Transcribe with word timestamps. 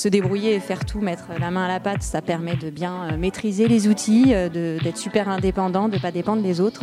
se 0.00 0.08
débrouiller 0.08 0.54
et 0.54 0.60
faire 0.60 0.86
tout, 0.86 1.00
mettre 1.00 1.26
la 1.38 1.50
main 1.50 1.64
à 1.64 1.68
la 1.68 1.78
pâte, 1.78 2.02
ça 2.02 2.22
permet 2.22 2.56
de 2.56 2.70
bien 2.70 3.16
maîtriser 3.18 3.68
les 3.68 3.86
outils, 3.86 4.32
d'être 4.32 4.96
super 4.96 5.28
indépendant, 5.28 5.88
de 5.88 5.96
ne 5.96 6.00
pas 6.00 6.10
dépendre 6.10 6.42
des 6.42 6.60
autres. 6.60 6.80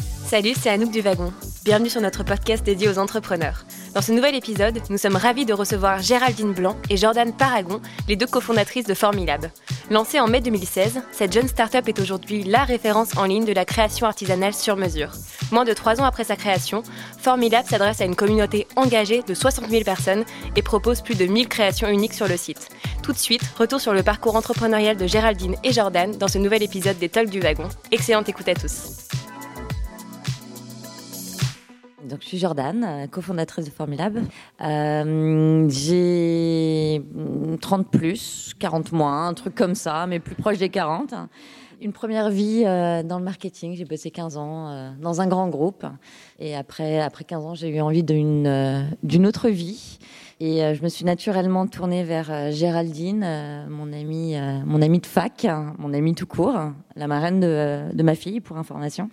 Salut, 0.00 0.54
c'est 0.58 0.70
Anouk 0.70 0.90
du 0.90 1.02
Wagon. 1.02 1.30
Bienvenue 1.62 1.90
sur 1.90 2.00
notre 2.00 2.24
podcast 2.24 2.64
dédié 2.64 2.88
aux 2.88 2.98
entrepreneurs. 2.98 3.66
Dans 3.94 4.00
ce 4.00 4.12
nouvel 4.12 4.34
épisode, 4.34 4.78
nous 4.88 4.96
sommes 4.96 5.16
ravis 5.16 5.44
de 5.44 5.52
recevoir 5.52 6.00
Géraldine 6.00 6.54
Blanc 6.54 6.78
et 6.88 6.96
Jordan 6.96 7.30
Paragon, 7.30 7.78
les 8.08 8.16
deux 8.16 8.26
cofondatrices 8.26 8.86
de 8.86 8.94
Formilab. 8.94 9.50
Lancée 9.90 10.18
en 10.18 10.28
mai 10.28 10.40
2016, 10.40 11.02
cette 11.12 11.34
jeune 11.34 11.46
start-up 11.46 11.86
est 11.88 12.00
aujourd'hui 12.00 12.42
la 12.42 12.64
référence 12.64 13.14
en 13.18 13.24
ligne 13.24 13.44
de 13.44 13.52
la 13.52 13.66
création 13.66 14.06
artisanale 14.06 14.54
sur 14.54 14.76
mesure. 14.76 15.10
Moins 15.50 15.66
de 15.66 15.74
trois 15.74 16.00
ans 16.00 16.06
après 16.06 16.24
sa 16.24 16.36
création, 16.36 16.82
Formilab 17.18 17.66
s'adresse 17.66 18.00
à 18.00 18.06
une 18.06 18.16
communauté 18.16 18.66
engagée 18.76 19.22
de 19.22 19.34
60 19.34 19.68
000 19.68 19.84
personnes 19.84 20.24
et 20.56 20.62
propose 20.62 21.02
plus 21.02 21.14
de 21.14 21.26
1000 21.26 21.48
créations 21.48 21.88
uniques 21.88 22.14
sur 22.14 22.28
le 22.28 22.38
site. 22.38 22.70
Tout 23.02 23.12
de 23.12 23.18
suite, 23.18 23.42
retour 23.58 23.80
sur 23.80 23.92
le 23.92 24.02
parcours 24.02 24.36
entrepreneurial 24.36 24.96
de 24.96 25.06
Géraldine 25.06 25.56
et 25.64 25.72
Jordan 25.72 26.16
dans 26.16 26.28
ce 26.28 26.38
nouvel 26.38 26.62
épisode 26.62 26.98
des 26.98 27.10
Talks 27.10 27.28
du 27.28 27.40
Wagon. 27.40 27.68
Excellente 27.90 28.28
écoute 28.30 28.48
à 28.48 28.54
tous. 28.54 29.08
Je 32.20 32.26
suis 32.26 32.38
Jordan, 32.38 32.84
euh, 32.84 33.06
cofondatrice 33.06 33.64
de 33.64 33.70
Formulab. 33.70 34.18
Euh, 34.60 35.66
j'ai 35.68 37.02
30 37.60 37.88
plus, 37.90 38.54
40 38.58 38.92
moins, 38.92 39.28
un 39.28 39.34
truc 39.34 39.54
comme 39.54 39.74
ça, 39.74 40.06
mais 40.06 40.18
plus 40.20 40.34
proche 40.34 40.58
des 40.58 40.68
40. 40.68 41.14
Une 41.80 41.92
première 41.92 42.30
vie 42.30 42.64
euh, 42.66 43.02
dans 43.02 43.18
le 43.18 43.24
marketing, 43.24 43.74
j'ai 43.74 43.84
bossé 43.84 44.10
15 44.10 44.36
ans 44.36 44.94
dans 45.00 45.20
un 45.20 45.26
grand 45.26 45.48
groupe. 45.48 45.86
Et 46.38 46.54
après, 46.54 47.00
après 47.00 47.24
15 47.24 47.44
ans, 47.44 47.54
j'ai 47.54 47.68
eu 47.68 47.80
envie 47.80 48.02
d'une 48.02 48.86
d'une 49.02 49.26
autre 49.26 49.48
vie. 49.48 49.98
Et 50.38 50.74
je 50.74 50.82
me 50.82 50.88
suis 50.88 51.04
naturellement 51.04 51.66
tournée 51.68 52.02
vers 52.02 52.50
Géraldine, 52.50 53.66
mon 53.68 53.92
amie, 53.92 54.34
mon 54.66 54.82
amie 54.82 54.98
de 54.98 55.06
fac, 55.06 55.46
mon 55.78 55.92
amie 55.94 56.14
tout 56.14 56.26
court, 56.26 56.58
la 56.96 57.06
marraine 57.06 57.40
de 57.40 58.02
ma 58.02 58.16
fille, 58.16 58.40
pour 58.40 58.56
information. 58.58 59.08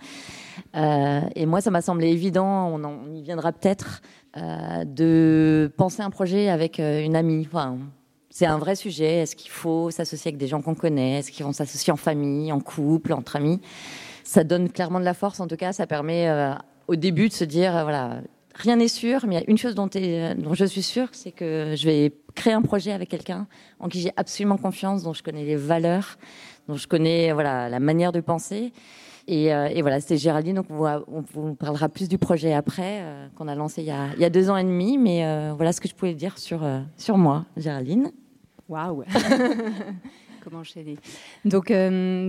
Euh, 0.76 1.22
et 1.36 1.46
moi, 1.46 1.62
ça 1.62 1.72
m'a 1.72 1.82
semblé 1.82 2.10
évident, 2.10 2.68
on, 2.68 3.14
y 3.14 3.22
viendra 3.22 3.52
peut-être, 3.52 4.02
euh, 4.38 4.84
de 4.86 5.72
penser 5.78 6.02
un 6.02 6.10
projet 6.10 6.50
avec 6.50 6.80
euh, 6.80 7.04
une 7.04 7.16
amie. 7.16 7.48
Enfin, 7.48 7.78
c'est 8.30 8.46
un 8.46 8.58
vrai 8.58 8.76
sujet. 8.76 9.22
Est-ce 9.22 9.36
qu'il 9.36 9.52
faut 9.52 9.92
s'associer 9.92 10.30
avec 10.30 10.38
des 10.38 10.48
gens 10.48 10.62
qu'on 10.62 10.76
connaît? 10.76 11.20
Est-ce 11.20 11.32
qu'ils 11.32 11.46
vont 11.46 11.54
s'associer 11.54 11.92
en 11.92 11.98
famille, 11.98 12.52
en 12.52 12.60
couple, 12.60 13.14
entre 13.14 13.36
amis? 13.36 13.60
Ça 14.24 14.44
donne 14.44 14.70
clairement 14.70 15.00
de 15.00 15.06
la 15.06 15.14
force. 15.14 15.40
En 15.40 15.48
tout 15.48 15.58
cas, 15.58 15.74
ça 15.74 15.88
permet 15.88 16.32
au 16.88 16.96
début 16.96 17.30
de 17.30 17.34
se 17.34 17.44
dire, 17.44 17.72
voilà, 17.72 18.22
rien 18.54 18.76
n'est 18.76 18.88
sûr, 18.88 19.26
mais 19.26 19.36
il 19.36 19.40
y 19.40 19.42
a 19.42 19.50
une 19.50 19.58
chose 19.58 19.74
dont, 19.74 19.88
dont 19.88 20.54
je 20.54 20.66
suis 20.66 20.84
sûre, 20.84 21.08
c'est 21.14 21.32
que 21.32 21.74
je 21.76 21.86
vais 21.86 22.14
créer 22.36 22.54
un 22.54 22.62
projet 22.62 22.92
avec 22.92 23.10
quelqu'un 23.10 23.48
en 23.80 23.88
qui 23.88 24.02
j'ai 24.02 24.12
absolument 24.18 24.58
confiance, 24.58 25.04
dont 25.04 25.14
je 25.14 25.24
connais 25.24 25.46
les 25.46 25.56
valeurs, 25.56 26.18
dont 26.68 26.76
je 26.76 26.88
connais 26.88 27.32
voilà 27.34 27.70
la 27.70 27.80
manière 27.80 28.12
de 28.12 28.20
penser. 28.20 28.72
Euh, 29.30 29.68
et, 29.68 29.82
voilà, 29.82 30.00
c'était 30.00 30.18
Géraldine. 30.18 30.56
Donc, 30.56 30.68
on, 30.70 31.24
vous 31.34 31.56
parlera 31.56 31.90
plus 31.90 32.10
du 32.10 32.18
projet 32.18 32.54
après, 32.54 33.02
euh, 33.02 33.28
qu'on 33.36 33.48
a 33.48 33.56
lancé 33.56 33.82
il 33.82 33.88
y 33.88 34.26
a, 34.26 34.30
deux 34.30 34.50
ans 34.50 34.58
et 34.58 34.64
demi. 34.64 34.98
Mais 34.98 35.26
euh, 35.26 35.54
voilà 35.56 35.72
ce 35.72 35.82
que 35.82 35.88
je 35.88 35.96
pouvais 35.96 36.14
dire 36.14 36.38
sur, 36.38 36.62
sur 36.98 37.18
moi, 37.18 37.46
Géraldine. 37.58 38.12
Waouh 38.68 39.04
Comment 40.44 40.64
je 40.64 40.72
Donc, 41.46 41.72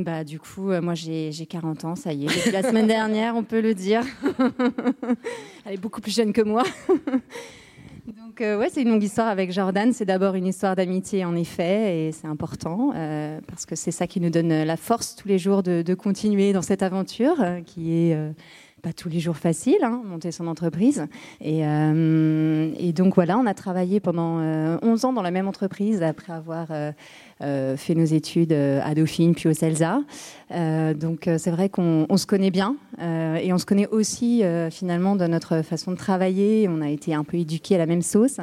bah, 0.04 0.24
du 0.24 0.40
coup, 0.40 0.72
moi, 0.80 0.94
j'ai 0.94 1.46
40 1.48 1.84
ans, 1.84 1.96
ça 1.96 2.12
y 2.12 2.24
est. 2.24 2.28
Depuis 2.28 2.50
la 2.50 2.62
semaine 2.62 2.86
dernière, 2.86 3.36
on 3.36 3.44
peut 3.44 3.60
le 3.60 3.74
dire. 3.74 4.02
Elle 5.64 5.74
est 5.74 5.80
beaucoup 5.80 6.00
plus 6.00 6.14
jeune 6.14 6.32
que 6.32 6.42
moi. 6.42 6.64
Donc 8.16 8.40
euh, 8.40 8.58
ouais, 8.58 8.68
c'est 8.70 8.82
une 8.82 8.88
longue 8.88 9.02
histoire 9.02 9.28
avec 9.28 9.52
Jordan. 9.52 9.92
C'est 9.92 10.04
d'abord 10.04 10.34
une 10.34 10.46
histoire 10.46 10.74
d'amitié 10.74 11.24
en 11.24 11.36
effet, 11.36 12.08
et 12.08 12.12
c'est 12.12 12.26
important 12.26 12.92
euh, 12.94 13.40
parce 13.46 13.66
que 13.66 13.76
c'est 13.76 13.90
ça 13.90 14.06
qui 14.06 14.20
nous 14.20 14.30
donne 14.30 14.64
la 14.64 14.76
force 14.76 15.14
tous 15.14 15.28
les 15.28 15.38
jours 15.38 15.62
de, 15.62 15.94
continuer 15.94 16.52
dans 16.52 16.62
cette 16.62 16.82
aventure 16.82 17.40
euh, 17.40 17.60
qui 17.60 17.92
est 17.92 18.16
pas 18.82 18.92
tous 18.92 19.08
les 19.08 19.20
jours 19.20 19.36
facile, 19.36 19.82
hein, 19.82 20.02
monter 20.04 20.32
son 20.32 20.46
entreprise. 20.46 21.06
Et, 21.40 21.62
donc 22.92 23.14
voilà, 23.14 23.38
on 23.38 23.46
a 23.46 23.54
travaillé 23.54 24.00
pendant 24.00 24.40
11 24.82 25.04
ans 25.04 25.12
dans 25.12 25.22
la 25.22 25.30
même 25.30 25.48
entreprise 25.48 26.02
après 26.02 26.32
avoir 26.32 26.68
euh, 27.42 27.74
fait 27.78 27.94
nos 27.94 28.04
études 28.04 28.52
euh, 28.52 28.82
à 28.84 28.94
Dauphine 28.94 29.34
puis 29.34 29.48
au 29.48 29.54
CELSA. 29.54 30.02
Euh, 30.50 30.92
donc 30.92 31.26
c'est 31.38 31.50
vrai 31.50 31.70
qu'on 31.70 32.06
se 32.16 32.26
connaît 32.26 32.50
bien 32.50 32.76
et 33.00 33.52
on 33.52 33.58
se 33.58 33.64
connaît 33.64 33.86
aussi 33.86 34.42
finalement 34.70 35.16
dans 35.16 35.28
notre 35.28 35.62
façon 35.62 35.92
de 35.92 35.96
travailler. 35.96 36.68
On 36.68 36.82
a 36.82 36.90
été 36.90 37.14
un 37.14 37.24
peu 37.24 37.38
éduqués 37.38 37.76
à 37.76 37.78
la 37.78 37.86
même 37.86 38.02
sauce. 38.02 38.38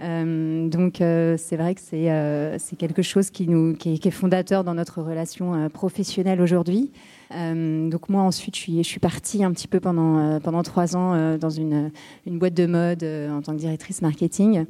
donc 0.00 0.96
c'est 0.98 1.56
vrai 1.56 1.74
que 1.74 1.80
c'est 1.80 2.76
quelque 2.76 3.02
chose 3.02 3.30
qui 3.30 3.48
est, 3.84 4.10
fondateur 4.10 4.62
dans 4.62 4.74
notre 4.74 5.02
relation 5.02 5.68
professionnelle 5.70 6.40
aujourd'hui. 6.40 6.92
Donc 7.30 8.08
moi 8.08 8.22
ensuite 8.22 8.56
je 8.56 8.82
suis, 8.82 9.00
partie 9.00 9.42
un 9.42 9.52
petit 9.52 9.68
peu 9.68 9.80
pendant, 9.80 10.38
pendant 10.40 10.62
trois 10.62 10.96
ans 10.96 11.36
dans 11.36 11.50
une, 11.50 11.90
une 12.26 12.38
boîte 12.38 12.54
de 12.54 12.66
mode 12.66 13.04
en 13.04 13.42
tant 13.42 13.52
que 13.52 13.58
directrice 13.58 14.00
marketing. 14.02 14.66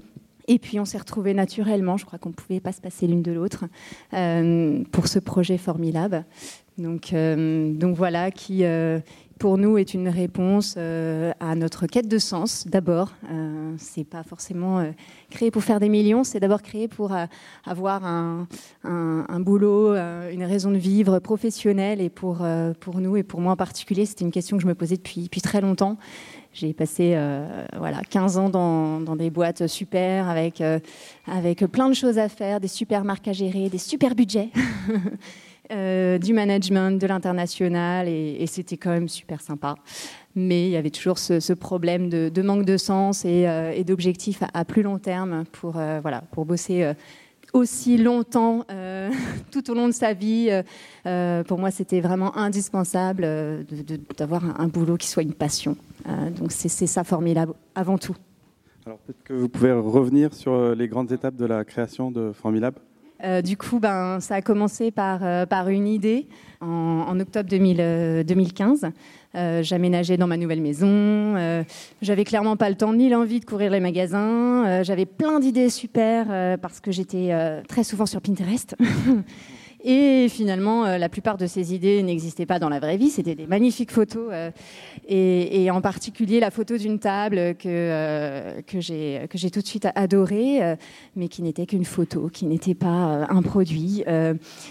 Et 0.49 0.59
puis 0.59 0.79
on 0.79 0.85
s'est 0.85 0.99
retrouvés 0.99 1.35
naturellement, 1.35 1.97
je 1.97 2.05
crois 2.05 2.19
qu'on 2.19 2.29
ne 2.29 2.35
pouvait 2.35 2.61
pas 2.61 2.73
se 2.73 2.81
passer 2.81 3.07
l'une 3.07 3.23
de 3.23 3.33
l'autre, 3.33 3.65
euh, 4.15 4.83
pour 4.93 5.09
ce 5.09 5.19
projet 5.19 5.59
Formilab. 5.59 6.23
Donc, 6.79 7.13
euh, 7.13 7.73
donc 7.73 7.97
voilà, 7.97 8.31
qui 8.31 8.65
euh, 8.65 9.01
pour 9.39 9.59
nous 9.59 9.79
est 9.79 9.95
une 9.95 10.09
réponse 10.09 10.77
à 10.77 11.55
notre 11.55 11.87
quête 11.87 12.09
de 12.09 12.19
sens 12.19 12.67
d'abord. 12.67 13.13
c'est 13.79 14.05
pas 14.05 14.23
forcément 14.23 14.85
créé 15.31 15.51
pour 15.51 15.63
faire 15.63 15.81
des 15.81 15.89
millions, 15.89 16.25
c'est 16.25 16.41
d'abord 16.41 16.63
créé 16.63 16.89
pour 16.89 17.15
avoir 17.65 18.05
un, 18.05 18.47
boulot, 19.41 19.95
une 19.95 20.45
raison 20.45 20.71
de 20.71 20.79
vivre 20.79 21.19
professionnelle. 21.19 22.01
Et 22.01 22.11
pour, 22.11 22.47
pour 22.81 23.01
nous 23.01 23.17
et 23.17 23.23
pour 23.23 23.41
moi 23.41 23.53
en 23.53 23.57
particulier, 23.57 24.07
c'était 24.07 24.25
une 24.25 24.31
question 24.31 24.57
que 24.57 24.63
je 24.63 24.69
me 24.69 24.75
posais 24.75 24.97
depuis, 24.97 25.29
très 25.43 25.61
longtemps. 25.61 25.99
J'ai 26.53 26.73
passé 26.73 27.13
euh, 27.15 27.67
voilà, 27.77 28.01
15 28.09 28.39
ans 28.39 28.49
dans, 28.49 29.17
des 29.17 29.29
boîtes 29.29 29.67
super 29.67 30.27
avec, 30.27 30.63
euh, 30.63 30.79
avec 31.27 31.67
plein 31.67 31.91
de 31.91 31.95
choses 31.95 32.19
à 32.19 32.31
faire, 32.31 32.61
des 32.61 32.69
super 32.69 33.05
marques 33.05 33.29
à 33.29 33.35
gérer, 33.35 33.69
des 33.69 33.77
super 33.77 34.15
budgets, 34.15 34.49
euh, 35.71 36.19
du 36.19 36.33
management, 36.33 37.01
de 37.01 37.07
l'international, 37.07 38.09
et, 38.09 38.47
c'était 38.47 38.77
quand 38.77 38.91
même 38.91 39.09
super 39.09 39.41
sympa. 39.41 39.75
Mais 40.35 40.67
il 40.67 40.71
y 40.71 40.77
avait 40.77 40.91
toujours 40.91 41.19
ce, 41.19 41.53
problème 41.53 42.09
de, 42.09 42.43
manque 42.43 42.65
de 42.65 42.77
sens 42.77 43.25
et, 43.25 43.47
et 43.75 43.85
d'objectifs 43.85 44.43
à, 44.53 44.65
plus 44.65 44.83
long 44.83 44.99
terme 44.99 45.45
pour, 45.53 45.73
voilà, 45.73 46.23
pour 46.33 46.45
bosser 46.45 46.93
aussi 47.57 47.97
longtemps 47.97 48.65
euh, 48.71 49.11
tout 49.51 49.71
au 49.71 49.75
long 49.75 49.89
de 49.89 49.93
sa 49.93 50.13
vie. 50.13 50.49
Euh, 50.51 50.63
euh, 51.07 51.43
pour 51.45 51.59
moi, 51.59 51.71
c'était 51.71 52.01
vraiment 52.01 52.37
indispensable 52.37 53.27
d'avoir 54.17 54.61
un, 54.61 54.69
boulot 54.69 54.97
qui 54.97 55.09
soit 55.09 55.23
une 55.23 55.35
passion. 55.35 55.77
donc 56.39 56.53
c'est 56.53 56.69
ça 56.69 57.05
formidable 57.05 57.55
avant 57.75 57.99
tout. 57.99 58.17
Alors 58.85 58.99
peut-être 58.99 59.23
que 59.25 59.33
vous 59.33 59.49
pouvez 59.49 59.73
revenir 59.73 60.35
sur 60.35 60.75
les 60.75 60.89
grandes 60.89 61.11
étapes 61.13 61.37
de 61.37 61.47
la 61.47 61.65
création 61.65 62.11
de 62.11 62.33
Formilab. 62.33 62.75
Du 63.43 63.57
coup, 63.57 63.79
ben, 63.79 64.21
ça 64.21 64.37
a 64.37 64.43
commencé 64.43 64.91
par, 64.91 65.47
par 65.47 65.69
une 65.69 65.87
idée 65.87 66.27
en, 66.61 67.19
octobre 67.21 67.49
2015. 67.49 68.87
Euh, 69.37 69.63
j'aménageais 69.63 70.17
dans 70.17 70.27
ma 70.27 70.37
nouvelle 70.37 70.63
maison. 70.63 70.89
Euh, 70.89 71.63
j'avais 72.01 72.25
clairement 72.25 72.57
pas 72.57 72.71
le 72.71 72.77
temps 72.77 72.95
ni 72.95 73.11
l'envie 73.11 73.41
de 73.41 73.45
courir 73.45 73.71
les 73.71 73.81
magasins. 73.81 74.67
Euh, 74.67 74.85
j'avais 74.85 75.05
plein 75.05 75.41
d'idées 75.41 75.69
super 75.69 76.59
parce 76.59 76.81
que 76.81 76.91
j'étais 76.91 77.33
très 77.69 77.85
souvent 77.85 78.07
sur 78.07 78.21
Pinterest. 78.21 78.77
Et 79.89 80.29
finalement, 80.29 80.85
euh, 80.85 80.99
la 80.99 81.09
plupart 81.09 81.37
de 81.37 81.47
ces 81.47 81.73
idées 81.73 82.03
n'existaient 82.03 82.45
pas 82.45 82.59
dans 82.59 82.69
la 82.69 82.81
vraie 82.81 82.97
vie. 82.97 83.09
C'était 83.09 83.37
des 83.37 83.47
magnifiques 83.47 83.93
photos, 83.93 84.31
euh, 84.33 84.51
et, 85.07 85.71
en 85.71 85.81
particulier 85.81 86.41
la 86.41 86.51
photo 86.51 86.77
d'une 86.77 86.99
table 86.99 87.55
que, 87.55 87.69
euh, 87.69 88.63
que 88.67 88.81
j'ai 88.81 89.51
tout 89.53 89.61
de 89.61 89.67
suite 89.67 89.87
adorée, 89.95 90.77
mais 91.15 91.29
qui 91.29 91.41
n'était 91.43 91.67
qu'une 91.67 91.85
photo, 91.85 92.29
qui 92.29 92.47
n'était 92.47 92.75
pas 92.75 93.27
un 93.29 93.43
produit. 93.43 94.03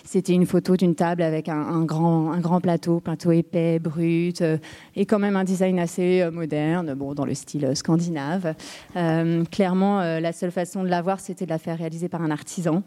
C'était 0.04 0.34
une 0.34 0.46
photo 0.46 0.76
d'une 0.76 0.96
table 0.96 1.22
avec 1.22 1.48
un, 1.48 1.86
grand, 1.86 2.32
un 2.32 2.40
grand 2.42 2.60
plateau, 2.60 3.00
plateau 3.00 3.32
épais, 3.32 3.80
brut, 3.80 4.44
et 4.96 5.06
quand 5.06 5.20
même 5.20 5.38
un 5.38 5.46
design 5.46 5.80
assez 5.80 6.30
moderne, 6.32 6.94
bon, 6.94 7.14
dans 7.14 7.26
le 7.26 7.34
style 7.36 7.72
scandinave. 7.76 8.54
clairement, 9.52 10.00
la 10.20 10.34
seule 10.34 10.52
façon 10.52 10.84
de 10.84 10.90
la 10.90 11.02
voir, 11.02 11.22
c'était 11.22 11.46
de 11.46 11.52
la 11.52 11.60
faire 11.60 11.78
réaliser 11.78 12.10
par 12.10 12.22
un 12.22 12.32
artisan. 12.32 12.84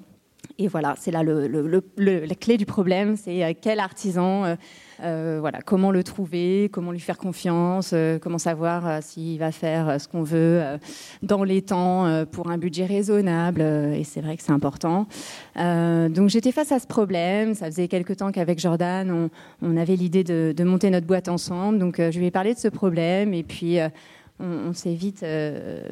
Et 0.60 0.66
voilà, 0.66 0.96
c'est 0.98 1.12
là 1.12 1.22
la 1.22 2.34
clé 2.34 2.56
du 2.56 2.66
problème, 2.66 3.16
c'est 3.16 3.44
euh, 3.44 3.52
quel 3.60 3.78
artisan, 3.78 4.44
euh, 4.44 4.56
euh, 5.04 5.38
voilà, 5.40 5.60
comment 5.62 5.92
le 5.92 6.02
trouver, 6.02 6.68
comment 6.72 6.90
lui 6.90 6.98
faire 6.98 7.16
confiance, 7.16 7.94
comment 8.20 8.38
savoir 8.38 9.00
s'il 9.00 9.38
va 9.38 9.52
faire 9.52 10.00
ce 10.00 10.08
qu'on 10.08 10.24
veut 10.24 10.60
dans 11.22 11.44
les 11.44 11.62
temps 11.62 12.24
pour 12.32 12.50
un 12.50 12.58
budget 12.58 12.86
raisonnable. 12.86 13.60
et 13.60 14.02
c'est 14.02 14.20
vrai 14.20 14.36
que 14.36 14.42
c'est 14.42 14.50
important. 14.50 15.06
donc 15.54 16.28
j'étais 16.28 16.50
face 16.50 16.72
à 16.72 16.80
ce 16.80 16.88
problème. 16.88 17.54
Ça 17.54 17.66
faisait 17.66 17.86
quelques 17.86 18.16
temps 18.16 18.32
qu'avec 18.32 18.58
Jordan, 18.58 19.30
on, 19.62 19.76
avait 19.76 19.94
l'idée 19.94 20.24
de, 20.24 20.64
monter 20.64 20.90
notre 20.90 21.06
boîte 21.06 21.28
ensemble. 21.28 21.78
Donc 21.78 21.98
je 21.98 22.18
lui 22.18 22.26
ai 22.26 22.32
parlé 22.32 22.54
de 22.54 22.58
ce 22.58 22.66
problème 22.66 23.32
et 23.32 23.44
puis 23.44 23.78
on, 24.40 24.72
s'est 24.72 24.94
vite 24.94 25.24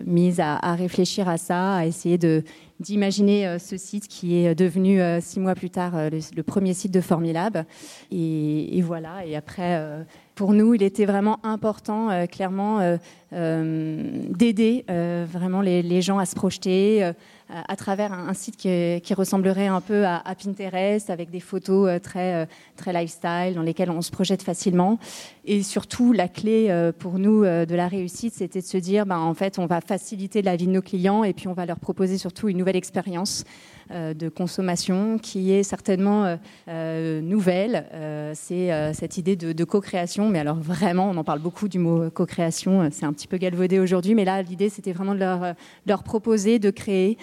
mise 0.05 0.41
à, 0.41 0.57
à, 0.57 0.75
réfléchir 0.75 1.29
à 1.29 1.37
ça, 1.37 1.77
à 1.77 1.87
essayer 1.87 2.19
de 2.19 2.43
d'imaginer 2.81 3.59
ce 3.59 3.77
site 3.77 4.09
qui 4.09 4.37
est 4.37 4.55
devenu 4.55 5.01
six 5.21 5.41
mois 5.41 5.55
plus 5.55 5.71
tard 5.71 5.93
le, 6.11 6.43
premier 6.43 6.75
site 6.75 6.93
de 6.93 7.01
Formilab. 7.01 7.65
Et, 8.11 8.79
et 8.79 8.83
voilà, 8.83 9.25
et 9.25 9.37
après 9.37 10.05
pour 10.35 10.53
nous, 10.53 10.75
il 10.75 10.83
était 10.83 11.07
vraiment 11.07 11.39
important, 11.45 12.27
clairement, 12.27 12.99
d'aider 13.33 14.85
vraiment 14.89 15.63
les, 15.63 16.03
gens 16.03 16.19
à 16.19 16.27
se 16.27 16.35
projeter, 16.35 17.13
à 17.49 17.77
travers 17.77 18.13
un, 18.13 18.35
site 18.35 18.57
qui, 18.57 19.15
ressemblerait 19.15 19.69
un 19.69 19.81
peu 19.81 20.05
à, 20.05 20.23
Pinterest, 20.35 21.11
avec 21.11 21.31
des 21.31 21.41
photos 21.41 21.89
euh, 21.89 21.99
très, 21.99 22.35
euh, 22.35 22.47
très 22.77 22.93
lifestyle, 22.93 23.55
dans 23.55 23.63
lesquelles 23.63 23.91
on 23.91 24.03
se 24.03 24.11
projette 24.11 24.43
facilement. 24.43 24.99
Et 25.45 25.63
surtout, 25.63 26.13
la 26.13 26.29
clé 26.29 26.67
euh, 26.71 26.91
pour 26.93 27.19
nous 27.19 27.45
de 27.45 27.75
la 27.75 27.87
réussite, 27.89 28.35
c'était 28.35 28.61
de 28.61 28.67
se 28.67 28.79
dire, 28.79 29.07
ben, 29.07 29.19
en 29.19 29.35
fait, 29.35 29.59
on 29.59 29.67
va 29.67 29.81
faciliter 29.81 30.43
la 30.43 30.57
vie 30.57 30.67
de 30.67 30.73
nos 30.73 30.83
clients 30.83 31.23
et 31.23 31.33
puis 31.33 31.47
on 31.47 31.53
va 31.53 31.67
leur 31.67 31.79
proposer 31.79 32.19
surtout 32.19 32.49
une 32.49 32.59
nouvelle 32.59 32.77
expérience 32.77 33.45
de 33.89 34.29
consommation 34.29 35.17
qui 35.17 35.53
est 35.53 35.63
certainement 35.63 36.37
nouvelle. 36.67 37.87
c'est 38.35 38.93
cette 38.95 39.17
idée 39.17 39.37
de, 39.37 39.65
co-création, 39.65 40.29
mais 40.29 40.41
alors 40.41 40.57
vraiment, 40.57 41.09
on 41.09 41.17
en 41.17 41.23
parle 41.23 41.39
beaucoup 41.39 41.69
du 41.69 41.79
mot 41.79 42.11
co-création, 42.11 42.89
c'est 42.91 43.07
un 43.07 43.13
petit 43.13 43.29
peu 43.29 43.37
galvaudé 43.37 43.79
aujourd'hui, 43.79 44.17
mais 44.17 44.25
là, 44.25 44.43
l'idée, 44.43 44.71
c'était 44.71 44.93
vraiment 44.93 45.15
de 45.15 45.55
leur, 45.87 46.03
proposer 46.03 46.59
de 46.59 46.71
créer 46.71 47.17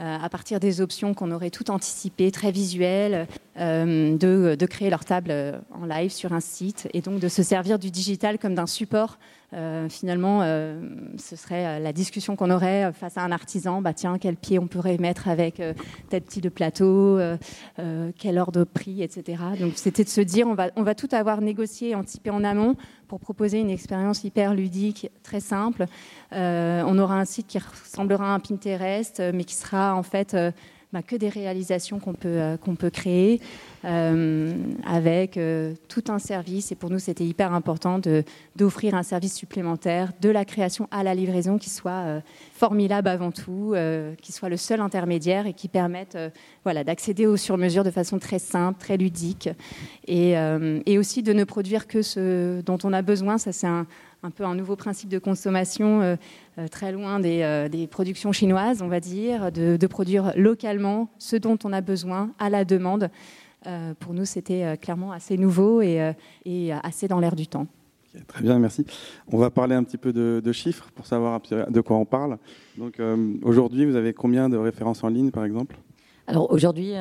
à 0.00 0.28
partir 0.28 0.60
des 0.60 0.80
options 0.80 1.14
qu'on 1.14 1.30
aurait 1.30 1.50
tout 1.50 1.70
anticipées, 1.70 2.30
très 2.30 2.50
visuelles, 2.50 3.26
euh, 3.60 4.16
de, 4.16 4.54
de, 4.54 4.66
créer 4.66 4.88
leur 4.88 5.04
table 5.04 5.30
euh, 5.30 5.58
en 5.72 5.84
live 5.84 6.10
sur 6.10 6.32
un 6.32 6.40
site 6.40 6.88
et 6.94 7.02
donc 7.02 7.20
de 7.20 7.28
se 7.28 7.42
servir 7.42 7.78
du 7.78 7.90
digital 7.90 8.38
comme 8.38 8.54
d'un 8.54 8.66
support 8.66 9.18
euh, 9.18 9.39
finalement, 9.88 10.40
euh, 10.42 10.80
ce 11.18 11.36
serait 11.36 11.66
euh, 11.66 11.78
la 11.78 11.92
discussion 11.92 12.36
qu'on 12.36 12.50
aurait 12.50 12.92
face 12.92 13.16
à 13.16 13.22
un 13.22 13.32
artisan. 13.32 13.82
Bah, 13.82 13.92
tiens, 13.92 14.18
quel 14.18 14.36
pied 14.36 14.58
on 14.58 14.66
pourrait 14.66 14.98
mettre 14.98 15.28
avec 15.28 15.62
tel 16.08 16.22
type 16.22 16.42
de 16.42 16.48
plateau, 16.48 17.18
quel 18.18 18.38
ordre 18.38 18.60
de 18.60 18.64
prix, 18.64 19.02
etc. 19.02 19.42
Donc, 19.58 19.72
c'était 19.76 20.04
de 20.04 20.08
se 20.08 20.20
dire, 20.20 20.46
on 20.46 20.54
va, 20.54 20.70
on 20.76 20.82
va 20.82 20.94
tout 20.94 21.08
avoir 21.12 21.40
négocié, 21.40 21.94
anticipé 21.94 22.30
en 22.30 22.44
amont 22.44 22.76
pour 23.08 23.20
proposer 23.20 23.58
une 23.58 23.70
expérience 23.70 24.24
hyper 24.24 24.54
ludique, 24.54 25.10
très 25.22 25.40
simple. 25.40 25.86
on 26.32 26.98
aura 26.98 27.18
un 27.18 27.24
site 27.24 27.46
qui 27.46 27.58
ressemblera 27.58 28.32
à 28.32 28.34
un 28.34 28.40
Pinterest, 28.40 29.22
mais 29.34 29.44
qui 29.44 29.54
sera 29.54 29.94
en 29.94 30.02
fait 30.02 30.36
bah, 30.92 31.02
que 31.02 31.14
des 31.14 31.28
réalisations 31.28 32.00
qu'on 32.00 32.14
peut, 32.14 32.28
euh, 32.28 32.56
qu'on 32.56 32.74
peut 32.74 32.90
créer 32.90 33.40
euh, 33.84 34.52
avec 34.84 35.36
euh, 35.36 35.72
tout 35.86 36.02
un 36.08 36.18
service. 36.18 36.72
Et 36.72 36.74
pour 36.74 36.90
nous, 36.90 36.98
c'était 36.98 37.24
hyper 37.24 37.52
important 37.52 38.00
d'offrir 38.56 38.96
un 38.96 39.04
service 39.04 39.34
supplémentaire 39.34 40.12
de 40.20 40.28
la 40.30 40.44
création 40.44 40.88
à 40.90 41.04
la 41.04 41.14
livraison 41.14 41.58
qui 41.58 41.70
soit 41.70 42.20
formidable 42.52 43.06
avant 43.08 43.30
tout, 43.30 43.74
qui 44.20 44.32
soit 44.32 44.48
le 44.48 44.56
seul 44.56 44.80
intermédiaire 44.80 45.46
et 45.46 45.52
qui 45.52 45.68
permette 45.68 46.18
voilà, 46.64 46.84
d'accéder 46.84 47.26
aux 47.26 47.36
sur-mesures 47.36 47.84
de 47.84 47.90
façon 47.90 48.18
très 48.18 48.38
simple, 48.38 48.78
très 48.80 48.96
ludique. 48.96 49.48
Et, 50.06 50.32
et 50.86 50.98
aussi 50.98 51.22
de 51.22 51.32
ne 51.32 51.44
produire 51.44 51.86
que 51.86 52.02
ce 52.02 52.60
dont 52.62 52.78
on 52.84 52.92
a 52.92 53.02
besoin. 53.02 53.38
Ça, 53.38 53.52
c'est 53.52 53.66
un 53.66 53.86
un 54.22 54.30
peu 54.30 54.44
un 54.44 54.54
nouveau 54.54 54.76
principe 54.76 55.08
de 55.08 55.18
consommation 55.18 56.02
euh, 56.02 56.16
euh, 56.58 56.68
très 56.68 56.92
loin 56.92 57.22
euh, 57.22 57.68
des, 57.68 57.86
productions 57.86 58.32
chinoises, 58.32 58.82
on 58.82 58.88
va 58.88 59.00
dire, 59.00 59.50
de, 59.50 59.86
produire 59.86 60.32
localement 60.36 61.10
ce 61.18 61.36
dont 61.36 61.58
on 61.64 61.72
a 61.72 61.80
besoin 61.80 62.30
à 62.38 62.50
la 62.50 62.64
demande. 62.64 63.10
pour 63.98 64.14
nous, 64.14 64.24
c'était 64.24 64.76
clairement 64.78 65.12
assez 65.12 65.36
nouveau 65.36 65.82
et, 65.82 66.12
assez 66.82 67.08
dans 67.08 67.18
l'air 67.18 67.34
du 67.34 67.46
temps. 67.46 67.66
très 68.28 68.42
bien, 68.42 68.58
merci. 68.58 68.86
On 69.28 69.38
va 69.38 69.50
parler 69.50 69.74
un 69.74 69.82
petit 69.82 69.98
peu 69.98 70.12
de, 70.12 70.52
chiffres 70.52 70.90
pour 70.94 71.06
savoir 71.06 71.40
de 71.50 71.80
quoi 71.80 71.96
on 71.96 72.04
parle. 72.04 72.38
Donc 72.78 73.00
aujourd'hui, 73.42 73.84
vous 73.84 73.96
avez 73.96 74.12
combien 74.12 74.48
de 74.48 74.56
références 74.56 75.02
en 75.02 75.08
ligne, 75.08 75.30
par 75.30 75.44
exemple? 75.44 75.76
Alors 76.28 76.52
aujourd'hui, 76.52 76.92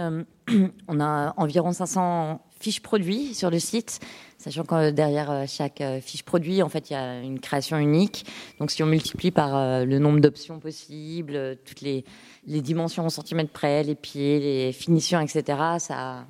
on 0.88 1.00
a 1.00 1.34
environ 1.38 1.72
500 1.72 2.42
fiches 2.60 2.82
produits 2.82 3.34
sur 3.36 3.50
le 3.52 3.60
site 3.60 4.00
sachant 4.40 4.64
que 4.64 4.74
euh, 4.74 4.92
derrière 4.92 5.30
euh, 5.30 5.46
chaque 5.48 5.82
euh, 5.82 6.02
fiche 6.02 6.24
produit, 6.24 6.64
en 6.64 6.70
fait, 6.70 6.90
il 6.90 6.94
y 6.94 6.96
a 6.96 7.20
une 7.20 7.40
création 7.40 7.78
unique. 7.78 8.26
Donc, 8.60 8.72
si 8.72 8.82
on 8.82 8.88
multiplie 8.88 9.32
par 9.32 9.86
le 9.86 10.00
nombre 10.00 10.20
d'options 10.20 10.60
possibles, 10.60 11.58
toutes 11.66 11.82
les, 11.82 12.06
les 12.50 12.62
dimensions 12.62 13.06
en 13.06 13.10
centimètres 13.10 13.52
près, 13.52 13.84
les 13.84 13.96
pieds, 13.96 14.40
les 14.40 14.72
finitions, 14.74 15.20
etc., 15.22 15.60
ça, 15.78 16.26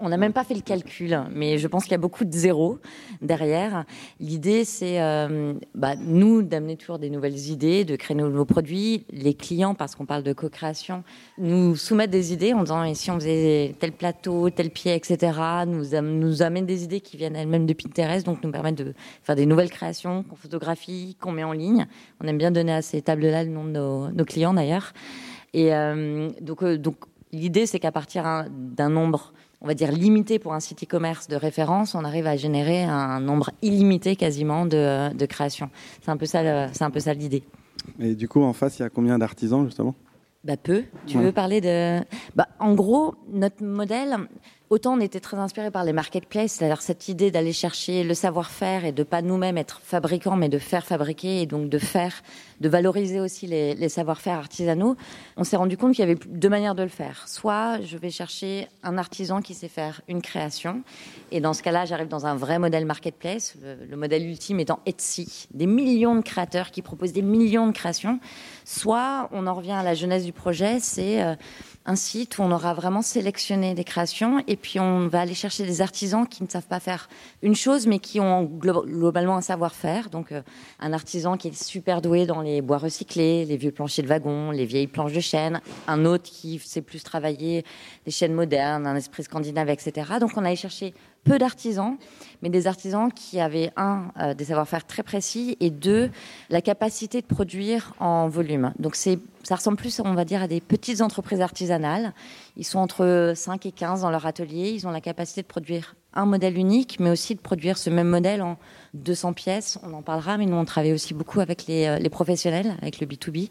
on 0.00 0.10
n'a 0.10 0.18
même 0.18 0.32
pas 0.34 0.44
fait 0.44 0.54
le 0.54 0.60
calcul, 0.60 1.18
mais 1.32 1.58
je 1.58 1.66
pense 1.66 1.84
qu'il 1.84 1.92
y 1.92 1.94
a 1.94 1.98
beaucoup 1.98 2.24
de 2.24 2.32
zéros 2.32 2.78
derrière. 3.22 3.84
L'idée, 4.20 4.64
c'est 4.64 4.98
bah, 5.74 5.96
nous 5.96 6.42
d'amener 6.42 6.76
toujours 6.76 6.98
des 6.98 7.10
nouvelles 7.10 7.48
idées, 7.48 7.84
de 7.84 7.96
créer 7.96 8.16
de 8.16 8.22
nouveaux 8.22 8.44
produits. 8.44 9.06
Les 9.10 9.34
clients, 9.34 9.74
parce 9.74 9.94
qu'on 9.94 10.06
parle 10.06 10.22
de 10.22 10.34
co-création, 10.34 11.04
nous 11.38 11.74
soumettent 11.74 12.10
des 12.10 12.32
idées 12.32 12.52
en 12.52 12.60
disant 12.60 12.84
et 12.84 12.94
si 12.94 13.10
on 13.10 13.14
faisait 13.14 13.74
tel 13.80 13.92
plateau, 13.92 14.50
tel 14.50 14.70
pied, 14.70 14.94
etc., 14.94 15.32
nous, 15.66 15.84
nous 16.02 16.42
amènent 16.42 16.66
des 16.66 16.84
idées 16.84 17.00
qui 17.00 17.16
viennent 17.16 17.36
elle-même 17.36 17.66
de 17.66 17.72
Pinterest, 17.72 18.26
donc 18.26 18.44
nous 18.44 18.52
permettent 18.52 18.78
de 18.78 18.94
faire 19.22 19.36
des 19.36 19.46
nouvelles 19.46 19.70
créations 19.70 20.22
qu'on 20.22 20.36
photographie, 20.36 21.16
qu'on 21.20 21.32
met 21.32 21.44
en 21.44 21.52
ligne. 21.52 21.86
On 22.20 22.26
aime 22.26 22.38
bien 22.38 22.50
donner 22.50 22.72
à 22.72 22.82
ces 22.82 23.02
tables-là 23.02 23.44
le 23.44 23.50
nom 23.50 23.64
de 23.64 24.12
nos, 24.12 24.24
clients 24.24 24.54
d'ailleurs. 24.54 24.92
Et 25.54 25.74
euh, 25.74 26.30
donc, 26.40 26.62
euh, 26.62 26.78
donc 26.78 26.96
l'idée, 27.32 27.66
c'est 27.66 27.78
qu'à 27.78 27.92
partir 27.92 28.46
d'un 28.50 28.90
nombre 28.90 29.32
on 29.62 29.66
va 29.66 29.74
dire 29.74 29.90
limité 29.90 30.38
pour 30.38 30.52
un 30.52 30.60
site 30.60 30.84
e-commerce 30.84 31.28
de 31.28 31.36
référence, 31.36 31.94
on 31.94 32.04
arrive 32.04 32.26
à 32.26 32.36
générer 32.36 32.84
un 32.84 33.20
nombre 33.20 33.50
illimité 33.62 34.14
quasiment 34.14 34.66
de, 34.66 35.14
de 35.14 35.26
créations. 35.26 35.70
C'est 36.02 36.10
un 36.10 36.18
peu 36.18 36.26
ça, 36.26 36.68
c'est 36.74 36.84
un 36.84 36.90
peu 36.90 37.00
ça 37.00 37.14
l'idée. 37.14 37.42
Et 37.98 38.14
du 38.14 38.28
coup, 38.28 38.42
en 38.42 38.52
face, 38.52 38.78
il 38.78 38.82
y 38.82 38.84
a 38.84 38.90
combien 38.90 39.18
d'artisans 39.18 39.64
justement? 39.64 39.94
Bah 40.44 40.56
peu. 40.56 40.84
Tu 41.06 41.18
veux 41.18 41.32
parler 41.32 41.60
de 41.60 42.04
bah, 42.36 42.46
En 42.60 42.74
gros, 42.74 43.16
notre 43.32 43.64
modèle, 43.64 44.16
Autant 44.68 44.94
on 44.94 45.00
était 45.00 45.20
très 45.20 45.36
inspiré 45.36 45.70
par 45.70 45.84
les 45.84 45.92
marketplaces, 45.92 46.54
c'est-à-dire 46.54 46.82
cette 46.82 47.06
idée 47.08 47.30
d'aller 47.30 47.52
chercher 47.52 48.02
le 48.02 48.14
savoir-faire 48.14 48.84
et 48.84 48.90
de 48.90 49.04
pas 49.04 49.22
nous-mêmes 49.22 49.58
être 49.58 49.80
fabricants, 49.84 50.34
mais 50.34 50.48
de 50.48 50.58
faire 50.58 50.84
fabriquer 50.84 51.42
et 51.42 51.46
donc 51.46 51.68
de 51.68 51.78
faire, 51.78 52.20
de 52.60 52.68
valoriser 52.68 53.20
aussi 53.20 53.46
les, 53.46 53.88
savoir-faire 53.88 54.38
artisanaux. 54.38 54.96
On 55.36 55.44
s'est 55.44 55.56
rendu 55.56 55.76
compte 55.76 55.94
qu'il 55.94 56.00
y 56.00 56.10
avait 56.10 56.18
deux 56.26 56.48
manières 56.48 56.74
de 56.74 56.82
le 56.82 56.88
faire. 56.88 57.28
Soit 57.28 57.80
je 57.82 57.96
vais 57.96 58.10
chercher 58.10 58.66
un 58.82 58.98
artisan 58.98 59.40
qui 59.40 59.54
sait 59.54 59.68
faire 59.68 60.00
une 60.08 60.20
création, 60.20 60.82
et 61.30 61.40
dans 61.40 61.52
ce 61.52 61.62
cas-là, 61.62 61.84
j'arrive 61.84 62.08
dans 62.08 62.26
un 62.26 62.34
vrai 62.34 62.58
modèle 62.58 62.86
marketplace, 62.86 63.54
le, 63.62 63.86
le 63.88 63.96
modèle 63.96 64.26
ultime 64.26 64.58
étant 64.58 64.80
Etsy, 64.84 65.46
des 65.54 65.66
millions 65.66 66.16
de 66.16 66.22
créateurs 66.22 66.72
qui 66.72 66.82
proposent 66.82 67.12
des 67.12 67.22
millions 67.22 67.68
de 67.68 67.72
créations. 67.72 68.18
Soit 68.64 69.28
on 69.30 69.46
en 69.46 69.54
revient 69.54 69.70
à 69.72 69.84
la 69.84 69.94
jeunesse 69.94 70.24
du 70.24 70.32
projet, 70.32 70.80
c'est 70.80 71.22
euh, 71.22 71.36
un 71.86 71.96
site 71.96 72.38
où 72.38 72.42
on 72.42 72.50
aura 72.50 72.74
vraiment 72.74 73.00
sélectionné 73.00 73.74
des 73.74 73.84
créations 73.84 74.42
et 74.46 74.56
puis 74.56 74.80
on 74.80 75.06
va 75.06 75.20
aller 75.20 75.34
chercher 75.34 75.64
des 75.64 75.80
artisans 75.80 76.26
qui 76.26 76.42
ne 76.42 76.48
savent 76.48 76.66
pas 76.66 76.80
faire 76.80 77.08
une 77.42 77.54
chose 77.54 77.86
mais 77.86 78.00
qui 78.00 78.18
ont 78.20 78.44
globalement 78.44 79.36
un 79.36 79.40
savoir-faire. 79.40 80.10
Donc 80.10 80.32
euh, 80.32 80.42
un 80.80 80.92
artisan 80.92 81.36
qui 81.36 81.48
est 81.48 81.62
super 81.62 82.02
doué 82.02 82.26
dans 82.26 82.42
les 82.42 82.60
bois 82.60 82.78
recyclés, 82.78 83.44
les 83.44 83.56
vieux 83.56 83.70
planchers 83.70 84.04
de 84.04 84.08
wagon, 84.08 84.50
les 84.50 84.66
vieilles 84.66 84.88
planches 84.88 85.12
de 85.12 85.20
chêne, 85.20 85.60
un 85.86 86.04
autre 86.04 86.24
qui 86.24 86.58
sait 86.58 86.82
plus 86.82 87.02
travailler 87.04 87.64
les 88.04 88.12
chaînes 88.12 88.34
modernes, 88.34 88.86
un 88.86 88.96
esprit 88.96 89.22
scandinave, 89.22 89.70
etc. 89.70 90.14
Donc 90.20 90.32
on 90.36 90.44
allait 90.44 90.56
chercher 90.56 90.92
peu 91.26 91.38
d'artisans, 91.38 91.96
mais 92.42 92.48
des 92.48 92.66
artisans 92.66 93.10
qui 93.12 93.40
avaient, 93.40 93.70
un, 93.76 94.04
euh, 94.20 94.34
des 94.34 94.46
savoir-faire 94.46 94.86
très 94.86 95.02
précis, 95.02 95.56
et 95.60 95.70
deux, 95.70 96.10
la 96.50 96.60
capacité 96.60 97.20
de 97.20 97.26
produire 97.26 97.94
en 97.98 98.28
volume. 98.28 98.72
Donc 98.78 98.94
c'est, 98.94 99.18
ça 99.42 99.56
ressemble 99.56 99.76
plus, 99.76 100.00
on 100.04 100.14
va 100.14 100.24
dire, 100.24 100.42
à 100.42 100.48
des 100.48 100.60
petites 100.60 101.00
entreprises 101.00 101.40
artisanales. 101.40 102.12
Ils 102.56 102.64
sont 102.64 102.78
entre 102.78 103.32
5 103.34 103.66
et 103.66 103.72
15 103.72 104.02
dans 104.02 104.10
leur 104.10 104.26
atelier. 104.26 104.70
Ils 104.70 104.86
ont 104.86 104.90
la 104.90 105.00
capacité 105.00 105.42
de 105.42 105.46
produire 105.46 105.96
un 106.14 106.26
modèle 106.26 106.56
unique, 106.56 106.98
mais 107.00 107.10
aussi 107.10 107.34
de 107.34 107.40
produire 107.40 107.76
ce 107.76 107.90
même 107.90 108.08
modèle 108.08 108.42
en 108.42 108.56
200 108.96 109.32
pièces, 109.32 109.78
on 109.82 109.92
en 109.92 110.02
parlera, 110.02 110.38
mais 110.38 110.46
nous 110.46 110.56
on 110.56 110.64
travaille 110.64 110.92
aussi 110.92 111.14
beaucoup 111.14 111.40
avec 111.40 111.66
les, 111.66 111.86
euh, 111.86 112.08
professionnels, 112.08 112.76
avec 112.82 113.00
le 113.00 113.06
B2B, 113.06 113.50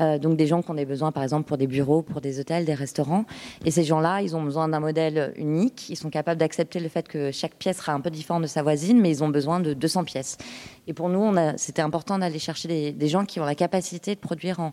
euh, 0.00 0.18
donc 0.18 0.36
des 0.36 0.46
gens 0.46 0.62
qui 0.62 0.70
ont 0.70 0.74
des 0.74 0.84
besoins 0.84 1.12
par 1.12 1.22
exemple 1.22 1.48
pour 1.48 1.56
des 1.56 1.66
bureaux, 1.66 2.02
pour 2.02 2.20
des 2.20 2.40
hôtels, 2.40 2.64
des 2.64 2.74
restaurants, 2.74 3.24
et 3.64 3.70
ces 3.70 3.84
gens-là, 3.84 4.22
ils 4.22 4.36
ont 4.36 4.42
besoin 4.42 4.68
d'un 4.68 4.80
modèle 4.80 5.32
unique, 5.36 5.88
ils 5.88 5.96
sont 5.96 6.10
capables 6.10 6.38
d'accepter 6.38 6.80
le 6.80 6.88
fait 6.88 7.08
que 7.08 7.30
chaque 7.32 7.54
pièce 7.54 7.78
sera 7.78 7.92
un 7.92 8.00
peu 8.00 8.10
différente 8.10 8.42
de 8.42 8.46
sa 8.46 8.62
voisine, 8.62 9.00
mais 9.00 9.10
ils 9.10 9.24
ont 9.24 9.28
besoin 9.28 9.60
de 9.60 9.74
200 9.74 10.04
pièces. 10.04 10.38
Et 10.86 10.94
pour 10.94 11.08
nous, 11.08 11.32
c'était 11.56 11.82
important 11.82 12.18
d'aller 12.18 12.40
chercher 12.40 12.92
des, 12.92 13.08
gens 13.08 13.24
qui 13.24 13.38
ont 13.38 13.44
la 13.44 13.54
capacité 13.54 14.14
de 14.14 14.20
produire 14.20 14.58
en, 14.58 14.72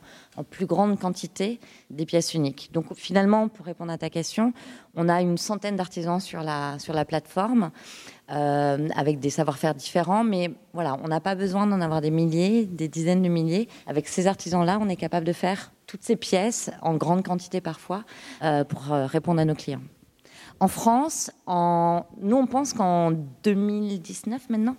plus 0.50 0.66
grande 0.66 0.98
quantité 0.98 1.60
des 1.92 2.06
pièces 2.06 2.34
uniques. 2.34 2.70
Donc 2.74 2.86
finalement, 2.96 3.48
pour 3.48 3.66
répondre 3.66 3.92
à 3.92 3.98
ta 3.98 4.10
question, 4.10 4.54
on 4.96 5.08
a 5.08 5.22
une 5.22 5.38
centaine 5.38 5.76
d'artisans 5.76 6.20
sur 6.20 6.42
la 6.42 7.06
plateforme. 7.06 7.72
Euh, 8.32 8.90
avec 8.96 9.20
des 9.20 9.32
savoir-faire 9.32 9.74
différents. 9.74 10.24
Mais 10.24 10.52
voilà, 10.74 10.98
on 11.04 11.08
n'a 11.08 11.20
pas 11.20 11.34
besoin 11.34 11.66
d'en 11.66 11.82
avoir 11.82 12.00
des 12.00 12.12
milliers, 12.12 12.68
des 12.68 12.88
dizaines 12.88 13.24
de 13.24 13.28
milliers. 13.28 13.68
Avec 13.88 14.08
ces 14.08 14.28
artisans-là, 14.28 14.78
on 14.80 14.88
est 14.88 14.98
capable 14.98 15.26
de 15.26 15.34
faire 15.34 15.72
toutes 15.88 16.04
ces 16.04 16.16
pièces 16.16 16.70
en 16.84 16.94
grande 16.94 17.24
quantité 17.24 17.60
parfois 17.60 18.04
euh, 18.44 18.64
pour 18.64 18.94
euh, 18.94 19.08
répondre 19.08 19.42
à 19.42 19.46
nos 19.46 19.56
clients. 19.56 19.82
En 20.60 20.68
France, 20.68 21.32
en... 21.48 22.06
nous 22.22 22.36
on 22.36 22.46
pense 22.46 22.74
qu'en 22.74 23.12
2019 23.44 24.50
maintenant, 24.50 24.76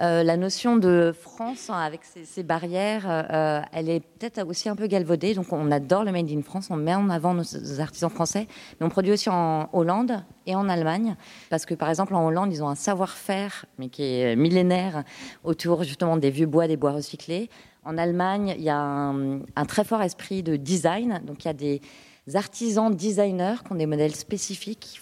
euh, 0.00 0.24
la 0.24 0.36
notion 0.36 0.76
de 0.76 1.14
France, 1.16 1.70
hein, 1.70 1.78
avec 1.78 2.00
ses, 2.04 2.42
barrières, 2.42 3.04
euh, 3.08 3.60
elle 3.72 3.88
est 3.88 4.00
peut-être 4.00 4.44
aussi 4.44 4.68
un 4.68 4.74
peu 4.74 4.88
galvaudée. 4.88 5.34
Donc, 5.34 5.52
on 5.52 5.70
adore 5.70 6.02
le 6.02 6.10
Made 6.10 6.28
in 6.30 6.42
France, 6.42 6.68
on 6.70 6.76
met 6.76 6.94
en 6.94 7.08
avant 7.10 7.32
nos 7.32 7.44
artisans 7.80 8.10
français, 8.10 8.48
mais 8.78 8.86
on 8.86 8.88
produit 8.88 9.12
aussi 9.12 9.28
en 9.30 9.68
Hollande 9.72 10.24
et 10.46 10.56
en 10.56 10.68
Allemagne, 10.68 11.14
parce 11.48 11.64
que 11.64 11.74
par 11.74 11.88
exemple 11.88 12.14
en 12.16 12.26
Hollande, 12.26 12.52
ils 12.52 12.62
ont 12.62 12.68
un 12.68 12.74
savoir-faire, 12.74 13.66
mais 13.78 13.88
qui 13.88 14.02
est 14.02 14.34
millénaire, 14.34 15.04
autour 15.44 15.84
justement 15.84 16.16
des 16.16 16.30
vieux 16.30 16.46
bois, 16.46 16.66
des 16.66 16.76
bois 16.76 16.92
recyclés. 16.92 17.48
En 17.84 17.96
Allemagne, 17.96 18.54
il 18.58 18.64
y 18.64 18.70
a 18.70 18.80
un, 18.80 19.64
très 19.68 19.84
fort 19.84 20.02
esprit 20.02 20.42
de 20.42 20.56
design, 20.56 21.20
donc 21.24 21.44
il 21.44 21.48
y 21.48 21.50
a 21.50 21.54
des 21.54 21.80
artisans 22.34 22.92
designers 22.92 23.56
qui 23.64 23.72
ont 23.72 23.76
des 23.76 23.86
modèles 23.86 24.16
spécifiques, 24.16 24.80
qui, 24.80 24.98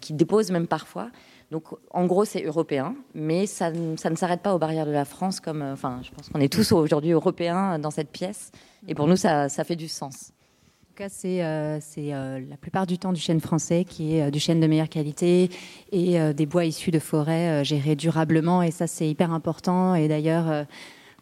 qui 0.00 0.12
déposent 0.12 0.52
même 0.52 0.68
parfois. 0.68 1.10
Donc, 1.50 1.64
en 1.90 2.06
gros, 2.06 2.24
c'est 2.24 2.42
européen, 2.42 2.96
mais 3.14 3.46
ça, 3.46 3.70
ne 3.70 3.96
s'arrête 3.96 4.40
pas 4.40 4.54
aux 4.54 4.58
barrières 4.58 4.86
de 4.86 4.90
la 4.90 5.04
France. 5.04 5.38
Comme, 5.38 5.62
euh, 5.62 5.74
enfin, 5.74 6.00
je 6.02 6.10
pense 6.10 6.28
qu'on 6.28 6.40
est 6.40 6.52
tous 6.52 6.72
aujourd'hui 6.72 7.12
européens 7.12 7.78
dans 7.78 7.92
cette 7.92 8.10
pièce, 8.10 8.50
et 8.88 8.94
pour 8.94 9.06
nous, 9.06 9.16
ça, 9.16 9.48
ça 9.48 9.62
fait 9.62 9.76
du 9.76 9.88
sens. 9.88 10.32
En 10.32 10.88
tout 10.88 11.04
cas, 11.04 11.08
c'est 11.08 11.44
euh, 11.44 11.78
euh, 11.98 12.40
la 12.48 12.56
plupart 12.56 12.86
du 12.86 12.98
temps 12.98 13.12
du 13.12 13.20
chêne 13.20 13.40
français 13.40 13.84
qui 13.84 14.16
est 14.16 14.30
du 14.30 14.40
chêne 14.40 14.60
de 14.60 14.66
meilleure 14.66 14.88
qualité 14.88 15.50
et 15.92 16.18
des 16.32 16.46
bois 16.46 16.64
issus 16.64 16.90
de 16.90 16.98
forêts 16.98 17.62
gérés 17.64 17.96
durablement. 17.96 18.62
Et 18.62 18.70
ça, 18.70 18.86
c'est 18.86 19.06
hyper 19.06 19.30
important. 19.30 19.94
Et 19.94 20.08
d'ailleurs, 20.08 20.64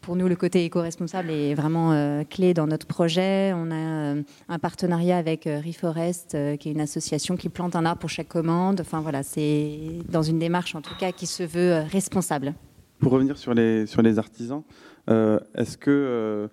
pour 0.05 0.15
nous, 0.15 0.27
le 0.27 0.35
côté 0.35 0.63
éco-responsable 0.63 1.31
est 1.31 1.55
vraiment 1.55 1.91
euh, 1.91 2.23
clé 2.23 2.53
dans 2.53 2.67
notre 2.67 2.85
projet. 2.85 3.53
On 3.55 3.71
a 3.71 3.75
euh, 4.13 4.21
un 4.47 4.59
partenariat 4.59 5.17
avec 5.17 5.47
euh, 5.47 5.59
Reforest, 5.65 6.37
qui 6.59 6.69
est 6.69 6.71
une 6.73 6.81
association 6.81 7.35
qui 7.35 7.49
plante 7.49 7.75
un 7.75 7.85
arbre 7.85 8.01
pour 8.01 8.11
chaque 8.11 8.27
commande. 8.27 8.81
Enfin 8.81 9.01
voilà, 9.01 9.23
c'est 9.23 9.79
dans 10.07 10.21
une 10.21 10.37
démarche 10.37 10.75
en 10.75 10.81
tout 10.81 10.93
cas 10.99 11.11
qui 11.11 11.25
se 11.25 11.41
veut 11.41 11.79
responsable. 11.91 12.53
Pour 12.99 13.13
revenir 13.13 13.35
sur 13.39 13.55
les, 13.55 13.87
sur 13.87 14.03
les 14.03 14.19
artisans, 14.19 14.61
est-ce 15.07 15.77
que 15.77 16.49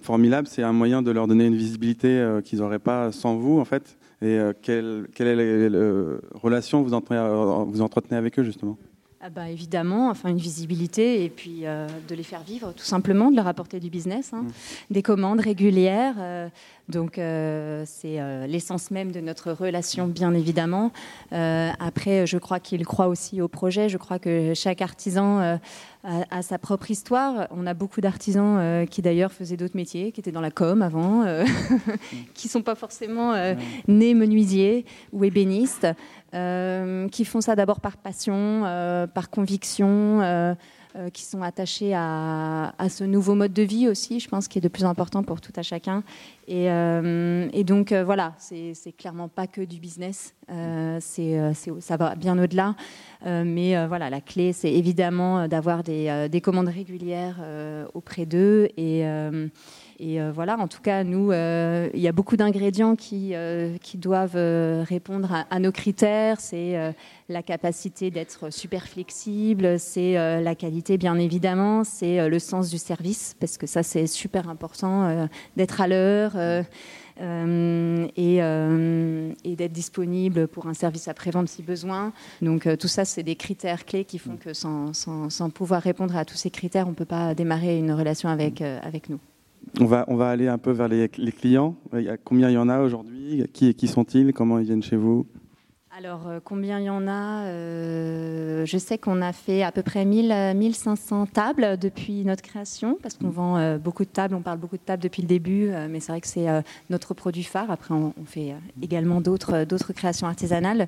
Formilab, 0.00 0.46
c'est 0.46 0.62
un 0.62 0.72
moyen 0.72 1.02
de 1.02 1.10
leur 1.10 1.26
donner 1.26 1.46
une 1.46 1.56
visibilité 1.56 2.38
qu'ils 2.44 2.60
n'auraient 2.60 2.78
pas 2.78 3.12
sans 3.12 3.36
vous 3.36 3.58
en 3.58 3.64
fait? 3.64 3.98
Et 4.22 4.38
quelle, 4.62 5.08
quelle, 5.14 5.28
est 5.28 5.68
la 5.68 6.16
relation 6.34 6.82
vous 6.82 6.90
vous 6.90 7.82
entretenez 7.82 8.16
avec 8.16 8.38
eux 8.38 8.44
justement? 8.44 8.78
Ah 9.20 9.30
bah, 9.30 9.50
évidemment, 9.50 10.10
enfin 10.10 10.28
une 10.28 10.38
visibilité 10.38 11.24
et 11.24 11.28
puis 11.28 11.62
euh, 11.64 11.88
de 12.06 12.14
les 12.14 12.22
faire 12.22 12.44
vivre 12.44 12.72
tout 12.72 12.84
simplement, 12.84 13.32
de 13.32 13.36
leur 13.36 13.48
apporter 13.48 13.80
du 13.80 13.90
business, 13.90 14.32
hein. 14.32 14.42
mmh. 14.42 14.50
des 14.92 15.02
commandes 15.02 15.40
régulières. 15.40 16.14
Euh, 16.18 16.48
donc 16.88 17.18
euh, 17.18 17.82
c'est 17.84 18.18
l'essence 18.46 18.92
même 18.92 19.10
de 19.10 19.20
notre 19.20 19.50
relation, 19.50 20.06
bien 20.06 20.32
évidemment. 20.32 20.90
après, 21.32 22.26
je 22.26 22.38
crois 22.38 22.60
qu'ils 22.60 22.86
croient 22.86 23.08
aussi 23.08 23.42
au 23.42 23.48
projet. 23.48 23.88
Je 23.90 23.98
crois 23.98 24.18
que 24.18 24.54
chaque 24.54 24.80
artisan 24.80 25.58
a, 26.02 26.42
sa 26.42 26.58
propre 26.58 26.90
histoire. 26.90 27.46
On 27.50 27.66
a 27.66 27.74
beaucoup 27.74 28.00
d'artisans 28.00 28.86
qui 28.86 29.02
d'ailleurs 29.02 29.32
faisaient 29.32 29.58
d'autres 29.58 29.76
métiers, 29.76 30.12
qui 30.12 30.20
étaient 30.20 30.32
dans 30.32 30.40
la 30.40 30.50
com 30.50 30.80
avant, 30.80 31.26
qui 32.34 32.48
sont 32.48 32.62
pas 32.62 32.74
forcément 32.74 33.34
nés 33.86 34.14
menuisiers 34.14 34.86
ou 35.12 35.24
ébénistes. 35.24 35.86
Euh, 36.34 37.08
qui 37.08 37.24
font 37.24 37.40
ça 37.40 37.56
d'abord 37.56 37.80
par 37.80 37.96
passion, 37.96 38.62
euh, 38.66 39.06
par 39.06 39.30
conviction, 39.30 40.20
euh, 40.20 40.54
qui 41.14 41.22
sont 41.22 41.40
attachés 41.40 41.94
à, 41.94 42.72
ce 42.90 43.04
nouveau 43.04 43.34
mode 43.34 43.54
de 43.54 43.62
vie 43.62 43.88
aussi, 43.88 44.20
je 44.20 44.28
pense, 44.28 44.46
qui 44.46 44.58
est 44.58 44.60
de 44.60 44.68
plus 44.68 44.84
important 44.84 45.22
pour 45.22 45.40
tout 45.40 45.52
à 45.56 45.62
chacun. 45.62 46.02
Et, 46.48 46.68
donc 47.64 47.92
voilà, 47.92 48.34
c'est 48.38 48.92
clairement 48.96 49.28
pas 49.28 49.46
que 49.46 49.60
du 49.62 49.78
business, 49.78 50.34
c'est 51.00 51.52
ça 51.80 51.96
va 51.96 52.14
bien 52.14 52.42
au-delà. 52.42 52.74
mais 53.24 53.86
voilà, 53.86 54.10
la 54.10 54.20
clé, 54.20 54.52
c'est 54.52 54.72
évidemment 54.72 55.46
d'avoir 55.46 55.82
des, 55.82 56.28
des, 56.30 56.40
commandes 56.40 56.68
régulières 56.68 57.38
auprès 57.94 58.26
d'eux 58.26 58.68
et 60.00 60.20
euh, 60.20 60.30
voilà, 60.32 60.56
en 60.58 60.68
tout 60.68 60.80
cas, 60.80 61.02
nous, 61.02 61.32
euh, 61.32 61.88
il 61.92 61.98
y 61.98 62.06
a 62.06 62.12
beaucoup 62.12 62.36
d'ingrédients 62.36 62.94
qui, 62.94 63.30
euh, 63.34 63.76
doivent 63.94 64.38
répondre 64.84 65.44
à, 65.50 65.58
nos 65.58 65.72
critères. 65.72 66.40
C'est 66.40 66.94
la 67.28 67.42
capacité 67.42 68.12
d'être 68.12 68.52
super 68.52 68.86
flexible, 68.86 69.78
c'est 69.80 70.12
la 70.14 70.54
qualité, 70.54 70.98
bien 70.98 71.18
évidemment, 71.18 71.82
c'est 71.82 72.28
le 72.28 72.38
sens 72.38 72.70
du 72.70 72.78
service, 72.78 73.34
parce 73.40 73.58
que 73.58 73.66
ça, 73.66 73.82
c'est 73.82 74.06
super 74.06 74.48
important 74.48 75.28
d'être 75.56 75.80
à 75.80 75.88
l'heure. 75.88 76.36
et, 78.16 78.36
d'être 79.56 79.72
disponible 79.72 80.46
pour 80.46 80.68
un 80.68 80.74
service 80.74 81.08
après-vente 81.08 81.48
si 81.48 81.62
besoin. 81.62 82.12
Donc 82.40 82.68
tout 82.78 82.88
ça, 82.88 83.04
c'est 83.04 83.24
des 83.24 83.34
critères 83.34 83.84
clés 83.84 84.04
qui 84.04 84.18
font 84.18 84.36
que 84.36 84.52
sans, 84.52 84.92
pouvoir 85.52 85.82
répondre 85.82 86.16
à 86.16 86.24
tous 86.24 86.36
ces 86.36 86.50
critères, 86.50 86.86
on 86.86 86.90
ne 86.90 86.96
peut 86.96 87.04
pas 87.04 87.34
démarrer 87.34 87.78
une 87.78 87.90
relation 87.90 88.28
avec, 88.28 88.60
avec 88.60 89.08
nous. 89.08 89.18
On 89.80 89.84
va, 89.84 90.04
on 90.08 90.16
va 90.16 90.28
aller 90.30 90.48
un 90.48 90.58
peu 90.58 90.70
vers 90.70 90.88
les, 90.88 91.08
clients. 91.08 91.76
Combien 92.24 92.48
il 92.50 92.54
y 92.54 92.58
en 92.58 92.68
a 92.68 92.80
aujourd'hui? 92.80 93.44
Qui, 93.52 93.74
qui 93.74 93.88
sont-ils? 93.88 94.32
Comment 94.32 94.58
ils 94.58 94.64
viennent 94.64 94.82
chez 94.82 94.96
vous? 94.96 95.26
Alors, 95.98 96.28
euh, 96.28 96.38
combien 96.42 96.78
il 96.78 96.84
y 96.84 96.90
en 96.90 97.08
a? 97.08 97.46
Euh, 97.46 98.64
Je 98.64 98.78
sais 98.78 98.98
qu'on 98.98 99.20
a 99.20 99.32
fait 99.32 99.64
à 99.64 99.72
peu 99.72 99.82
près 99.82 100.04
1000, 100.04 100.54
1500 100.54 101.26
tables 101.26 101.76
depuis 101.76 102.24
notre 102.24 102.42
création, 102.42 102.98
parce 103.02 103.16
qu'on 103.16 103.30
vend 103.30 103.56
euh, 103.56 103.78
beaucoup 103.78 104.04
de 104.04 104.08
tables, 104.08 104.36
on 104.36 104.40
parle 104.40 104.58
beaucoup 104.58 104.76
de 104.76 104.82
tables 104.82 105.02
depuis 105.02 105.22
le 105.22 105.28
début, 105.28 105.72
mais 105.90 105.98
c'est 105.98 106.12
vrai 106.12 106.20
que 106.20 106.28
c'est 106.28 106.46
notre 106.88 107.14
produit 107.14 107.42
phare. 107.42 107.72
Après, 107.72 107.94
on, 107.94 108.14
on 108.16 108.24
fait 108.24 108.54
également 108.80 109.20
d'autres 109.20 109.92
créations 109.92 110.28
artisanales. 110.28 110.86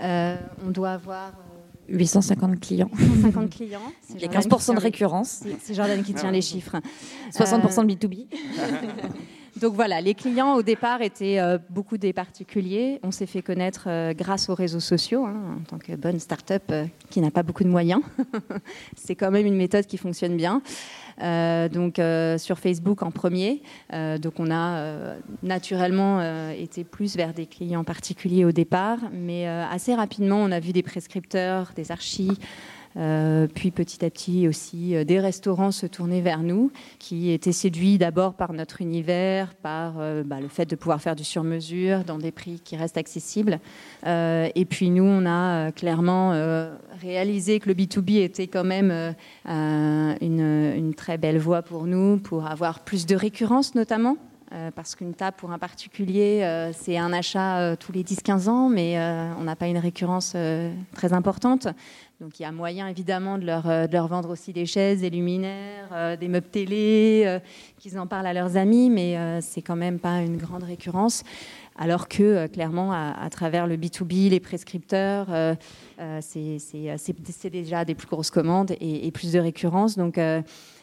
on 0.00 0.70
doit 0.70 0.90
avoir 0.90 1.32
850 1.92 2.60
clients. 2.60 2.90
850 2.92 3.50
clients. 3.56 3.80
Il 4.14 4.20
y 4.20 4.24
a 4.24 4.28
15% 4.28 4.74
de 4.74 4.80
récurrence. 4.80 5.44
C'est 5.60 5.74
Jordan 5.74 6.02
qui 6.02 6.14
tient 6.14 6.30
les 6.30 6.42
chiffres. 6.42 6.76
60% 7.32 7.86
de 7.86 7.94
B2B. 7.94 8.26
Donc 9.60 9.74
voilà, 9.74 10.00
les 10.00 10.14
clients 10.14 10.54
au 10.54 10.62
départ 10.62 11.02
étaient 11.02 11.38
euh, 11.38 11.58
beaucoup 11.68 11.98
des 11.98 12.14
particuliers. 12.14 12.98
On 13.02 13.10
s'est 13.10 13.26
fait 13.26 13.42
connaître 13.42 13.84
euh, 13.86 14.14
grâce 14.14 14.48
aux 14.48 14.54
réseaux 14.54 14.80
sociaux, 14.80 15.26
hein, 15.26 15.58
en 15.60 15.64
tant 15.64 15.78
que 15.78 15.94
bonne 15.94 16.18
start-up 16.18 16.62
euh, 16.70 16.86
qui 17.10 17.20
n'a 17.20 17.30
pas 17.30 17.42
beaucoup 17.42 17.62
de 17.62 17.68
moyens. 17.68 18.00
C'est 18.96 19.14
quand 19.14 19.30
même 19.30 19.46
une 19.46 19.56
méthode 19.56 19.86
qui 19.86 19.98
fonctionne 19.98 20.36
bien. 20.36 20.62
Donc 21.72 22.00
sur 22.38 22.58
Facebook 22.58 23.02
en 23.02 23.10
premier. 23.10 23.62
donc 23.92 24.34
on 24.38 24.50
a 24.50 25.14
naturellement 25.42 26.20
été 26.50 26.84
plus 26.84 27.16
vers 27.16 27.32
des 27.32 27.46
clients 27.46 27.84
particuliers 27.84 28.44
au 28.44 28.52
départ, 28.52 28.98
mais 29.12 29.46
assez 29.46 29.94
rapidement 29.94 30.38
on 30.38 30.50
a 30.50 30.60
vu 30.60 30.72
des 30.72 30.82
prescripteurs, 30.82 31.72
des 31.76 31.92
archis. 31.92 32.38
Euh, 32.96 33.46
puis 33.52 33.70
petit 33.70 34.04
à 34.04 34.10
petit 34.10 34.46
aussi 34.46 34.94
euh, 34.94 35.04
des 35.04 35.18
restaurants 35.18 35.70
se 35.70 35.86
tournaient 35.86 36.20
vers 36.20 36.42
nous, 36.42 36.70
qui 36.98 37.30
étaient 37.30 37.52
séduits 37.52 37.98
d'abord 37.98 38.34
par 38.34 38.52
notre 38.52 38.80
univers, 38.80 39.54
par 39.54 39.94
euh, 39.98 40.22
bah, 40.24 40.40
le 40.40 40.48
fait 40.48 40.66
de 40.66 40.76
pouvoir 40.76 41.00
faire 41.00 41.16
du 41.16 41.24
sur-mesure 41.24 42.04
dans 42.04 42.18
des 42.18 42.32
prix 42.32 42.60
qui 42.62 42.76
restent 42.76 42.98
accessibles. 42.98 43.60
et 44.04 44.66
puis 44.68 44.90
nous, 44.90 45.04
on 45.04 45.26
a 45.26 45.72
clairement 45.72 46.32
réalisé 47.00 47.60
que 47.60 47.68
le 47.68 47.74
B2B 47.74 48.22
était 48.22 48.46
quand 48.46 48.64
même 48.64 49.14
une, 49.46 50.40
une, 50.40 50.94
très 50.94 51.18
belle 51.18 51.38
voie 51.38 51.62
pour 51.62 51.86
nous, 51.86 52.18
pour 52.18 52.46
avoir 52.46 52.80
plus 52.80 53.06
de 53.06 53.16
récurrence 53.16 53.74
notamment. 53.74 54.16
parce 54.74 54.94
qu'une 54.94 55.14
table 55.14 55.36
pour 55.38 55.52
un 55.52 55.58
particulier, 55.58 56.70
c'est 56.72 56.98
un 56.98 57.12
achat 57.12 57.76
tous 57.76 57.92
les 57.92 58.02
10-15 58.02 58.48
ans, 58.48 58.68
mais 58.68 58.98
on 59.38 59.44
n'a 59.44 59.56
pas 59.56 59.68
une 59.68 59.78
récurrence 59.78 60.36
très 60.94 61.12
importante. 61.12 61.68
Donc 62.22 62.38
il 62.38 62.44
y 62.44 62.46
a 62.46 62.52
moyen 62.52 62.86
évidemment 62.86 63.36
de 63.36 63.44
leur, 63.44 63.68
euh, 63.68 63.86
vendre 63.88 64.30
aussi 64.30 64.52
des 64.52 64.64
chaises, 64.64 65.00
des 65.00 65.10
luminaires, 65.10 65.88
euh, 65.90 66.16
des 66.16 66.28
meubles 66.28 66.46
télé, 66.46 67.24
euh, 67.26 67.40
qu'ils 67.80 67.98
en 67.98 68.06
parlent 68.06 68.28
à 68.28 68.32
leurs 68.32 68.56
amis, 68.56 68.90
mais 68.90 69.40
c'est 69.40 69.60
quand 69.60 69.74
même 69.74 69.98
pas 69.98 70.20
une 70.20 70.36
grande 70.36 70.62
récurrence. 70.62 71.24
Alors 71.76 72.06
que 72.06 72.46
clairement, 72.46 72.92
à, 72.92 73.28
travers 73.28 73.66
le 73.66 73.76
B2B, 73.76 74.30
les 74.30 74.38
prescripteurs, 74.38 75.26
c'est 76.20 77.50
déjà 77.50 77.84
des 77.84 77.94
plus 77.96 78.06
grosses 78.06 78.30
commandes 78.30 78.72
et, 78.80 79.10
plus 79.10 79.32
de 79.32 79.40
récurrence. 79.40 79.98
Donc 79.98 80.16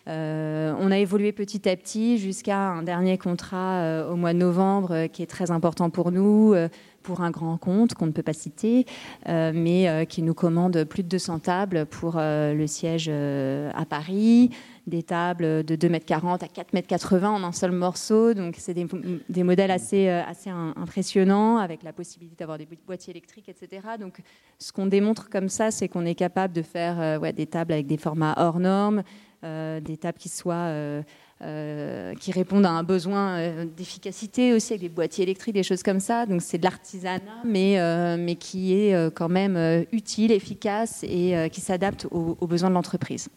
euh, 0.10 0.74
on 0.80 0.92
a 0.92 0.98
évolué 0.98 1.32
petit 1.32 1.70
à 1.70 1.76
petit 1.76 2.18
jusqu'à 2.18 2.58
un 2.58 2.82
dernier 2.82 3.18
contrat 3.20 3.82
euh, 3.82 4.12
au 4.12 4.16
mois 4.16 4.34
de 4.34 4.40
novembre 4.40 4.92
euh, 4.92 5.08
qui 5.08 5.22
est 5.22 5.28
très 5.28 5.52
important 5.52 5.92
pour 5.92 6.12
nous, 6.12 6.56
pour 7.04 7.22
un 7.22 7.32
grand 7.32 7.58
compte 7.58 7.94
qu'on 7.94 8.06
ne 8.06 8.12
peut 8.12 8.24
pas 8.24 8.34
citer, 8.34 8.86
mais 9.28 10.06
qui 10.08 10.22
nous 10.22 10.34
commande 10.34 10.84
plus 10.84 11.04
de 11.04 11.08
200 11.08 11.40
tables 11.40 11.86
pour 11.86 12.16
le 12.18 12.66
siège 12.68 13.10
à 13.10 13.86
Paris, 13.86 14.52
des 14.88 15.04
tables 15.04 15.64
de 15.64 15.76
2,40 15.76 15.88
m 15.88 16.30
à 16.30 16.38
4,80 16.38 17.18
m 17.18 17.26
en 17.26 17.44
un 17.44 17.52
seul 17.52 17.72
morceau. 17.72 18.34
Donc, 18.34 18.56
c'est 18.58 18.74
des, 18.74 19.44
modèles 19.44 19.72
assez, 19.72 20.10
assez 20.10 20.50
impressionnants 20.50 21.58
avec 21.58 21.84
la 21.84 21.94
possibilité 21.94 22.38
d'avoir 22.40 22.58
des 22.58 22.68
boîtiers 22.86 23.12
électriques, 23.12 23.50
etc. 23.50 23.82
Donc, 24.00 24.22
ce 24.58 24.72
qu'on 24.72 24.88
démontre 24.88 25.30
comme 25.30 25.50
ça, 25.50 25.72
c'est 25.72 25.88
qu'on 25.88 26.06
est 26.06 26.16
capable 26.16 26.54
de 26.54 26.62
faire 26.62 27.20
des 27.34 27.48
tables 27.48 27.74
avec 27.74 27.88
des 27.88 27.98
formats 27.98 28.36
hors 28.38 28.60
normes, 28.60 29.04
euh, 29.46 29.80
des 29.80 29.96
tables 29.96 30.18
qui 30.18 30.28
soient 30.28 30.54
euh, 30.54 31.02
qui 31.40 32.32
répondent 32.32 32.66
à 32.66 32.72
un 32.72 32.84
besoin 32.84 33.66
d'efficacité 33.66 34.54
aussi 34.54 34.74
avec 34.74 34.82
des 34.82 34.90
boîtiers 34.90 35.24
électriques, 35.24 35.54
des 35.54 35.64
choses 35.64 35.84
comme 35.84 36.00
ça. 36.00 36.26
Donc 36.26 36.42
c'est 36.42 36.58
de 36.58 36.64
l'artisanat, 36.64 37.22
mais, 37.46 37.78
mais 38.18 38.36
qui 38.36 38.74
est 38.74 39.14
quand 39.14 39.30
même 39.30 39.86
utile, 39.92 40.32
efficace 40.32 41.04
et 41.04 41.50
qui 41.52 41.62
s'adapte 41.62 42.08
aux, 42.12 42.48
besoins 42.48 42.70
de 42.70 42.76
l'entreprise. 42.76 43.30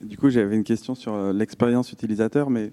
Du 0.00 0.16
coup, 0.16 0.30
j'avais 0.30 0.56
une 0.56 0.64
question 0.64 0.94
sur 0.94 1.32
l'expérience 1.32 1.92
utilisateur, 1.92 2.48
mais 2.50 2.72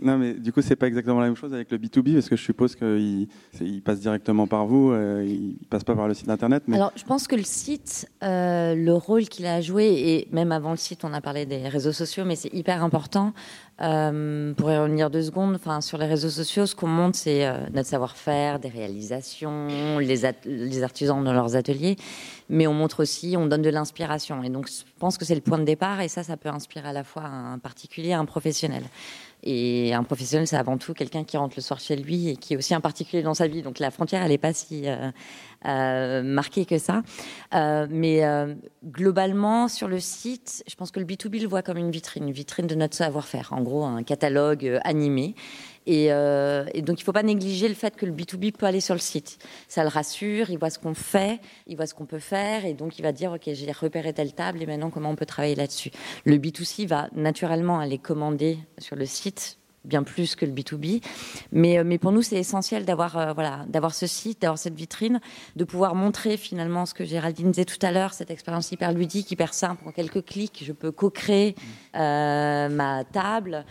non, 0.00 0.18
mais 0.18 0.34
du 0.34 0.52
coup, 0.52 0.62
c'est 0.62 0.76
pas 0.76 0.86
exactement 0.86 1.20
la 1.20 1.26
même 1.26 1.36
chose 1.36 1.52
avec 1.52 1.70
le 1.70 1.78
B2B, 1.78 2.14
parce 2.14 2.28
que 2.28 2.36
je 2.36 2.42
suppose 2.42 2.74
qu'il 2.74 3.28
il 3.60 3.82
passe 3.82 4.00
directement 4.00 4.46
par 4.46 4.66
vous, 4.66 4.90
euh, 4.90 5.24
il 5.26 5.56
passe 5.68 5.84
pas 5.84 5.94
par 5.94 6.08
le 6.08 6.14
site 6.14 6.28
internet. 6.28 6.62
Alors, 6.72 6.92
je 6.96 7.04
pense 7.04 7.26
que 7.26 7.36
le 7.36 7.42
site, 7.42 8.08
euh, 8.22 8.74
le 8.74 8.92
rôle 8.94 9.24
qu'il 9.24 9.46
a 9.46 9.60
joué, 9.60 9.86
et 9.86 10.28
même 10.32 10.52
avant 10.52 10.70
le 10.70 10.76
site, 10.76 11.04
on 11.04 11.12
a 11.12 11.20
parlé 11.20 11.46
des 11.46 11.68
réseaux 11.68 11.92
sociaux, 11.92 12.24
mais 12.24 12.36
c'est 12.36 12.52
hyper 12.52 12.82
important. 12.82 13.32
Euh, 13.80 14.54
pour 14.54 14.70
y 14.70 14.78
revenir 14.78 15.10
deux 15.10 15.22
secondes, 15.22 15.56
enfin, 15.56 15.80
sur 15.80 15.98
les 15.98 16.06
réseaux 16.06 16.30
sociaux, 16.30 16.64
ce 16.64 16.76
qu'on 16.76 16.86
montre, 16.86 17.18
c'est 17.18 17.44
euh, 17.44 17.58
notre 17.72 17.88
savoir-faire, 17.88 18.60
des 18.60 18.68
réalisations, 18.68 19.98
les, 19.98 20.22
les, 20.44 20.82
artisans 20.84 21.24
dans 21.24 21.32
leurs 21.32 21.56
ateliers, 21.56 21.96
mais 22.48 22.68
on 22.68 22.72
montre 22.72 23.02
aussi, 23.02 23.34
on 23.36 23.46
donne 23.46 23.62
de 23.62 23.70
l'inspiration. 23.70 24.44
Et 24.44 24.48
donc, 24.48 24.68
je 24.68 24.84
pense 25.00 25.18
que 25.18 25.24
c'est 25.24 25.34
le 25.34 25.40
point 25.40 25.58
de 25.58 25.64
départ, 25.64 26.00
et 26.00 26.06
ça, 26.06 26.22
ça 26.22 26.36
peut 26.36 26.50
inspirer 26.50 26.88
à 26.88 26.92
la 26.92 27.02
fois 27.02 27.24
un 27.24 27.58
particulier, 27.58 28.12
un 28.12 28.26
professionnel. 28.26 28.84
Et 29.46 29.92
un 29.92 30.02
professionnel, 30.04 30.46
c'est 30.46 30.56
avant 30.56 30.78
tout 30.78 30.94
quelqu'un 30.94 31.22
qui 31.22 31.36
rentre 31.36 31.54
le 31.56 31.62
soir 31.62 31.78
chez 31.78 31.96
lui 31.96 32.30
et 32.30 32.36
qui 32.36 32.54
est 32.54 32.56
aussi 32.56 32.74
un 32.74 32.80
particulier 32.80 33.22
dans 33.22 33.34
sa 33.34 33.46
vie. 33.46 33.60
Donc 33.60 33.78
la 33.78 33.90
frontière, 33.90 34.22
elle 34.22 34.30
n'est 34.30 34.38
pas 34.38 34.54
si 34.54 34.88
euh, 34.88 35.10
euh, 35.66 36.22
marquée 36.22 36.64
que 36.64 36.78
ça. 36.78 37.02
Euh, 37.54 37.86
mais 37.90 38.22
globalement, 38.82 39.68
sur 39.68 39.86
le 39.86 40.00
site, 40.00 40.64
je 40.66 40.74
pense 40.76 40.90
que 40.90 40.98
le 40.98 41.04
B2B 41.04 41.42
le 41.42 41.48
voit 41.48 41.60
comme 41.60 41.76
une 41.76 41.90
vitrine, 41.90 42.26
une 42.26 42.32
vitrine 42.32 42.66
de 42.66 42.74
notre 42.74 42.96
savoir-faire. 42.96 43.52
En 43.52 43.60
gros, 43.60 43.84
un 43.84 44.02
catalogue 44.02 44.80
animé. 44.82 45.34
Euh, 45.88 46.64
et, 46.74 46.82
donc, 46.82 47.00
il 47.00 47.02
ne 47.02 47.04
faut 47.04 47.12
pas 47.12 47.22
négliger 47.22 47.68
le 47.68 47.74
fait 47.74 47.96
que 47.96 48.06
le 48.06 48.12
B2B 48.12 48.52
peut 48.52 48.66
aller 48.66 48.80
sur 48.80 48.94
le 48.94 49.00
site. 49.00 49.38
Ça 49.68 49.82
le 49.82 49.88
rassure, 49.88 50.50
il 50.50 50.58
voit 50.58 50.70
ce 50.70 50.78
qu'on 50.78 50.94
fait, 50.94 51.40
il 51.66 51.76
voit 51.76 51.86
ce 51.86 51.94
qu'on 51.94 52.06
peut 52.06 52.18
faire, 52.18 52.64
et 52.64 52.74
donc 52.74 52.98
il 52.98 53.02
va 53.02 53.12
dire, 53.12 53.32
OK, 53.32 53.42
j'ai 53.46 53.72
repéré 53.72 54.12
telle 54.12 54.32
table, 54.32 54.62
et 54.62 54.66
maintenant, 54.66 54.90
comment 54.90 55.10
on 55.10 55.16
peut 55.16 55.26
travailler 55.26 55.54
là-dessus? 55.54 55.90
Le 56.24 56.36
B2C 56.36 56.86
va 56.86 57.08
naturellement 57.14 57.78
aller 57.80 57.98
commander 57.98 58.58
sur 58.78 58.96
le 58.96 59.06
site 59.06 59.58
bien 59.84 60.02
plus 60.02 60.34
que 60.34 60.46
le 60.46 60.52
B2B. 60.52 61.02
Mais, 61.52 61.78
euh, 61.78 61.84
mais 61.84 61.98
pour 61.98 62.10
nous, 62.10 62.22
c'est 62.22 62.36
essentiel 62.36 62.84
d'avoir 62.84 63.18
euh, 63.18 63.32
voilà, 63.32 63.66
ce 63.90 64.06
site, 64.06 64.40
d'avoir 64.40 64.58
cette 64.58 64.74
vitrine, 64.74 65.20
de 65.56 65.64
pouvoir 65.64 65.94
montrer 65.94 66.36
finalement 66.36 66.86
ce 66.86 66.94
que 66.94 67.04
Géraldine 67.04 67.50
disait 67.50 67.66
tout 67.66 67.84
à 67.84 67.92
l'heure, 67.92 68.14
cette 68.14 68.30
expérience 68.30 68.72
hyper 68.72 68.92
ludique, 68.92 69.30
hyper 69.30 69.52
simple. 69.52 69.82
En 69.86 69.92
quelques 69.92 70.24
clics, 70.24 70.62
je 70.64 70.72
peux 70.72 70.90
co-créer 70.90 71.54
ma 71.92 73.04
table. 73.12 73.66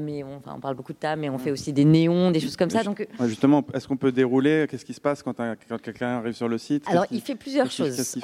Mais 0.00 0.22
on, 0.22 0.36
enfin, 0.36 0.54
on, 0.56 0.60
parle 0.60 0.74
beaucoup 0.74 0.92
de 0.92 0.98
table, 0.98 1.22
mais 1.22 1.30
on 1.30 1.38
fait 1.38 1.50
aussi 1.50 1.72
des 1.72 1.84
néons, 1.84 2.30
des 2.30 2.40
choses 2.40 2.56
comme 2.56 2.70
ça. 2.70 2.82
Donc, 2.82 3.06
justement, 3.24 3.64
est-ce 3.74 3.88
qu'on 3.88 3.96
peut 3.96 4.12
dérouler? 4.12 4.66
Qu'est-ce 4.68 4.84
qui 4.84 4.94
se 4.94 5.00
passe 5.00 5.22
quand, 5.22 5.36
quand 5.36 5.80
quelqu'un 5.80 6.18
arrive 6.18 6.34
sur 6.34 6.48
le 6.48 6.58
site? 6.58 6.84
Alors, 6.88 7.06
il 7.10 7.20
fait 7.20 7.34
plusieurs 7.34 7.70
choses. 7.70 8.16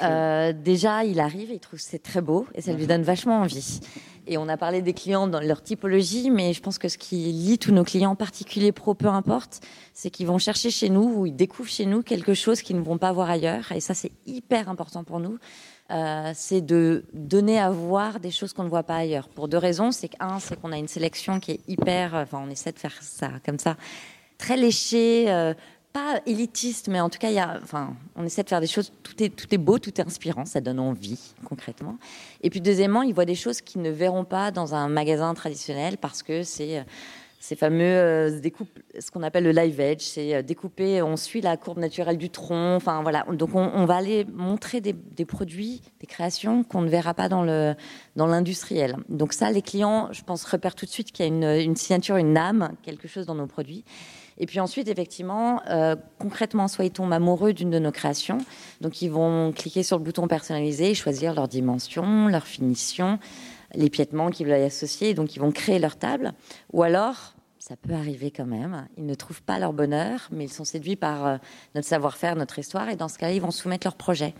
déjà, 0.63 1.03
il 1.03 1.19
arrive, 1.19 1.51
et 1.51 1.55
il 1.55 1.59
trouve 1.59 1.79
que 1.79 1.85
c'est 1.85 2.03
très 2.03 2.21
beau, 2.21 2.45
et 2.55 2.61
ça 2.61 2.73
lui 2.73 2.87
donne 2.87 3.03
vachement 3.03 3.41
envie. 3.41 3.79
Et 4.27 4.37
on 4.37 4.49
a 4.49 4.57
parlé 4.57 4.81
des 4.81 4.93
clients 4.93 5.27
dans 5.27 5.39
leur 5.39 5.61
typologie, 5.61 6.29
mais 6.29 6.51
je 6.53 6.61
pense 6.61 6.77
que 6.77 6.89
ce 6.89 6.97
qui 6.97 7.15
lie 7.15 7.57
tous 7.57 7.71
nos 7.71 7.85
clients, 7.85 8.15
particuliers, 8.15 8.73
pro, 8.73 8.93
peu 8.93 9.07
importe, 9.07 9.61
c'est 9.93 10.09
qu'ils 10.09 10.27
vont 10.27 10.37
chercher 10.37 10.69
chez 10.69 10.89
nous 10.89 11.13
ou 11.15 11.25
ils 11.25 11.35
découvrent 11.35 11.69
chez 11.69 11.85
nous 11.85 12.03
quelque 12.03 12.33
chose 12.33 12.61
qu'ils 12.61 12.75
ne 12.75 12.83
vont 12.83 12.97
pas 12.97 13.13
voir 13.13 13.29
ailleurs. 13.29 13.71
Et 13.71 13.79
ça, 13.79 13.93
c'est 13.93 14.11
hyper 14.25 14.69
important 14.69 15.05
pour 15.05 15.21
nous. 15.21 15.37
Euh, 15.89 16.31
c'est 16.35 16.61
de 16.61 17.05
donner 17.13 17.59
à 17.59 17.69
voir 17.69 18.19
des 18.19 18.31
choses 18.31 18.51
qu'on 18.51 18.63
ne 18.63 18.69
voit 18.69 18.83
pas 18.83 18.97
ailleurs. 18.97 19.29
Pour 19.29 19.47
deux 19.47 19.57
raisons. 19.57 19.91
C'est 19.91 20.09
qu'un, 20.09 20.39
c'est 20.39 20.59
qu'on 20.59 20.71
a 20.71 20.77
une 20.77 20.87
sélection 20.87 21.39
qui 21.39 21.51
est 21.51 21.59
hyper. 21.67 22.13
Enfin, 22.13 22.41
on 22.45 22.49
essaie 22.49 22.71
de 22.71 22.79
faire 22.79 22.97
ça 23.01 23.31
comme 23.45 23.59
ça, 23.59 23.77
très 24.37 24.57
léché. 24.57 25.25
Euh, 25.29 25.53
pas 25.93 26.21
élitiste, 26.25 26.89
mais 26.89 26.99
en 26.99 27.09
tout 27.09 27.17
cas, 27.17 27.31
y 27.31 27.39
a, 27.39 27.59
enfin, 27.63 27.95
on 28.15 28.25
essaie 28.25 28.43
de 28.43 28.49
faire 28.49 28.61
des 28.61 28.67
choses. 28.67 28.91
Tout 29.01 29.23
est, 29.23 29.29
tout 29.29 29.47
est 29.51 29.57
beau, 29.57 29.79
tout 29.79 29.99
est 29.99 30.03
inspirant, 30.03 30.45
ça 30.45 30.61
donne 30.61 30.79
envie 30.79 31.33
concrètement. 31.45 31.97
Et 32.43 32.49
puis 32.49 32.61
deuxièmement, 32.61 33.01
ils 33.01 33.13
voient 33.13 33.25
des 33.25 33.35
choses 33.35 33.61
qu'ils 33.61 33.81
ne 33.81 33.89
verront 33.89 34.25
pas 34.25 34.51
dans 34.51 34.75
un 34.75 34.89
magasin 34.89 35.33
traditionnel 35.33 35.97
parce 35.97 36.21
que 36.21 36.43
c'est 36.43 36.79
euh, 36.79 36.83
ces 37.39 37.55
fameux 37.55 37.83
euh, 37.83 38.39
découpes, 38.39 38.79
ce 38.99 39.11
qu'on 39.11 39.21
appelle 39.21 39.43
le 39.43 39.51
live 39.51 39.79
edge, 39.79 40.01
c'est 40.01 40.35
euh, 40.35 40.41
découper, 40.41 41.01
on 41.03 41.15
suit 41.17 41.39
la 41.41 41.55
courbe 41.55 41.77
naturelle 41.77 42.17
du 42.17 42.29
tronc. 42.29 42.75
Enfin 42.75 43.01
voilà, 43.03 43.25
donc 43.31 43.51
on, 43.53 43.85
va 43.85 43.95
aller 43.95 44.25
montrer 44.33 44.81
des, 44.81 44.93
produits, 45.25 45.81
des 45.99 46.07
créations 46.07 46.63
qu'on 46.63 46.81
ne 46.81 46.89
verra 46.89 47.13
pas 47.13 47.29
dans 47.29 47.43
le 47.43 47.75
dans 48.15 48.25
l'industriel. 48.25 48.97
Donc 49.09 49.33
ça, 49.33 49.51
les 49.51 49.61
clients, 49.61 50.09
je 50.11 50.23
pense, 50.23 50.45
repèrent 50.45 50.75
tout 50.75 50.85
de 50.85 50.91
suite 50.91 51.11
qu'il 51.11 51.25
y 51.25 51.29
a 51.29 51.59
une, 51.59 51.75
signature, 51.75 52.17
une 52.17 52.37
âme, 52.37 52.71
quelque 52.81 53.07
chose 53.07 53.27
dans 53.27 53.35
nos 53.35 53.47
produits. 53.47 53.85
Et 54.39 54.45
puis 54.45 54.59
ensuite, 54.59 54.87
effectivement, 54.87 55.61
euh, 55.69 55.95
concrètement, 56.19 56.67
soit 56.67 56.85
ils 56.85 56.91
tombent 56.91 57.13
amoureux 57.13 57.53
d'une 57.53 57.69
de 57.69 57.79
nos 57.79 57.91
créations, 57.91 58.39
donc 58.81 59.01
ils 59.01 59.09
vont 59.09 59.51
cliquer 59.51 59.83
sur 59.83 59.97
le 59.97 60.03
bouton 60.03 60.27
personnalisé 60.27 60.91
et 60.91 60.93
choisir 60.93 61.33
leur 61.33 61.47
dimension, 61.47 62.27
leur 62.27 62.45
finition, 62.45 63.19
l'épiètement 63.73 64.29
qu'ils 64.29 64.47
veulent 64.47 64.59
y 64.59 64.63
associer, 64.63 65.13
donc 65.13 65.35
ils 65.35 65.39
vont 65.39 65.51
créer 65.51 65.79
leur 65.79 65.95
table. 65.95 66.33
Ou 66.71 66.83
alors, 66.83 67.33
ça 67.67 67.75
peut 67.75 67.93
arriver 67.93 68.31
quand 68.31 68.45
même. 68.45 68.87
Ils 68.95 69.05
ne 69.05 69.13
trouvent 69.13 69.41
pas 69.41 69.59
leur 69.59 69.73
bonheur, 69.73 70.29
mais 70.31 70.45
ils 70.45 70.51
sont 70.51 70.63
séduits 70.63 70.95
par 70.95 71.27
euh, 71.27 71.37
notre 71.75 71.85
savoir-faire, 71.85 72.37
notre 72.37 72.59
histoire, 72.59 72.87
et 72.87 72.95
dans 72.95 73.09
ce 73.09 73.17
cas-là, 73.17 73.33
ils 73.33 73.41
vont 73.41 73.51
soumettre 73.51 73.85
leur 73.85 73.95
projet. 73.95 74.33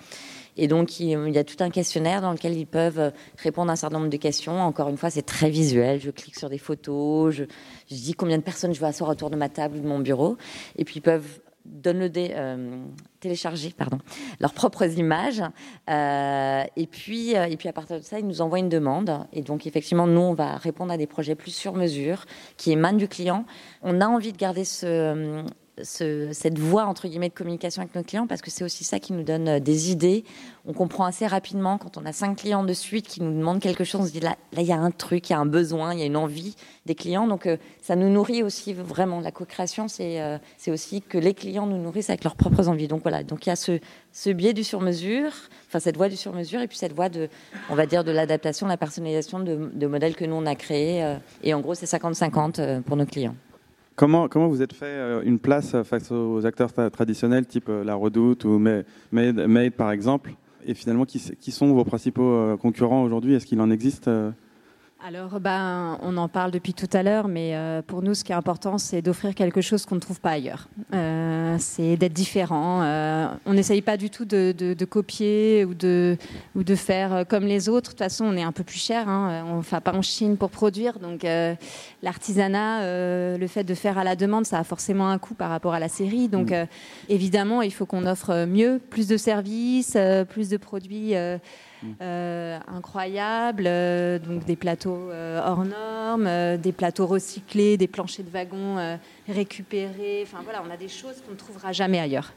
Et 0.56 0.70
donc, 0.70 1.02
il 1.02 1.10
y 1.10 1.38
a 1.38 1.44
tout 1.44 1.62
un 1.62 1.70
questionnaire 1.70 2.22
dans 2.22 2.32
lequel 2.32 2.56
ils 2.56 2.66
peuvent 2.66 3.00
euh, 3.00 3.10
répondre 3.38 3.70
à 3.70 3.74
un 3.74 3.76
certain 3.76 3.98
nombre 3.98 4.10
de 4.10 4.18
questions. 4.18 4.62
Encore 4.62 4.88
une 4.88 4.96
fois, 4.96 5.10
c'est 5.10 5.26
très 5.26 5.50
visuel. 5.50 6.00
Je 6.00 6.10
clique 6.10 6.38
sur 6.38 6.50
des 6.50 6.58
photos, 6.58 7.36
je, 7.36 7.44
dis 7.90 8.13
combien 8.13 8.38
de 8.38 8.44
personnes 8.44 8.74
je 8.74 8.80
veux 8.80 8.88
asseoir 8.88 9.10
autour 9.10 9.30
de 9.30 9.36
ma 9.36 9.50
table 9.50 9.76
ou 9.76 9.82
de 9.82 9.88
mon 9.88 10.00
bureau. 10.00 10.38
Et 10.78 10.86
puis, 10.86 10.96
ils 10.96 11.02
peuvent 11.02 11.42
donner, 11.67 12.32
euh, 12.36 12.84
télécharger 13.19 13.73
pardon, 13.77 13.99
leurs 14.39 14.53
propres 14.53 14.97
images. 14.97 15.43
Euh, 15.89 16.63
et, 16.75 16.88
puis, 16.88 17.32
et 17.32 17.58
puis, 17.58 17.69
à 17.69 17.73
partir 17.73 17.97
de 17.97 18.03
ça, 18.03 18.19
ils 18.19 18.27
nous 18.27 18.41
envoient 18.41 18.60
une 18.60 18.69
demande. 18.69 19.25
Et 19.34 19.41
donc, 19.41 19.67
effectivement, 19.67 20.08
nous, 20.08 20.21
on 20.21 20.34
va 20.34 20.58
répondre 20.58 20.91
à 20.91 20.97
des 20.97 21.08
projets 21.08 21.36
plus 21.36 21.51
sur 21.51 21.73
mesure 21.73 22.25
qui 22.58 22.71
émanent 22.71 22.97
du 22.97 23.08
client. 23.08 23.45
On 23.82 24.01
a 24.01 24.08
envie 24.08 24.32
de 24.32 24.38
garder 24.38 24.65
ce 24.65 25.43
cette 25.84 26.58
voie 26.58 26.86
entre 26.86 27.08
guillemets 27.08 27.30
de 27.30 27.34
communication 27.34 27.82
avec 27.82 27.94
nos 27.94 28.04
clients 28.04 28.28
parce 28.28 28.42
que 28.42 28.50
c'est 28.50 28.63
aussi 28.63 28.84
ça 28.84 29.00
qui 29.00 29.13
nous 29.13 29.24
donne 29.24 29.48
euh, 29.48 29.60
des 29.60 29.92
idées. 29.92 30.24
On 30.66 30.74
comprend 30.74 31.06
assez 31.06 31.28
rapidement 31.28 31.78
quand 31.78 31.98
on 31.98 32.06
a 32.06 32.13
cinq 32.13 32.38
clients 32.38 32.63
de 32.63 32.74
suite 32.74 33.08
qui 33.08 33.22
nous 33.22 33.32
demandent 33.32 33.60
quelque 33.60 33.84
chose, 33.84 34.02
on 34.02 34.06
se 34.06 34.12
dit 34.12 34.20
là, 34.20 34.36
il 34.54 34.63
y 34.63 34.72
a 34.72 34.78
un 34.78 34.92
truc, 34.92 35.30
il 35.30 35.34
y 35.34 35.36
a 35.36 35.40
un 35.40 35.46
besoin, 35.46 35.94
il 35.94 36.00
y 36.00 36.04
a 36.04 36.06
une 36.06 36.18
envie 36.18 36.56
des 36.86 36.96
clients. 36.96 37.28
Donc 37.28 37.46
euh, 37.46 37.58
ça 37.82 37.96
nous 37.96 38.10
nourrit 38.10 38.44
aussi 38.44 38.74
vraiment. 38.74 39.22
La 39.22 39.32
co-création, 39.32 39.88
c'est 39.88 40.22
euh, 40.22 40.38
c'est 40.58 40.72
aussi 40.72 41.02
que 41.02 41.18
les 41.18 41.34
clients 41.34 41.68
nous 41.68 41.78
nourrissent 41.78 42.10
avec 42.10 42.24
leurs 42.24 42.36
propres 42.36 42.68
envies. 42.68 42.88
Donc 42.88 43.02
voilà, 43.04 43.24
donc 43.24 43.46
il 43.46 43.50
y 43.50 43.52
a 43.52 43.56
ce, 43.56 43.80
biais 44.32 44.54
du 44.54 44.63
sur-mesure, 44.63 45.32
enfin 45.68 45.80
cette 45.80 45.98
voie 45.98 46.10
du 46.10 46.18
sur-mesure 46.18 46.62
et 46.62 46.68
puis 46.68 46.78
cette 46.78 46.94
voie 46.94 47.10
de, 47.10 47.30
on 47.70 47.76
va 47.76 47.86
dire, 47.86 48.04
de 48.04 48.12
l'adaptation, 48.12 48.66
de 48.66 48.72
la 48.72 48.78
personnalisation 48.78 49.40
de, 49.40 49.70
de 49.74 49.88
modèles 49.88 50.16
que 50.16 50.26
nous 50.26 50.36
on 50.36 50.46
a 50.46 50.56
créés. 50.56 51.18
et 51.44 51.54
en 51.54 51.62
gros, 51.62 51.76
c'est 51.76 51.86
50-50 51.86 52.82
pour 52.82 52.98
nos 52.98 53.06
clients. 53.06 53.36
Comment, 53.97 54.27
comment 54.27 54.47
vous 54.47 54.62
êtes 54.62 54.73
fait 54.73 54.86
euh, 54.86 55.23
une 55.25 55.39
place 55.39 55.75
face 55.81 56.12
aux 56.12 56.45
acteurs 56.45 56.71
traditionnels 56.91 57.47
type 57.47 57.67
euh, 57.67 57.83
La 57.83 57.95
Redoute 57.95 58.45
ou 58.45 58.60
Made, 58.60 59.71
par 59.75 59.89
exemple? 59.89 60.33
Et 60.67 60.75
finalement, 60.75 61.05
qui, 61.05 61.19
qui 61.41 61.51
sont 61.51 61.73
vos 61.73 61.83
principaux 61.83 62.31
euh, 62.31 62.57
concurrents 62.57 63.01
aujourd'hui? 63.01 63.33
Est-ce 63.33 63.47
qu'il 63.47 63.60
en 63.60 63.71
existe 63.71 64.07
alors, 65.08 65.39
ben, 65.39 65.98
on 66.02 66.17
en 66.17 66.28
parle 66.28 66.52
depuis 66.52 66.74
tout 66.74 66.89
à 66.91 67.02
l'heure, 67.02 67.30
mais 67.30 67.56
euh, 67.56 67.82
pour 67.82 68.02
nous, 68.02 68.13
ce 68.13 68.26
qui 68.26 68.34
est 68.34 68.36
important, 68.36 68.78
c'est 68.78 69.02
d'offrir 69.02 69.34
quelque 69.36 69.62
chose 69.62 69.86
qu'on 69.86 69.96
ne 69.96 70.02
trouve 70.02 70.20
pas 70.20 70.32
ailleurs. 70.32 70.67
Euh, 70.93 71.56
c'est 71.60 71.96
d'être 71.96 72.12
différent. 72.12 72.82
Euh, 72.82 73.28
on 73.46 73.54
n'essaye 73.54 73.82
pas 73.82 73.96
du 73.96 74.10
tout 74.10 74.26
de, 74.26 74.76
copier 74.84 75.63
ou 75.63 75.76
de, 75.76 76.17
ou 76.56 76.63
de 76.65 76.76
faire 76.76 77.24
comme 77.30 77.46
les 77.46 77.70
autres. 77.70 77.91
De 77.91 77.91
toute 77.91 78.00
façon, 78.00 78.26
on 78.26 78.36
est 78.36 78.43
un 78.43 78.52
peu 78.52 78.65
plus 78.65 78.80
cher. 78.80 79.08
Hein. 79.08 79.46
On 79.48 79.58
ne 79.60 79.62
va 79.62 79.80
pas 79.80 79.93
en 79.93 80.02
Chine 80.02 80.36
pour 80.36 80.50
produire. 80.50 81.00
Donc, 81.00 81.26
l'artisanat, 82.04 82.82
le 83.38 83.48
fait 83.48 83.63
de 83.63 83.76
faire 83.76 83.98
à 83.98 84.04
la 84.04 84.17
demande, 84.17 84.46
ça 84.46 84.60
a 84.60 84.65
forcément 84.65 85.08
un 85.08 85.20
coût 85.20 85.36
par 85.36 85.50
rapport 85.50 85.74
à 85.74 85.80
la 85.80 85.88
série. 85.88 86.28
Donc, 86.28 86.54
évidemment, 87.08 87.62
il 87.62 87.72
faut 87.72 87.86
qu'on 87.86 88.06
offre 88.06 88.46
mieux, 88.46 88.82
plus 88.89 89.08
de 89.08 89.15
services, 89.15 89.98
plus 90.28 90.50
de 90.50 90.58
produits 90.58 91.13
euh, 92.02 92.60
incroyables, 92.68 93.66
euh, 93.68 94.18
donc 94.18 94.46
des 94.46 94.56
plateaux 94.56 95.12
euh, 95.12 95.40
hors 95.46 95.63
normes, 95.63 96.58
des 96.58 96.72
plateaux 96.72 97.06
recyclés, 97.06 97.78
des 97.78 97.88
planchers 97.88 98.26
de 98.26 98.32
wagons 98.32 98.98
récupérés. 99.28 100.24
Enfin 100.24 100.40
voilà, 100.44 100.63
on 100.68 100.72
a 100.72 100.78
des 100.78 100.88
choses 100.88 101.22
qu'on 101.26 101.34
ne 101.34 101.38
trouvera 101.38 101.72
jamais 101.72 102.00
ailleurs. 102.00 102.34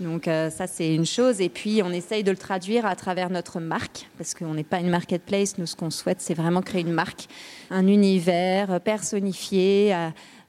Donc 0.00 0.24
ça 0.24 0.66
c'est 0.66 0.94
une 0.94 1.06
chose. 1.06 1.40
Et 1.40 1.48
puis 1.48 1.82
on 1.82 1.90
essaye 1.90 2.24
de 2.24 2.30
le 2.30 2.36
traduire 2.36 2.86
à 2.86 2.96
travers 2.96 3.30
notre 3.30 3.60
marque, 3.60 4.08
parce 4.18 4.34
qu'on 4.34 4.54
n'est 4.54 4.64
pas 4.64 4.80
une 4.80 4.90
marketplace. 4.90 5.58
Nous 5.58 5.66
ce 5.66 5.76
qu'on 5.76 5.90
souhaite 5.90 6.20
c'est 6.20 6.34
vraiment 6.34 6.62
créer 6.62 6.82
une 6.82 6.92
marque, 6.92 7.28
un 7.70 7.86
univers 7.86 8.80
personnifié. 8.80 9.94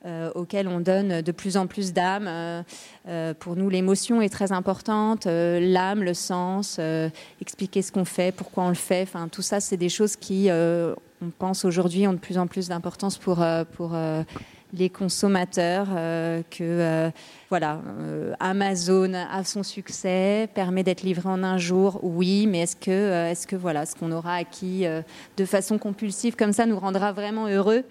Euh, 0.05 0.31
on 0.65 0.79
donne 0.79 1.21
de 1.21 1.31
plus 1.31 1.57
en 1.57 1.67
plus 1.67 1.93
d'âme. 1.93 2.25
Euh, 2.27 2.63
euh, 3.07 3.33
pour 3.33 3.55
nous, 3.55 3.69
l'émotion 3.69 4.21
est 4.21 4.29
très 4.29 4.51
importante, 4.51 5.25
l'âme, 5.25 6.03
le 6.03 6.13
sens, 6.13 6.79
expliquer 7.41 7.81
ce 7.81 7.91
qu'on 7.91 8.05
fait, 8.05 8.33
pourquoi 8.35 8.63
on 8.65 8.69
le 8.69 8.75
fait. 8.75 9.03
Enfin, 9.03 9.27
tout 9.27 9.41
ça, 9.41 9.59
c'est 9.59 9.77
des 9.77 9.89
choses 9.89 10.15
qui 10.15 10.49
on 10.49 11.29
pense 11.37 11.65
aujourd'hui 11.65 12.07
ont 12.07 12.13
de 12.13 12.19
plus 12.19 12.37
en 12.37 12.47
plus 12.47 12.67
d'importance 12.67 13.17
pour, 13.17 13.43
pour 13.73 13.95
les 14.73 14.89
consommateurs, 14.89 15.87
que 16.49 17.11
voilà, 17.49 17.79
Amazon 18.39 19.13
a 19.13 19.43
son 19.43 19.63
succès, 19.63 20.49
permet 20.53 20.83
d'être 20.83 21.03
livré 21.03 21.29
en 21.29 21.43
un 21.43 21.57
jour, 21.57 21.99
oui, 22.03 22.47
mais 22.47 22.61
est-ce 22.61 22.75
que, 22.75 23.31
est-ce 23.31 23.47
que 23.47 23.55
voilà, 23.55 23.85
ce 23.85 23.95
qu'on 23.95 24.11
aura 24.11 24.35
acquis 24.35 24.85
de 25.37 25.45
façon 25.45 25.77
compulsive 25.77 26.35
comme 26.35 26.53
ça 26.53 26.65
nous 26.65 26.79
rendra 26.79 27.11
vraiment 27.11 27.47
heureux? 27.47 27.83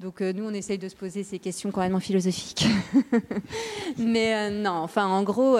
Donc 0.00 0.20
nous, 0.20 0.44
on 0.44 0.52
essaye 0.52 0.78
de 0.78 0.88
se 0.88 0.96
poser 0.96 1.22
ces 1.22 1.38
questions 1.38 1.70
quand 1.70 1.80
même 1.80 2.00
philosophiques. 2.00 2.66
Mais 3.98 4.50
non, 4.50 4.70
enfin, 4.70 5.06
en 5.06 5.22
gros, 5.22 5.58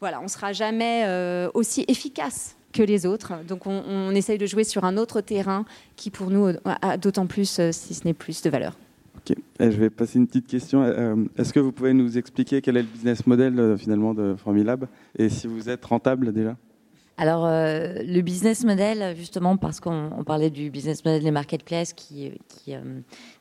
voilà, 0.00 0.20
on 0.20 0.24
ne 0.24 0.28
sera 0.28 0.52
jamais 0.52 1.06
aussi 1.54 1.84
efficace 1.88 2.56
que 2.72 2.82
les 2.82 3.06
autres. 3.06 3.32
Donc 3.46 3.66
on, 3.66 4.10
essaye 4.10 4.38
de 4.38 4.46
jouer 4.46 4.64
sur 4.64 4.84
un 4.84 4.96
autre 4.96 5.20
terrain 5.20 5.64
qui 5.96 6.10
pour 6.10 6.30
nous 6.30 6.52
a 6.64 6.96
d'autant 6.96 7.26
plus, 7.26 7.58
euh, 7.58 7.70
si 7.72 7.94
ce 7.94 8.04
n'est 8.04 8.14
plus, 8.14 8.42
de 8.42 8.50
valeur. 8.50 8.76
Ok, 9.16 9.36
je 9.60 9.66
vais 9.66 9.90
passer 9.90 10.18
une 10.18 10.26
petite 10.26 10.48
question. 10.48 10.82
Euh, 10.82 11.16
est-ce 11.36 11.52
que 11.52 11.60
vous 11.60 11.70
pouvez 11.70 11.92
nous 11.92 12.18
expliquer 12.18 12.60
quel 12.60 12.76
est 12.76 12.82
le 12.82 12.88
business 12.88 13.26
model 13.26 13.58
euh, 13.58 13.76
finalement 13.76 14.14
de 14.14 14.34
Formilab 14.36 14.86
et 15.16 15.28
si 15.28 15.46
vous 15.46 15.68
êtes 15.68 15.84
rentable 15.84 16.32
déjà? 16.32 16.56
Alors, 17.18 17.46
le 17.46 18.20
business 18.22 18.64
model, 18.64 19.14
justement, 19.16 19.58
parce 19.58 19.80
qu'on 19.80 20.24
parlait 20.26 20.48
du 20.50 20.70
business 20.70 21.04
model 21.04 21.22
des 21.22 21.30
marketplaces 21.30 21.92
qui, 21.92 22.32
qui, 22.48 22.74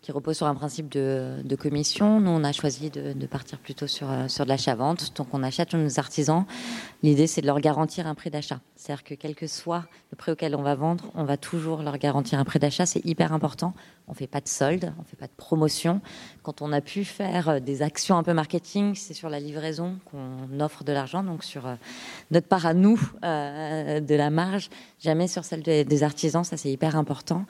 qui 0.01 0.11
repose 0.11 0.35
sur 0.35 0.47
un 0.47 0.55
principe 0.55 0.89
de, 0.89 1.55
commission. 1.59 2.19
Nous, 2.19 2.31
on 2.31 2.43
a 2.43 2.51
choisi 2.51 2.89
de, 2.89 3.25
partir 3.27 3.59
plutôt 3.59 3.85
sur, 3.85 4.09
euh, 4.09 4.27
sur 4.27 4.45
de 4.45 4.49
l'achat-vente. 4.49 5.15
Donc, 5.15 5.27
on 5.33 5.43
achète 5.43 5.75
nos 5.75 5.99
artisans. 5.99 6.45
L'idée, 7.03 7.27
c'est 7.27 7.41
de 7.41 7.45
leur 7.45 7.59
garantir 7.59 8.07
un 8.07 8.15
prix 8.15 8.31
d'achat. 8.31 8.61
C'est-à-dire 8.75 9.03
que 9.03 9.13
quel 9.13 9.35
que 9.35 9.45
soit 9.45 9.85
le 10.11 10.15
prix 10.15 10.31
auquel 10.31 10.55
on 10.55 10.63
va 10.63 10.73
vendre, 10.73 11.11
on 11.13 11.23
va 11.23 11.37
toujours 11.37 11.83
leur 11.83 11.99
garantir 11.99 12.39
un 12.39 12.45
prix 12.45 12.57
d'achat. 12.57 12.87
C'est 12.87 13.05
hyper 13.05 13.31
important. 13.31 13.75
On 14.07 14.13
ne 14.13 14.17
fait 14.17 14.27
pas 14.27 14.41
de 14.41 14.47
solde, 14.47 14.91
on 14.97 15.01
ne 15.01 15.05
fait 15.05 15.17
pas 15.17 15.27
de 15.27 15.35
promotion. 15.37 16.01
Quand 16.41 16.63
on 16.63 16.71
a 16.71 16.81
pu 16.81 17.05
faire 17.05 17.49
euh, 17.49 17.59
des 17.59 17.83
actions 17.83 18.17
un 18.17 18.23
peu 18.23 18.33
marketing, 18.33 18.95
c'est 18.95 19.13
sur 19.13 19.29
la 19.29 19.39
livraison 19.39 19.99
qu'on 20.09 20.59
offre 20.59 20.83
de 20.83 20.91
l'argent, 20.91 21.23
donc 21.23 21.43
sur 21.43 21.67
euh, 21.67 21.75
notre 22.31 22.47
part 22.47 22.65
à 22.65 22.73
nous 22.73 22.99
de 23.21 24.15
la 24.15 24.29
marge, 24.31 24.69
jamais 24.99 25.27
sur 25.27 25.45
celle 25.45 25.61
des, 25.61 26.03
artisans. 26.03 26.43
Ça, 26.43 26.57
c'est 26.57 26.71
hyper 26.71 26.95
important. 26.95 27.45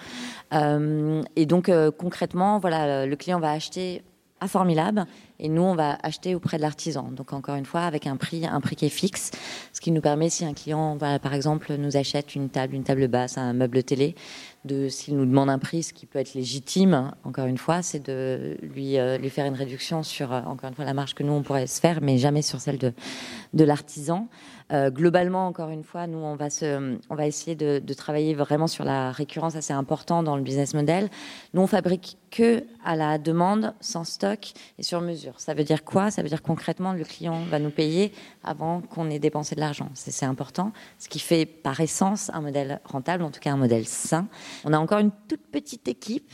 et 0.52 1.46
donc, 1.46 1.72
concrètement, 1.98 2.41
voilà, 2.60 3.06
le 3.06 3.16
client 3.16 3.40
va 3.40 3.52
acheter 3.52 4.04
à 4.42 4.48
Formilab 4.48 5.06
et 5.40 5.50
nous 5.50 5.62
on 5.62 5.76
va 5.76 5.98
acheter 6.02 6.36
auprès 6.36 6.58
de 6.58 6.64
l'artisan. 6.64 7.10
Donc 7.12 7.32
encore 7.32 7.56
une 7.56 7.66
fois 7.66 7.82
avec 7.82 8.08
un 8.08 8.18
prix, 8.18 8.46
un 8.46 8.60
prix 8.60 8.76
qui 8.76 8.86
est 8.86 8.90
fixe, 8.90 9.32
ce 9.72 9.80
qui 9.80 9.92
nous 9.92 10.02
permet 10.02 10.30
si 10.30 10.44
un 10.46 10.54
client, 10.54 10.98
par 10.98 11.34
exemple, 11.34 11.74
nous 11.76 11.96
achète 11.96 12.36
une 12.36 12.50
table, 12.50 12.74
une 12.74 12.84
table 12.84 13.08
basse, 13.08 13.38
un 13.38 13.54
meuble 13.54 13.84
télé, 13.84 14.16
de 14.66 14.90
s'il 14.90 15.18
nous 15.18 15.26
demande 15.26 15.50
un 15.50 15.58
prix, 15.58 15.84
ce 15.84 15.94
qui 15.94 16.06
peut 16.06 16.20
être 16.20 16.34
légitime, 16.34 17.12
encore 17.24 17.46
une 17.46 17.58
fois, 17.58 17.82
c'est 17.82 18.06
de 18.06 18.58
lui 18.62 19.00
euh, 19.00 19.18
lui 19.18 19.30
faire 19.30 19.46
une 19.46 19.56
réduction 19.56 20.04
sur 20.04 20.32
euh, 20.32 20.42
encore 20.42 20.70
une 20.70 20.76
fois 20.76 20.86
la 20.86 20.94
marge 20.94 21.16
que 21.16 21.24
nous 21.24 21.34
on 21.34 21.42
pourrait 21.42 21.68
se 21.68 21.80
faire, 21.80 22.00
mais 22.02 22.18
jamais 22.18 22.42
sur 22.42 22.60
celle 22.60 22.78
de 22.78 23.64
l'artisan. 23.64 24.28
Euh, 24.72 24.90
globalement, 24.90 25.48
encore 25.48 25.70
une 25.70 25.84
fois, 25.84 26.08
nous, 26.08 26.18
on 26.18 26.36
va, 26.36 26.50
se, 26.50 26.98
on 27.10 27.16
va 27.16 27.28
essayer 27.28 27.56
de, 27.56 27.94
travailler 27.94 28.34
vraiment 28.34 28.68
sur 28.68 28.86
la 28.86 29.12
récurrence 29.12 29.56
assez 29.56 29.74
important 29.74 30.24
dans 30.24 30.38
le 30.38 30.44
business 30.44 30.74
model. 30.74 31.10
Nous, 31.54 31.62
on 31.62 31.68
fabrique 31.68 32.18
que 32.32 32.64
à 32.86 32.96
la 32.96 33.18
demande, 33.18 33.74
sans 33.82 34.06
stock 34.06 34.54
et 34.80 34.84
sur 34.84 35.02
mesure. 35.02 35.34
Ça 35.38 35.54
veut 35.54 35.66
dire 35.66 35.84
quoi? 35.84 36.10
Ça 36.10 36.22
veut 36.22 36.30
dire 36.30 36.42
concrètement, 36.42 36.94
le 36.94 37.04
client 37.04 37.42
va 37.50 37.60
nous 37.60 37.70
payer 37.70 38.14
avant 38.46 38.80
qu'on 38.80 39.10
ait 39.10 39.20
dépensé 39.20 39.56
de 39.56 39.60
l'argent. 39.60 39.90
C'est 39.94 40.26
important, 40.26 40.72
ce 40.98 41.10
qui 41.10 41.20
fait 41.20 41.46
par 41.46 41.82
essence 41.82 42.32
un 42.34 42.40
modèle 42.40 42.80
rentable, 42.86 43.24
en 43.24 43.32
tout 43.32 43.42
cas 43.42 43.52
un 43.52 43.58
modèle 43.58 43.86
sain. 43.86 44.28
On 44.64 44.74
a 44.74 44.78
encore 44.78 45.00
une 45.00 45.12
toute 45.28 45.46
petite 45.52 45.88
équipe. 45.88 46.32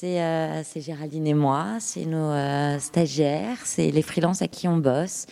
C'est 0.00 0.22
euh, 0.22 0.62
Géraldine 0.76 1.26
et 1.26 1.34
moi, 1.34 1.78
c'est 1.80 2.04
nos 2.04 2.30
euh, 2.30 2.78
stagiaires, 2.78 3.58
c'est 3.64 3.90
les 3.90 4.02
freelances 4.02 4.42
à 4.42 4.46
qui 4.46 4.68
on 4.68 4.76
bosse 4.76 5.26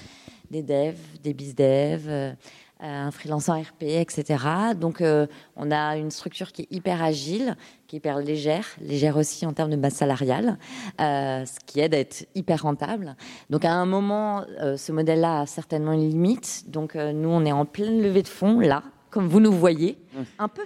des 0.51 0.62
devs, 0.62 0.99
des 1.23 1.35
biz-devs, 1.35 2.09
euh, 2.09 2.33
un 2.81 3.11
freelance 3.11 3.49
en 3.49 3.61
RP, 3.61 3.83
etc. 3.83 4.45
Donc, 4.77 5.01
euh, 5.03 5.27
on 5.57 5.71
a 5.71 5.97
une 5.97 6.11
structure 6.11 6.53
qui 6.53 6.62
est 6.62 6.73
hyper 6.73 7.03
agile, 7.03 7.57
qui 7.87 7.97
est 7.97 7.99
hyper 7.99 8.19
légère, 8.19 8.67
légère 8.81 9.17
aussi 9.17 9.47
en 9.47 9.53
termes 9.53 9.71
de 9.71 9.77
masse 9.77 9.95
salariale, 9.95 10.59
ce 10.99 11.65
qui 11.67 11.81
aide 11.81 11.95
à 11.95 11.99
être 11.99 12.27
hyper 12.35 12.62
rentable. 12.62 13.15
Donc, 13.51 13.65
à 13.65 13.73
un 13.73 13.87
moment, 13.87 14.45
ce 14.77 14.91
modèle-là 14.91 15.43
a 15.43 15.47
certainement 15.47 15.93
une 15.93 16.09
limite. 16.09 16.65
Donc, 16.69 16.95
nous, 16.97 17.29
on 17.29 17.45
est 17.45 17.53
en 17.53 17.65
pleine 17.67 18.03
levée 18.03 18.23
de 18.23 18.29
fonds, 18.29 18.61
là, 18.61 18.83
comme 19.11 19.27
vous 19.27 19.41
nous 19.41 19.53
voyez, 19.53 19.99
un 20.39 20.49
peu 20.49 20.65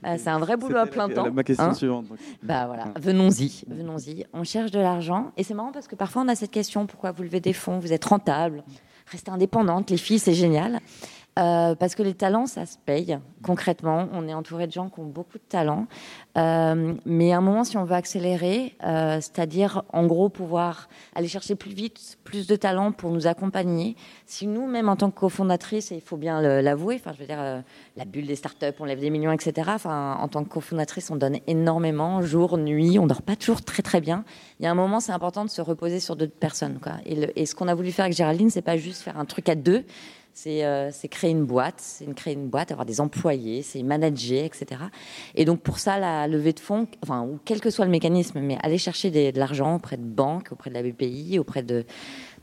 fatigué. 0.00 0.22
c'est 0.22 0.30
un 0.30 0.38
vrai 0.38 0.56
boulot 0.56 0.78
à 0.78 0.86
plein 0.86 1.08
temps. 1.08 1.30
Ma 1.30 1.42
question 1.42 1.64
hein 1.66 1.74
suivante. 1.74 2.06
Bah 2.42 2.66
voilà, 2.66 2.86
venons-y, 3.00 3.64
venons-y. 3.68 4.26
On 4.32 4.44
cherche 4.44 4.70
de 4.70 4.80
l'argent 4.80 5.32
et 5.36 5.44
c'est 5.44 5.54
marrant 5.54 5.72
parce 5.72 5.88
que 5.88 5.96
parfois 5.96 6.22
on 6.22 6.28
a 6.28 6.34
cette 6.34 6.50
question 6.50 6.86
pourquoi 6.86 7.12
vous 7.12 7.22
levez 7.22 7.40
des 7.40 7.52
fonds 7.52 7.78
Vous 7.78 7.92
êtes 7.92 8.04
rentable, 8.04 8.62
restez 9.06 9.30
indépendante, 9.30 9.90
les 9.90 9.96
filles, 9.96 10.18
c'est 10.18 10.34
génial. 10.34 10.80
Euh, 11.38 11.76
parce 11.76 11.94
que 11.94 12.02
les 12.02 12.14
talents, 12.14 12.46
ça 12.46 12.66
se 12.66 12.76
paye. 12.84 13.18
Concrètement, 13.42 14.08
on 14.12 14.26
est 14.26 14.34
entouré 14.34 14.66
de 14.66 14.72
gens 14.72 14.88
qui 14.88 14.98
ont 14.98 15.06
beaucoup 15.06 15.38
de 15.38 15.44
talents. 15.48 15.86
Euh, 16.36 16.94
mais 17.06 17.32
à 17.32 17.38
un 17.38 17.40
moment, 17.40 17.62
si 17.62 17.76
on 17.76 17.84
veut 17.84 17.94
accélérer, 17.94 18.74
euh, 18.84 19.20
c'est-à-dire 19.20 19.84
en 19.92 20.06
gros 20.06 20.28
pouvoir 20.28 20.88
aller 21.14 21.28
chercher 21.28 21.54
plus 21.54 21.72
vite, 21.72 22.18
plus 22.24 22.48
de 22.48 22.56
talents 22.56 22.90
pour 22.90 23.10
nous 23.10 23.28
accompagner, 23.28 23.96
si 24.26 24.48
nous, 24.48 24.66
même 24.66 24.88
en 24.88 24.96
tant 24.96 25.10
que 25.10 25.18
cofondatrice, 25.18 25.92
et 25.92 25.96
il 25.96 26.00
faut 26.00 26.16
bien 26.16 26.40
l'avouer, 26.62 26.96
enfin, 26.96 27.12
je 27.14 27.20
veux 27.20 27.26
dire, 27.26 27.62
la 27.96 28.04
bulle 28.04 28.26
des 28.26 28.36
startups, 28.36 28.66
on 28.80 28.84
lève 28.84 29.00
des 29.00 29.10
millions, 29.10 29.32
etc. 29.32 29.70
En 29.84 30.28
tant 30.28 30.42
que 30.42 30.48
cofondatrice, 30.48 31.10
on 31.10 31.16
donne 31.16 31.38
énormément, 31.46 32.22
jour, 32.22 32.58
nuit, 32.58 32.98
on 32.98 33.06
dort 33.06 33.22
pas 33.22 33.36
toujours 33.36 33.62
très 33.62 33.82
très 33.82 34.00
bien. 34.00 34.24
Il 34.58 34.64
y 34.64 34.66
a 34.66 34.70
un 34.70 34.74
moment, 34.74 35.00
c'est 35.00 35.12
important 35.12 35.44
de 35.44 35.50
se 35.50 35.62
reposer 35.62 36.00
sur 36.00 36.16
d'autres 36.16 36.32
personnes. 36.32 36.78
Et, 37.06 37.42
et 37.42 37.46
ce 37.46 37.54
qu'on 37.54 37.68
a 37.68 37.74
voulu 37.74 37.92
faire 37.92 38.04
avec 38.04 38.16
Géraldine, 38.16 38.50
c'est 38.50 38.62
pas 38.62 38.76
juste 38.76 39.02
faire 39.02 39.18
un 39.18 39.24
truc 39.24 39.48
à 39.48 39.54
deux 39.54 39.84
euh, 40.46 40.90
c'est 40.92 41.08
créer 41.08 41.30
une 41.30 41.44
boîte, 41.44 41.76
c'est 41.78 42.12
créer 42.14 42.34
une 42.34 42.48
boîte, 42.48 42.70
avoir 42.70 42.86
des 42.86 43.00
employés, 43.00 43.62
c'est 43.62 43.82
manager, 43.82 44.44
etc. 44.44 44.80
Et 45.34 45.44
donc 45.44 45.60
pour 45.60 45.78
ça, 45.78 45.98
la 45.98 46.26
levée 46.26 46.52
de 46.52 46.60
fonds, 46.60 46.86
enfin, 47.02 47.22
ou 47.22 47.38
quel 47.44 47.60
que 47.60 47.70
soit 47.70 47.84
le 47.84 47.90
mécanisme, 47.90 48.40
mais 48.40 48.58
aller 48.62 48.78
chercher 48.78 49.10
de 49.10 49.38
l'argent 49.38 49.76
auprès 49.76 49.96
de 49.96 50.04
banques, 50.04 50.48
auprès 50.52 50.70
de 50.70 50.74
la 50.74 50.82
BPI, 50.82 51.38
auprès 51.38 51.62
de, 51.62 51.84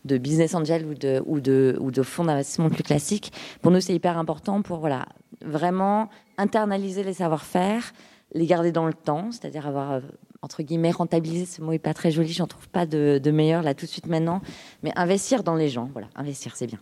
business 0.05 0.55
angel 0.55 0.85
ou 0.85 0.93
de, 0.93 1.21
ou 1.25 1.41
de, 1.41 1.77
ou 1.81 1.91
de 1.91 2.01
fonds 2.01 2.23
d'investissement 2.25 2.69
plus 2.69 2.83
classiques, 2.83 3.33
pour 3.61 3.71
nous 3.71 3.81
c'est 3.81 3.93
hyper 3.93 4.17
important 4.17 4.61
pour 4.61 4.77
voilà, 4.79 5.05
vraiment 5.41 6.09
internaliser 6.37 7.03
les 7.03 7.13
savoir-faire, 7.13 7.91
les 8.33 8.45
garder 8.45 8.71
dans 8.71 8.85
le 8.85 8.93
temps, 8.93 9.31
c'est-à-dire 9.31 9.67
avoir 9.67 9.91
euh, 9.91 10.01
entre 10.41 10.63
guillemets, 10.63 10.91
rentabiliser, 10.91 11.45
ce 11.45 11.61
mot 11.61 11.71
est 11.71 11.79
pas 11.79 11.93
très 11.93 12.11
joli, 12.11 12.31
j'en 12.31 12.47
trouve 12.47 12.67
pas 12.69 12.85
de, 12.85 13.31
meilleur 13.31 13.61
là 13.61 13.73
tout 13.73 13.85
de 13.85 13.91
suite 13.91 14.07
maintenant, 14.07 14.41
mais 14.83 14.91
investir 14.95 15.43
dans 15.43 15.55
les 15.55 15.69
gens, 15.69 15.89
voilà, 15.93 16.07
investir 16.15 16.55
c'est 16.55 16.67
bien, 16.67 16.79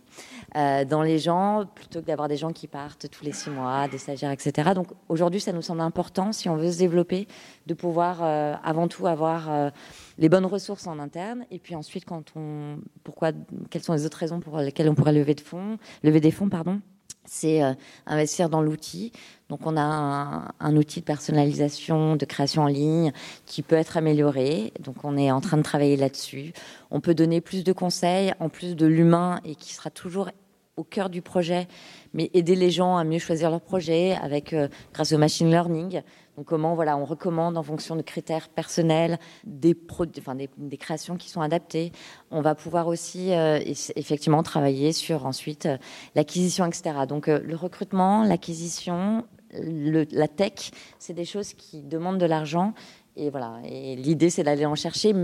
euh, 0.56 0.84
dans 0.84 1.02
les 1.02 1.18
gens 1.18 1.64
plutôt 1.74 2.00
que 2.00 2.06
d'avoir 2.06 2.28
des 2.28 2.36
gens 2.36 2.52
qui 2.52 2.66
partent 2.66 3.08
tous 3.10 3.24
les 3.24 3.32
six 3.32 3.50
mois, 3.50 3.88
des 3.88 3.98
stagiaires, 3.98 4.30
etc. 4.30 4.72
Donc 4.74 4.88
aujourd'hui, 5.08 5.40
ça 5.40 5.52
nous 5.52 5.62
semble 5.62 5.80
important 5.80 6.32
si 6.32 6.48
on 6.48 6.56
veut 6.56 6.70
se 6.70 6.78
développer, 6.78 7.26
de 7.66 7.74
pouvoir 7.74 8.22
euh, 8.22 8.54
avant 8.62 8.88
tout 8.88 9.06
avoir 9.06 9.50
euh, 9.50 9.70
les 10.18 10.28
bonnes 10.28 10.46
ressources 10.46 10.86
en 10.86 10.98
interne, 10.98 11.44
et 11.50 11.58
puis 11.58 11.74
ensuite, 11.74 12.04
quand 12.04 12.32
on, 12.36 12.78
pourquoi, 13.04 13.32
quelles 13.70 13.82
sont 13.82 13.94
les 13.94 14.06
autres 14.06 14.18
raisons 14.18 14.40
pour 14.40 14.58
lesquelles 14.58 14.88
on 14.88 14.94
pourrait 14.94 15.12
lever 15.12 15.34
de 15.34 15.40
fonds, 15.40 15.78
lever 16.02 16.20
des 16.20 16.30
fonds, 16.30 16.48
pardon 16.48 16.80
c'est 17.26 17.62
euh, 17.62 17.74
investir 18.06 18.48
dans 18.48 18.62
l'outil. 18.62 19.12
Donc 19.48 19.60
on 19.64 19.76
a 19.76 20.52
un, 20.58 20.76
outil 20.76 21.00
de 21.00 21.04
personnalisation, 21.04 22.16
de 22.16 22.24
création 22.24 22.62
en 22.62 22.66
ligne 22.66 23.12
qui 23.46 23.62
peut 23.62 23.76
être 23.76 23.96
amélioré. 23.96 24.72
Donc 24.80 24.96
on 25.04 25.16
est 25.16 25.30
en 25.30 25.40
train 25.40 25.56
de 25.56 25.62
travailler 25.62 25.96
là-dessus. 25.96 26.52
On 26.90 27.00
peut 27.00 27.14
donner 27.14 27.40
plus 27.40 27.62
de 27.62 27.72
conseils 27.72 28.32
en 28.40 28.48
plus 28.48 28.74
de 28.74 28.86
l'humain 28.86 29.40
et 29.44 29.54
qui 29.54 29.72
sera 29.72 29.90
toujours 29.90 30.30
au 30.76 30.84
cœur 30.84 31.08
du 31.08 31.22
projet, 31.22 31.68
mais 32.12 32.30
aider 32.34 32.54
les 32.54 32.70
gens 32.70 32.96
à 32.96 33.04
mieux 33.04 33.18
choisir 33.18 33.50
leur 33.50 33.62
projet 33.62 34.16
avec 34.22 34.52
euh, 34.52 34.68
grâce 34.92 35.12
au 35.12 35.18
machine 35.18 35.50
learning. 35.50 36.02
Donc 36.36 36.46
comment 36.46 36.74
voilà, 36.74 36.96
on 36.96 37.04
recommande 37.04 37.56
en 37.56 37.62
fonction 37.62 37.96
de 37.96 38.02
critères 38.02 38.48
personnels 38.48 39.18
des, 39.44 39.76
enfin, 40.18 40.34
des, 40.34 40.76
créations 40.76 41.16
qui 41.16 41.30
sont 41.30 41.40
adaptées. 41.40 41.92
On 42.30 42.40
va 42.40 42.54
pouvoir 42.54 42.88
aussi 42.88 43.32
euh, 43.32 43.58
effectivement 43.96 44.42
travailler 44.42 44.92
sur 44.92 45.26
ensuite 45.26 45.66
euh, 45.66 45.78
l'acquisition, 46.14 46.66
etc. 46.66 47.06
Donc 47.08 47.26
le 47.26 47.56
recrutement, 47.56 48.22
l'acquisition, 48.24 49.24
la 49.52 50.28
tech, 50.28 50.70
c'est 50.98 51.14
des 51.14 51.24
choses 51.24 51.54
qui 51.54 51.82
demandent 51.82 52.18
de 52.18 52.26
l'argent 52.26 52.74
et 53.16 53.30
voilà. 53.30 53.54
Et 53.64 53.96
l'idée, 53.96 54.30
c'est 54.30 54.42
d'aller 54.42 54.66
en 54.66 54.74
chercher, 54.74 55.14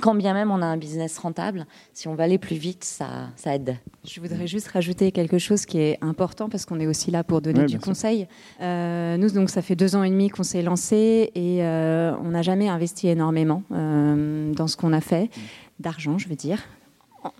quand 0.00 0.14
bien 0.14 0.32
même 0.32 0.50
on 0.50 0.62
a 0.62 0.66
un 0.66 0.76
business 0.76 1.18
rentable. 1.18 1.66
Si 1.92 2.08
on 2.08 2.14
va 2.14 2.24
aller 2.24 2.38
plus 2.38 2.56
vite, 2.56 2.84
ça, 2.84 3.28
ça 3.36 3.54
aide. 3.54 3.76
Je 4.04 4.20
voudrais 4.20 4.46
juste 4.46 4.68
rajouter 4.68 5.12
quelque 5.12 5.38
chose 5.38 5.66
qui 5.66 5.78
est 5.78 5.98
important 6.00 6.48
parce 6.48 6.64
qu'on 6.64 6.80
est 6.80 6.86
aussi 6.86 7.10
là 7.10 7.22
pour 7.22 7.40
donner 7.40 7.66
du 7.66 7.78
conseil. 7.78 8.26
Euh, 8.60 9.16
nous, 9.16 9.30
donc, 9.30 9.50
ça 9.50 9.62
fait 9.62 9.76
deux 9.76 9.94
ans 9.94 10.02
et 10.02 10.10
demi 10.10 10.30
qu'on 10.30 10.42
s'est 10.42 10.62
lancé 10.62 11.30
et 11.34 11.62
euh, 11.62 12.16
on 12.22 12.30
n'a 12.30 12.42
jamais 12.42 12.68
investi 12.68 13.08
énormément 13.08 13.62
euh, 13.72 14.52
dans 14.54 14.66
ce 14.66 14.76
qu'on 14.76 14.92
a 14.92 15.00
fait, 15.00 15.30
d'argent, 15.78 16.18
je 16.18 16.28
veux 16.28 16.36
dire 16.36 16.62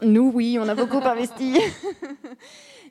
Nous, 0.03 0.31
oui, 0.35 0.59
on 0.61 0.69
a 0.69 0.75
beaucoup 0.75 0.99
investi. 1.03 1.59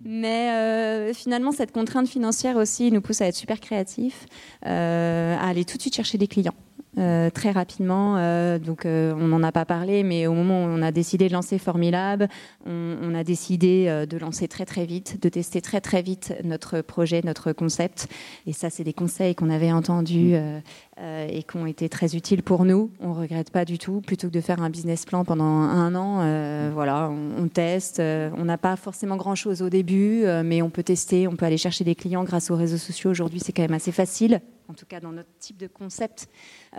Mais 0.05 0.51
euh, 0.51 1.13
finalement, 1.13 1.51
cette 1.51 1.71
contrainte 1.71 2.07
financière 2.07 2.57
aussi 2.57 2.91
nous 2.91 3.01
pousse 3.01 3.21
à 3.21 3.27
être 3.27 3.35
super 3.35 3.59
créatifs, 3.59 4.25
euh, 4.65 5.35
à 5.37 5.47
aller 5.47 5.63
tout 5.63 5.77
de 5.77 5.81
suite 5.81 5.95
chercher 5.95 6.17
des 6.17 6.27
clients. 6.27 6.55
Euh, 6.99 7.31
très 7.31 7.49
rapidement. 7.49 8.17
Euh, 8.17 8.59
donc, 8.59 8.85
euh, 8.85 9.15
on 9.17 9.27
n'en 9.27 9.41
a 9.41 9.51
pas 9.51 9.65
parlé, 9.65 10.03
mais 10.03 10.27
au 10.27 10.33
moment 10.33 10.63
où 10.63 10.67
on 10.67 10.81
a 10.83 10.91
décidé 10.91 11.27
de 11.27 11.33
lancer 11.33 11.57
Formilab, 11.57 12.27
on, 12.67 12.95
on 13.01 13.15
a 13.15 13.23
décidé 13.23 13.85
euh, 13.87 14.05
de 14.05 14.17
lancer 14.17 14.47
très 14.47 14.65
très 14.65 14.85
vite, 14.85 15.19
de 15.19 15.29
tester 15.29 15.59
très 15.59 15.81
très 15.81 16.03
vite 16.03 16.35
notre 16.43 16.81
projet, 16.81 17.21
notre 17.23 17.51
concept. 17.51 18.07
Et 18.45 18.53
ça, 18.53 18.69
c'est 18.69 18.83
des 18.83 18.93
conseils 18.93 19.33
qu'on 19.33 19.49
avait 19.49 19.71
entendus 19.71 20.35
euh, 20.35 20.59
euh, 20.99 21.27
et 21.27 21.41
qui 21.41 21.57
ont 21.57 21.65
été 21.65 21.89
très 21.89 22.15
utiles 22.15 22.43
pour 22.43 22.63
nous. 22.63 22.91
On 22.99 23.13
regrette 23.13 23.49
pas 23.49 23.65
du 23.65 23.79
tout. 23.79 24.01
Plutôt 24.01 24.27
que 24.27 24.33
de 24.33 24.41
faire 24.41 24.61
un 24.61 24.69
business 24.69 25.05
plan 25.05 25.25
pendant 25.25 25.45
un 25.45 25.95
an, 25.95 26.19
euh, 26.21 26.69
voilà, 26.71 27.09
on, 27.09 27.43
on 27.43 27.47
teste. 27.47 28.01
Euh, 28.01 28.29
on 28.37 28.45
n'a 28.45 28.59
pas 28.59 28.75
forcément 28.75 29.17
grand 29.17 29.33
chose 29.33 29.63
au 29.63 29.69
début, 29.69 30.25
euh, 30.25 30.43
mais 30.45 30.61
on 30.61 30.69
peut 30.69 30.83
tester, 30.83 31.27
on 31.27 31.35
peut 31.35 31.45
aller 31.47 31.57
chercher 31.57 31.83
des 31.83 31.95
clients 31.95 32.23
grâce 32.23 32.51
aux 32.51 32.55
réseaux 32.55 32.77
sociaux. 32.77 33.09
Aujourd'hui, 33.09 33.39
c'est 33.39 33.51
quand 33.51 33.63
même 33.63 33.73
assez 33.73 33.91
facile 33.91 34.41
en 34.73 34.75
tout 34.75 34.87
cas 34.87 34.99
dans 34.99 35.11
notre 35.11 35.29
type 35.39 35.57
de 35.57 35.67
concept. 35.67 36.27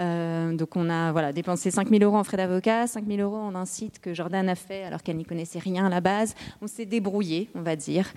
Euh, 0.00 0.52
donc 0.56 0.74
on 0.74 0.90
a 0.90 1.12
voilà, 1.12 1.32
dépensé 1.32 1.70
5 1.70 1.88
000 1.88 2.02
euros 2.02 2.16
en 2.16 2.24
frais 2.24 2.36
d'avocat, 2.36 2.88
5 2.88 3.06
000 3.06 3.20
euros 3.20 3.36
en 3.36 3.54
un 3.54 3.66
site 3.66 4.00
que 4.00 4.12
Jordan 4.12 4.48
a 4.48 4.56
fait 4.56 4.82
alors 4.82 5.04
qu'elle 5.04 5.16
n'y 5.16 5.24
connaissait 5.24 5.60
rien 5.60 5.86
à 5.86 5.88
la 5.88 6.00
base. 6.00 6.34
On 6.60 6.66
s'est 6.66 6.86
débrouillé, 6.86 7.50
on 7.54 7.62
va 7.62 7.76
dire. 7.76 8.12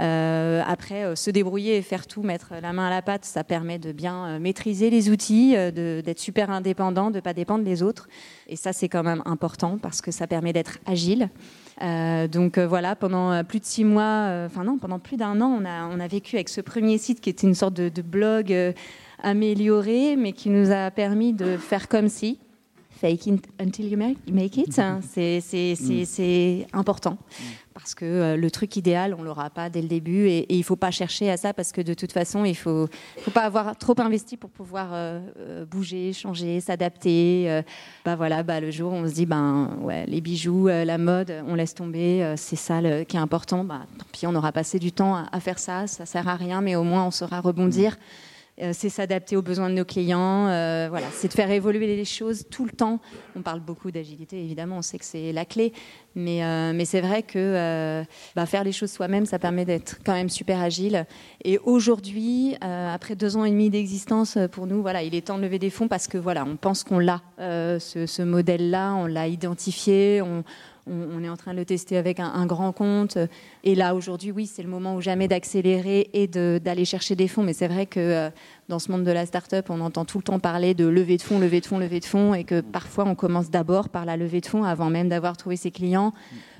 Euh, 0.00 0.60
après, 0.66 1.04
euh, 1.04 1.14
se 1.14 1.30
débrouiller 1.30 1.76
et 1.76 1.82
faire 1.82 2.08
tout, 2.08 2.22
mettre 2.22 2.54
la 2.60 2.72
main 2.72 2.88
à 2.88 2.90
la 2.90 3.00
pâte, 3.00 3.24
ça 3.24 3.44
permet 3.44 3.78
de 3.78 3.92
bien 3.92 4.40
maîtriser 4.40 4.90
les 4.90 5.08
outils, 5.08 5.52
d'être 5.52 6.18
super 6.18 6.50
indépendant, 6.50 7.10
de 7.10 7.16
ne 7.16 7.20
pas 7.20 7.32
dépendre 7.32 7.62
des 7.62 7.84
autres. 7.84 8.08
Et 8.48 8.56
ça, 8.56 8.72
c'est 8.72 8.88
quand 8.88 9.04
même 9.04 9.22
important 9.24 9.78
parce 9.78 10.00
que 10.00 10.10
ça 10.10 10.26
permet 10.26 10.52
d'être 10.52 10.78
agile. 10.84 11.30
Donc 11.80 12.58
voilà, 12.58 12.96
pendant 12.96 13.44
plus 13.44 13.60
de 13.60 13.64
six 13.64 13.84
mois, 13.84 14.46
enfin 14.46 14.64
non, 14.64 14.78
pendant 14.78 14.98
plus 14.98 15.16
d'un 15.16 15.40
an, 15.40 15.58
on 15.60 15.64
a, 15.64 15.86
on 15.86 16.00
a 16.00 16.06
vécu 16.06 16.36
avec 16.36 16.48
ce 16.48 16.60
premier 16.60 16.98
site 16.98 17.20
qui 17.20 17.30
était 17.30 17.46
une 17.46 17.54
sorte 17.54 17.74
de, 17.74 18.02
blog 18.02 18.74
amélioré, 19.22 20.16
mais 20.16 20.32
qui 20.32 20.50
nous 20.50 20.70
a 20.70 20.90
permis 20.90 21.32
de 21.32 21.56
faire 21.56 21.88
comme 21.88 22.08
si. 22.08 22.38
Fake 23.00 23.26
it 23.26 23.44
until 23.60 23.88
you 23.90 23.98
make, 23.98 24.56
it, 24.56 24.78
hein. 24.78 25.00
c'est 25.02 25.40
c'est- 25.40 25.74
c'est- 25.74 26.66
important. 26.72 27.18
Parce 27.74 27.96
que 27.96 28.04
euh, 28.04 28.36
le 28.36 28.48
truc 28.48 28.76
idéal, 28.76 29.16
on 29.18 29.24
l'aura 29.24 29.50
pas 29.50 29.70
dès 29.70 29.82
le 29.82 29.88
début 29.88 30.28
et, 30.28 30.38
et 30.40 30.54
il 30.56 30.62
faut 30.62 30.76
pas 30.76 30.92
chercher 30.92 31.28
à 31.28 31.36
ça 31.36 31.52
parce 31.52 31.72
que 31.72 31.80
de 31.80 31.94
toute 31.94 32.12
façon, 32.12 32.44
il 32.44 32.54
faut, 32.54 32.86
faut 33.18 33.30
pas 33.32 33.40
avoir 33.40 33.76
trop 33.76 33.94
investi 33.98 34.36
pour 34.36 34.50
pouvoir 34.50 34.90
euh, 34.92 35.18
euh, 35.38 35.64
bouger, 35.64 36.12
changer, 36.12 36.60
s'adapter. 36.60 37.46
euh, 37.50 37.62
bah 38.04 38.14
voilà, 38.14 38.44
bah 38.44 38.60
le 38.60 38.70
jour 38.70 38.92
où 38.92 38.94
on 38.96 39.08
se 39.08 39.14
dit 39.14 39.26
ben 39.26 39.70
ouais, 39.80 40.06
les 40.06 40.20
bijoux, 40.20 40.68
euh, 40.68 40.84
la 40.84 40.98
mode, 40.98 41.32
on 41.48 41.56
laisse 41.56 41.74
tomber, 41.74 42.34
c'est 42.36 42.54
ça 42.54 42.80
le- 42.80 43.02
qui 43.02 43.16
est 43.16 43.20
important. 43.20 43.64
Bah 43.64 43.80
tant 43.98 44.06
pis, 44.12 44.28
on 44.28 44.34
aura 44.36 44.52
passé 44.52 44.78
du 44.78 44.92
temps 44.92 45.16
à, 45.16 45.26
à 45.32 45.40
faire 45.40 45.58
ça, 45.58 45.88
ça 45.88 46.06
sert 46.06 46.28
à 46.28 46.36
rien, 46.36 46.60
mais 46.60 46.76
au 46.76 46.84
moins 46.84 47.04
on 47.04 47.10
saura 47.10 47.40
rebondir. 47.40 47.96
C'est 48.72 48.90
s'adapter 48.90 49.36
aux 49.36 49.42
besoins 49.42 49.70
de 49.70 49.74
nos 49.74 49.84
clients, 49.84 50.46
euh, 50.48 50.86
voilà, 50.90 51.06
c'est 51.12 51.28
de 51.28 51.32
faire 51.32 51.50
évoluer 51.50 51.86
les 51.86 52.04
choses 52.04 52.44
tout 52.50 52.64
le 52.64 52.70
temps. 52.70 53.00
On 53.34 53.42
parle 53.42 53.60
beaucoup 53.60 53.90
d'agilité, 53.90 54.38
évidemment, 54.38 54.78
on 54.78 54.82
sait 54.82 54.98
que 54.98 55.04
c'est 55.04 55.32
la 55.32 55.44
clé, 55.44 55.72
mais, 56.14 56.44
euh, 56.44 56.72
mais 56.74 56.84
c'est 56.84 57.00
vrai 57.00 57.22
que 57.22 57.38
euh, 57.38 58.04
bah, 58.36 58.44
faire 58.46 58.62
les 58.62 58.72
choses 58.72 58.90
soi-même, 58.90 59.24
ça 59.24 59.38
permet 59.38 59.64
d'être 59.64 60.00
quand 60.04 60.12
même 60.12 60.28
super 60.28 60.60
agile. 60.60 61.06
Et 61.44 61.58
aujourd'hui, 61.58 62.56
euh, 62.62 62.94
après 62.94 63.16
deux 63.16 63.36
ans 63.36 63.44
et 63.44 63.50
demi 63.50 63.70
d'existence, 63.70 64.36
euh, 64.36 64.48
pour 64.48 64.66
nous, 64.66 64.82
voilà, 64.82 65.02
il 65.02 65.14
est 65.14 65.26
temps 65.26 65.38
de 65.38 65.42
lever 65.42 65.58
des 65.58 65.70
fonds 65.70 65.88
parce 65.88 66.06
que 66.06 66.18
voilà, 66.18 66.44
on 66.44 66.56
pense 66.56 66.84
qu'on 66.84 66.98
l'a, 66.98 67.22
euh, 67.40 67.78
ce, 67.78 68.06
ce 68.06 68.22
modèle-là, 68.22 68.94
on 68.94 69.06
l'a 69.06 69.28
identifié, 69.28 70.20
on, 70.20 70.44
on, 70.86 71.18
on 71.18 71.22
est 71.24 71.28
en 71.28 71.36
train 71.36 71.52
de 71.52 71.58
le 71.58 71.64
tester 71.64 71.96
avec 71.96 72.20
un, 72.20 72.26
un 72.32 72.46
grand 72.46 72.72
compte. 72.72 73.18
Et 73.64 73.74
là, 73.74 73.94
aujourd'hui, 73.94 74.30
oui, 74.32 74.46
c'est 74.46 74.62
le 74.62 74.68
moment 74.68 74.96
ou 74.96 75.00
jamais 75.00 75.28
d'accélérer 75.28 76.10
et 76.12 76.26
de- 76.26 76.60
d'aller 76.62 76.84
chercher 76.84 77.14
des 77.16 77.28
fonds. 77.28 77.42
Mais 77.42 77.52
c'est 77.52 77.68
vrai 77.68 77.86
que 77.86 78.00
euh, 78.00 78.30
dans 78.68 78.78
ce 78.78 78.90
monde 78.90 79.04
de 79.04 79.10
la 79.12 79.26
start-up, 79.26 79.66
on 79.70 79.80
entend 79.80 80.04
tout 80.04 80.18
le 80.18 80.24
temps 80.24 80.38
parler 80.40 80.74
de 80.74 80.86
levée 80.86 81.16
de 81.16 81.22
fonds, 81.22 81.38
levée 81.38 81.60
de 81.60 81.66
fonds, 81.66 81.78
levée 81.78 82.00
de 82.00 82.04
fonds, 82.04 82.34
et 82.34 82.44
que 82.44 82.60
parfois 82.60 83.04
on 83.06 83.14
commence 83.14 83.50
d'abord 83.50 83.88
par 83.88 84.04
la 84.04 84.16
levée 84.16 84.40
de 84.40 84.46
fonds 84.46 84.64
avant 84.64 84.90
même 84.90 85.08
d'avoir 85.08 85.36
trouvé 85.36 85.56
ses 85.56 85.70
clients. 85.70 86.12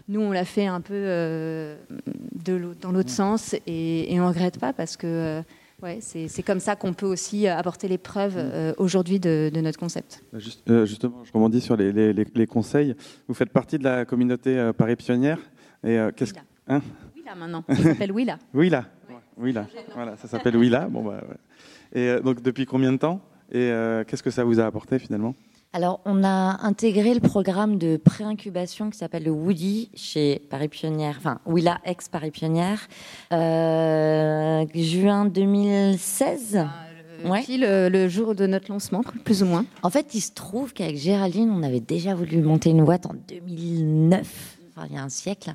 Nous, 0.09 0.21
on 0.21 0.33
l'a 0.33 0.45
fait 0.45 0.67
un 0.67 0.81
peu 0.81 0.95
euh, 0.95 1.77
de 2.45 2.75
dans 2.81 2.91
l'autre 2.93 3.11
sens 3.11 3.55
et, 3.67 4.13
et 4.13 4.21
on 4.21 4.25
ne 4.25 4.29
regrette 4.29 4.59
pas 4.59 4.73
parce 4.73 4.97
que 4.97 5.07
euh, 5.07 5.43
ouais, 5.83 5.99
c'est 6.01 6.43
comme 6.43 6.61
ça 6.61 6.77
qu'on 6.77 6.93
peut 6.93 7.07
aussi 7.07 7.47
euh, 7.47 7.57
apporter 7.57 7.89
les 7.89 7.99
preuves 7.99 8.35
euh, 8.37 8.73
aujourd'hui 8.79 9.19
de, 9.21 9.51
de 9.53 9.61
notre 9.61 9.79
concept. 9.79 10.23
Juste- 10.35 10.69
euh, 10.71 10.87
justement, 10.87 11.23
je 11.25 11.33
rebondis 11.33 11.61
sur 11.61 11.77
les, 11.77 11.93
les- 11.93 12.13
les- 12.13 12.27
les 12.35 12.47
conseils. 12.47 12.95
Vous 13.29 13.35
faites 13.35 13.51
partie 13.51 13.79
de 13.79 13.85
la 13.85 14.05
communauté 14.05 14.57
euh, 14.59 14.73
Paris 14.73 14.97
Pionnière. 14.97 15.39
Et 15.85 15.99
qu'est-ce 16.17 16.33
que- 16.33 16.39
Willa. 16.39 16.47
Hein 16.69 16.81
Willa 17.17 17.35
maintenant, 17.35 17.65
ça 17.69 17.83
s'appelle 17.83 18.13
Willa. 18.13 18.39
Oui 18.55 18.71
là, 18.71 18.85
oui 19.37 19.53
là. 19.53 19.67
Voilà, 19.95 20.17
ça 20.17 20.29
s'appelle 20.29 20.57
Oui 20.57 20.69
là. 20.69 20.89
Bon 20.89 21.03
bah. 21.03 21.21
ouais. 21.29 22.01
Et 22.01 22.21
donc 22.23 22.41
depuis 22.43 22.65
combien 22.67 22.93
de 22.93 22.99
temps 22.99 23.21
Et 23.51 23.71
qu'est-ce 24.07 24.23
que 24.23 24.31
ça 24.31 24.45
vous 24.45 24.61
a 24.61 24.65
apporté 24.65 24.99
finalement? 24.99 25.35
Alors, 25.75 26.01
on 26.05 26.23
a 26.23 26.59
intégré 26.67 27.15
le 27.15 27.21
programme 27.21 27.79
de 27.79 27.97
pré-incubation 27.97 28.91
qui 28.91 28.99
s'appelle 28.99 29.25
le 29.25 29.31
Woody 29.31 29.91
chez 29.95 30.43
Paris 30.51 30.69
Pionnière, 30.69 31.15
enfin 31.17 31.39
Willa 31.47 31.81
ex 31.87 32.09
Paris 32.09 32.31
Pionnière, 32.31 32.89
euh, 33.33 34.67
juin 34.75 35.25
2016. 35.25 36.67
Ouais. 37.25 37.43
Puis 37.43 37.57
le, 37.57 37.89
le 37.89 38.07
jour 38.09 38.35
de 38.35 38.47
notre 38.47 38.71
lancement, 38.71 39.01
plus 39.25 39.43
ou 39.43 39.47
moins. 39.47 39.65
En 39.83 39.89
fait, 39.89 40.15
il 40.15 40.21
se 40.21 40.33
trouve 40.33 40.75
qu'avec 40.75 40.99
Géraldine, 40.99 41.51
on 41.51 41.63
avait 41.63 41.81
déjà 41.81 42.15
voulu 42.15 42.43
monter 42.43 42.69
une 42.69 42.85
boîte 42.85 43.07
en 43.07 43.15
2009. 43.29 44.59
Il 44.89 44.95
y 44.95 44.99
a 44.99 45.03
un 45.03 45.09
siècle. 45.09 45.55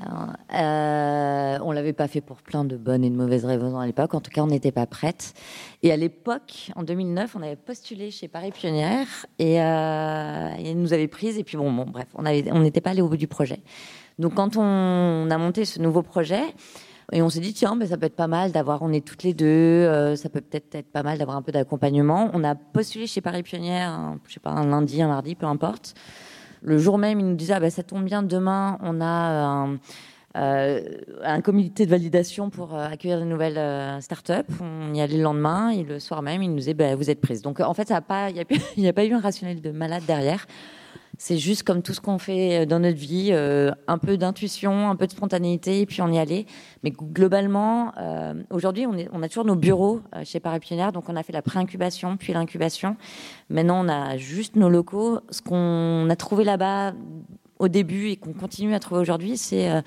Euh, 0.00 0.54
euh, 0.54 1.58
on 1.62 1.72
l'avait 1.72 1.92
pas 1.92 2.08
fait 2.08 2.20
pour 2.20 2.38
plein 2.42 2.64
de 2.64 2.76
bonnes 2.76 3.04
et 3.04 3.10
de 3.10 3.14
mauvaises 3.16 3.44
raisons 3.44 3.78
à 3.78 3.86
l'époque. 3.86 4.14
En 4.14 4.20
tout 4.20 4.30
cas, 4.30 4.42
on 4.42 4.48
n'était 4.48 4.72
pas 4.72 4.86
prête. 4.86 5.34
Et 5.82 5.92
à 5.92 5.96
l'époque, 5.96 6.70
en 6.76 6.82
2009, 6.82 7.36
on 7.36 7.42
avait 7.42 7.56
postulé 7.56 8.10
chez 8.10 8.28
Paris 8.28 8.50
Pionnière 8.52 9.06
et, 9.38 9.62
euh, 9.62 10.48
et 10.58 10.74
nous 10.74 10.92
avaient 10.92 11.08
prises. 11.08 11.38
Et 11.38 11.44
puis 11.44 11.56
bon, 11.56 11.72
bon 11.72 11.84
bref, 11.86 12.08
on 12.14 12.24
avait- 12.26 12.42
n'était 12.42 12.80
pas 12.80 12.90
allé 12.90 13.02
au 13.02 13.08
bout 13.08 13.16
du 13.16 13.28
projet. 13.28 13.60
Donc, 14.18 14.34
quand 14.34 14.56
on 14.56 15.28
a 15.30 15.38
monté 15.38 15.64
ce 15.64 15.80
nouveau 15.80 16.02
projet, 16.02 16.42
et 17.12 17.22
on 17.22 17.28
s'est 17.30 17.40
dit, 17.40 17.52
tiens, 17.54 17.74
ben, 17.74 17.88
ça 17.88 17.96
peut 17.96 18.06
être 18.06 18.14
pas 18.14 18.28
mal 18.28 18.52
d'avoir, 18.52 18.82
on 18.82 18.92
est 18.92 19.04
toutes 19.04 19.22
les 19.24 19.34
deux, 19.34 19.46
euh, 19.46 20.14
ça 20.14 20.28
peut 20.28 20.40
peut-être 20.40 20.74
être 20.76 20.92
pas 20.92 21.02
mal 21.02 21.18
d'avoir 21.18 21.36
un 21.36 21.42
peu 21.42 21.50
d'accompagnement. 21.52 22.30
On 22.34 22.44
a 22.44 22.54
postulé 22.54 23.06
chez 23.06 23.20
Paris 23.20 23.42
Pionnière, 23.42 23.90
un- 23.90 24.20
je 24.28 24.34
sais 24.34 24.40
pas, 24.40 24.50
un 24.50 24.66
lundi, 24.66 25.00
un 25.02 25.08
mardi, 25.08 25.34
peu 25.34 25.46
importe. 25.46 25.94
Le 26.62 26.78
jour 26.78 26.98
même, 26.98 27.20
ils 27.20 27.26
nous 27.26 27.36
disaient, 27.36 27.54
ah, 27.54 27.60
ben, 27.60 27.70
ça 27.70 27.82
tombe 27.82 28.04
bien, 28.04 28.22
demain, 28.22 28.78
on 28.82 29.00
a 29.00 29.06
un, 29.06 29.78
euh, 30.36 30.80
un 31.24 31.40
comité 31.40 31.86
de 31.86 31.90
validation 31.90 32.50
pour 32.50 32.74
euh, 32.74 32.86
accueillir 32.86 33.18
de 33.18 33.24
nouvelles 33.24 33.58
euh, 33.58 34.00
startups. 34.00 34.52
On 34.60 34.94
y 34.94 35.00
allait 35.00 35.16
le 35.16 35.22
lendemain, 35.22 35.70
et 35.70 35.82
le 35.82 35.98
soir 35.98 36.22
même, 36.22 36.42
ils 36.42 36.50
nous 36.50 36.58
disaient, 36.58 36.74
ben, 36.74 36.94
vous 36.94 37.10
êtes 37.10 37.20
prise. 37.20 37.42
Donc, 37.42 37.60
en 37.60 37.74
fait, 37.74 37.90
il 37.90 38.34
n'y 38.82 38.88
a, 38.88 38.92
pas 38.92 39.04
eu 39.04 39.12
un 39.12 39.20
rationnel 39.20 39.60
de 39.60 39.70
malade 39.70 40.04
derrière. 40.06 40.46
C'est 41.18 41.36
juste 41.36 41.64
comme 41.64 41.82
tout 41.82 41.92
ce 41.92 42.00
qu'on 42.00 42.18
fait 42.18 42.64
dans 42.64 42.78
notre 42.78 42.96
vie, 42.96 43.28
euh, 43.32 43.72
un 43.88 43.98
peu 43.98 44.16
d'intuition, 44.16 44.88
un 44.88 44.96
peu 44.96 45.06
de 45.06 45.12
spontanéité, 45.12 45.80
et 45.80 45.86
puis 45.86 46.00
on 46.00 46.08
y 46.08 46.18
allait. 46.18 46.46
Mais 46.82 46.90
globalement, 46.90 47.92
euh, 47.98 48.32
aujourd'hui, 48.48 48.86
on, 48.86 49.22
a 49.22 49.28
toujours 49.28 49.44
nos 49.44 49.54
bureaux 49.54 50.00
euh, 50.14 50.22
chez 50.24 50.40
Paris 50.40 50.60
Pionnière, 50.60 50.92
donc 50.92 51.10
on 51.10 51.16
a 51.16 51.22
fait 51.22 51.34
la 51.34 51.42
pré-incubation, 51.42 52.16
puis 52.16 52.32
l'incubation. 52.32 52.96
Maintenant, 53.50 53.84
on 53.84 53.88
a 53.90 54.16
juste 54.16 54.56
nos 54.56 54.70
locaux. 54.70 55.20
Ce 55.30 55.42
qu'on 55.42 56.08
a 56.08 56.16
trouvé 56.16 56.44
là-bas 56.44 56.94
au 57.60 57.68
début 57.68 58.08
et 58.08 58.16
qu'on 58.16 58.32
continue 58.32 58.74
à 58.74 58.80
trouver 58.80 59.00
aujourd'hui, 59.00 59.36
c'est 59.36 59.70
euh, 59.70 59.82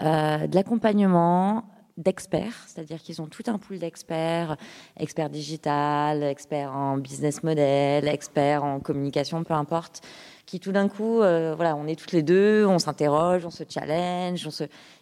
euh, 0.00 0.46
de 0.46 0.54
l'accompagnement 0.54 1.64
d'experts, 1.96 2.64
c'est-à-dire 2.66 3.00
qu'ils 3.02 3.20
ont 3.20 3.26
tout 3.26 3.42
un 3.46 3.58
pool 3.58 3.78
d'experts, 3.78 4.56
experts 4.96 5.30
digital, 5.30 6.22
experts 6.22 6.72
en 6.72 6.96
business 6.96 7.42
model, 7.42 8.08
experts 8.08 8.64
en 8.64 8.80
communication, 8.80 9.44
peu 9.44 9.54
importe, 9.54 10.00
qui 10.46 10.58
tout 10.58 10.72
d'un 10.72 10.88
coup, 10.88 11.20
euh, 11.20 11.54
voilà, 11.54 11.76
on 11.76 11.86
est 11.86 11.94
toutes 11.94 12.12
les 12.12 12.22
deux, 12.22 12.66
on 12.66 12.78
s'interroge, 12.78 13.44
on 13.44 13.50
se 13.50 13.64
challenge, 13.68 14.48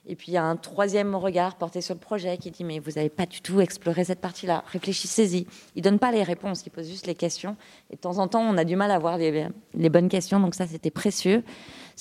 et 0.06 0.16
puis 0.16 0.32
il 0.32 0.34
y 0.34 0.36
a 0.36 0.44
un 0.44 0.56
troisième 0.56 1.14
regard 1.14 1.56
porté 1.56 1.80
sur 1.80 1.94
le 1.94 2.00
projet 2.00 2.36
qui 2.36 2.50
dit 2.50 2.64
mais 2.64 2.78
vous 2.78 2.92
n'avez 2.92 3.08
pas 3.08 3.26
du 3.26 3.40
tout 3.40 3.60
exploré 3.60 4.04
cette 4.04 4.20
partie-là, 4.20 4.64
réfléchissez-y. 4.66 5.46
Ils 5.76 5.82
donnent 5.82 5.98
pas 5.98 6.12
les 6.12 6.22
réponses, 6.22 6.64
ils 6.66 6.70
posent 6.70 6.88
juste 6.88 7.06
les 7.06 7.14
questions. 7.14 7.56
Et 7.90 7.96
de 7.96 8.00
temps 8.00 8.18
en 8.18 8.28
temps, 8.28 8.42
on 8.42 8.56
a 8.58 8.64
du 8.64 8.76
mal 8.76 8.90
à 8.90 8.96
avoir 8.96 9.18
les 9.18 9.88
bonnes 9.88 10.08
questions, 10.08 10.40
donc 10.40 10.54
ça 10.54 10.66
c'était 10.66 10.90
précieux. 10.90 11.42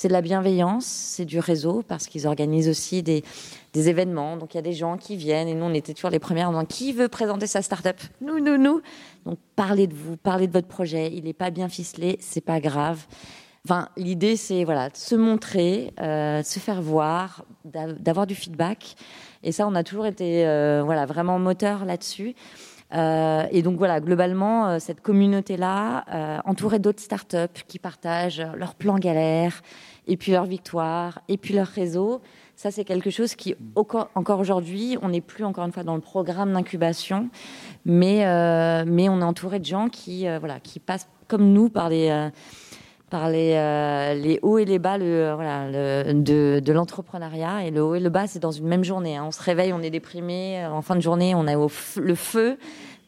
C'est 0.01 0.07
de 0.07 0.13
la 0.13 0.21
bienveillance, 0.21 0.85
c'est 0.85 1.25
du 1.25 1.39
réseau 1.39 1.83
parce 1.85 2.07
qu'ils 2.07 2.25
organisent 2.25 2.69
aussi 2.69 3.03
des, 3.03 3.21
événements. 3.73 4.38
Donc 4.38 4.53
il 4.53 4.57
y 4.57 4.59
a 4.59 4.62
des 4.62 4.71
gens 4.71 4.95
qui 4.95 5.17
viennent 5.17 5.49
et 5.49 5.53
nous 5.53 5.65
on 5.65 5.73
était 5.73 5.93
toujours 5.93 6.09
les 6.09 6.19
premières 6.19 6.51
disant 6.51 6.63
qui 6.63 6.93
veut 6.93 7.09
présenter 7.09 7.47
sa 7.47 7.62
start-up? 7.62 7.97
Nous, 8.21 8.39
nous, 8.39 8.55
nous. 8.55 8.79
Donc 9.25 9.39
parlez 9.57 9.88
de 9.88 9.93
vous, 9.93 10.15
parlez 10.15 10.47
de 10.47 10.53
votre 10.53 10.69
projet. 10.69 11.12
Il 11.13 11.25
n'est 11.25 11.33
pas 11.33 11.49
bien 11.49 11.67
ficelé, 11.67 12.17
c'est 12.21 12.39
pas 12.39 12.62
grave. 12.62 13.05
Enfin, 13.65 13.89
l'idée 13.97 14.38
c'est 14.38 14.63
voilà, 14.63 14.89
de 14.89 14.95
se 14.95 15.15
montrer, 15.15 15.93
euh, 15.99 16.43
de 16.43 16.45
se 16.45 16.59
faire 16.59 16.81
voir, 16.81 17.43
d'a- 17.65 17.91
d'avoir 17.91 18.25
du 18.25 18.35
feedback. 18.35 18.95
Et 19.43 19.51
ça, 19.51 19.67
on 19.67 19.75
a 19.75 19.83
toujours 19.83 20.05
été 20.05 20.47
euh, 20.47 20.81
voilà 20.81 21.07
vraiment 21.07 21.39
moteur 21.39 21.83
là-dessus. 21.83 22.35
Euh, 22.93 23.43
et 23.51 23.62
donc 23.63 23.77
voilà, 23.77 23.99
globalement, 23.99 24.79
cette 24.79 25.01
communauté-là, 25.01 26.41
entourée 26.45 26.79
d'autres 26.79 27.03
startups 27.03 27.63
qui 27.67 27.79
partagent 27.79 28.41
leurs 28.55 28.75
plans 28.75 28.97
galères 28.97 29.62
et 30.10 30.17
puis 30.17 30.34
leur 30.34 30.45
victoire, 30.45 31.22
et 31.30 31.38
puis 31.38 31.54
leur 31.54 31.67
réseau. 31.67 32.22
Ça, 32.56 32.72
c'est 32.72 32.84
quelque 32.84 33.10
chose 33.10 33.36
qui, 33.36 33.56
encore 33.76 34.39
aujourd'hui, 34.39 34.98
on 35.02 35.10
n'est 35.10 35.22
plus 35.22 35.45
encore 35.45 35.63
une 35.65 35.72
fois 35.72 35.84
dans 35.84 35.95
le 35.95 36.02
programme 36.02 36.52
d'incubation, 36.52 37.30
mais, 37.86 38.26
euh, 38.26 38.84
mais 38.86 39.08
on 39.08 39.22
est 39.22 39.24
entouré 39.24 39.60
de 39.60 39.65
gens 39.65 39.88
qui, 39.88 40.28
euh, 40.28 40.39
voilà, 40.39 40.60
qui 40.60 40.80
passent 40.80 41.08
comme 41.30 41.54
nous 41.54 41.69
par 41.69 41.88
les, 41.88 42.10
euh, 42.10 42.30
par 43.10 43.30
les, 43.30 43.54
les 44.22 44.39
hauts 44.41 44.58
et 44.58 44.65
les 44.65 44.78
bas 44.78 44.98
le, 44.98 45.32
voilà, 45.34 46.12
de, 46.12 46.60
de 46.60 46.74
l'entrepreneuriat. 46.74 47.65
Et 47.65 47.72
le 47.72 47.82
haut 47.82 47.95
et 47.95 48.00
le 48.00 48.10
bas, 48.10 48.28
c'est 48.28 48.39
dans 48.39 48.52
une 48.52 48.67
même 48.67 48.84
journée. 48.84 49.15
Hein. 49.15 49.26
On 49.28 49.32
se 49.32 49.41
réveille, 49.41 49.72
on 49.72 49.82
est 49.82 49.89
déprimé. 49.89 50.65
En 50.65 50.82
fin 50.82 50.95
de 50.95 51.02
journée, 51.02 51.34
on 51.36 51.48
a 51.48 51.56
le 51.56 52.15
feu 52.15 52.58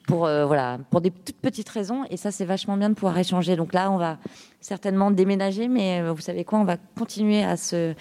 pour, 0.08 0.20
voilà, 0.20 0.80
pour 0.90 1.02
des 1.02 1.12
toutes 1.12 1.38
petites 1.38 1.70
raisons. 1.70 2.04
Et 2.10 2.18
ça, 2.18 2.32
c'est 2.32 2.46
vachement 2.46 2.78
bien 2.78 2.90
de 2.90 2.96
pouvoir 2.96 3.18
échanger. 3.18 3.56
Donc 3.56 3.74
là, 3.74 3.92
on 3.92 3.98
va 3.98 4.18
certainement 4.60 5.12
déménager, 5.12 5.68
mais 5.68 6.02
vous 6.10 6.22
savez 6.22 6.44
quoi, 6.44 6.60
on 6.60 6.66
va 6.66 6.78
continuer 6.98 7.44
à 7.44 7.58
se 7.58 7.94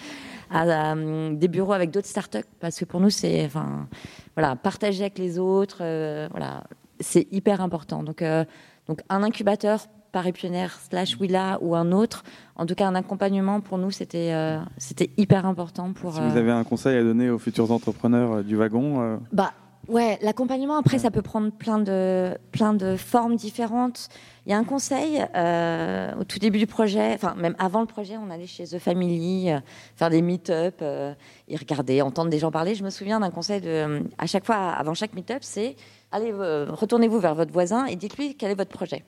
à, 0.51 0.95
des 1.31 1.47
bureaux 1.47 1.73
avec 1.73 1.91
d'autres 1.91 2.07
startups 2.07 2.39
parce 2.59 2.77
que 2.77 2.85
pour 2.85 2.99
nous 2.99 3.09
c'est 3.09 3.45
enfin 3.45 3.87
voilà 4.35 4.55
partager 4.55 5.01
avec 5.03 5.17
les 5.17 5.39
autres 5.39 5.79
euh, 5.81 6.27
voilà 6.31 6.63
c'est 6.99 7.27
hyper 7.31 7.61
important 7.61 8.03
donc 8.03 8.21
euh, 8.21 8.43
donc 8.87 9.01
un 9.09 9.23
incubateur 9.23 9.85
Paris 10.11 10.33
Pionnière 10.33 10.77
slash 10.89 11.17
Willa 11.19 11.57
ou 11.61 11.73
un 11.75 11.93
autre 11.93 12.23
en 12.57 12.65
tout 12.65 12.75
cas 12.75 12.87
un 12.87 12.95
accompagnement 12.95 13.61
pour 13.61 13.77
nous 13.77 13.91
c'était 13.91 14.33
euh, 14.33 14.59
c'était 14.77 15.09
hyper 15.17 15.45
important 15.45 15.93
pour 15.93 16.13
si 16.13 16.19
vous 16.19 16.37
avez 16.37 16.51
un 16.51 16.65
conseil 16.65 16.97
à 16.97 17.03
donner 17.03 17.29
aux 17.29 17.39
futurs 17.39 17.71
entrepreneurs 17.71 18.43
du 18.43 18.57
wagon 18.57 19.19
bah 19.31 19.53
Ouais, 19.87 20.19
l'accompagnement, 20.21 20.77
après, 20.77 20.99
ça 20.99 21.09
peut 21.09 21.23
prendre 21.23 21.51
plein 21.51 21.79
de, 21.79 22.37
plein 22.51 22.73
de 22.73 22.95
formes 22.95 23.35
différentes. 23.35 24.09
Il 24.45 24.51
y 24.51 24.53
a 24.53 24.57
un 24.57 24.63
conseil, 24.63 25.25
euh, 25.35 26.13
au 26.19 26.23
tout 26.23 26.39
début 26.39 26.59
du 26.59 26.67
projet, 26.67 27.13
enfin, 27.13 27.33
même 27.35 27.55
avant 27.57 27.81
le 27.81 27.87
projet, 27.87 28.15
on 28.17 28.29
allait 28.29 28.45
chez 28.45 28.65
The 28.65 28.77
Family, 28.77 29.51
euh, 29.51 29.59
faire 29.95 30.11
des 30.11 30.21
meet-up, 30.21 30.75
euh, 30.81 31.13
et 31.47 31.57
regarder, 31.57 32.01
entendre 32.01 32.29
des 32.29 32.39
gens 32.39 32.51
parler. 32.51 32.75
Je 32.75 32.83
me 32.83 32.91
souviens 32.91 33.19
d'un 33.19 33.31
conseil 33.31 33.59
de, 33.59 34.03
à 34.17 34.27
chaque 34.27 34.45
fois, 34.45 34.55
avant 34.55 34.93
chaque 34.93 35.13
meet-up, 35.13 35.39
c'est 35.41 35.75
allez, 36.11 36.31
retournez-vous 36.31 37.19
vers 37.19 37.35
votre 37.35 37.51
voisin 37.51 37.85
et 37.85 37.95
dites-lui 37.95 38.35
quel 38.35 38.51
est 38.51 38.55
votre 38.55 38.71
projet. 38.71 39.03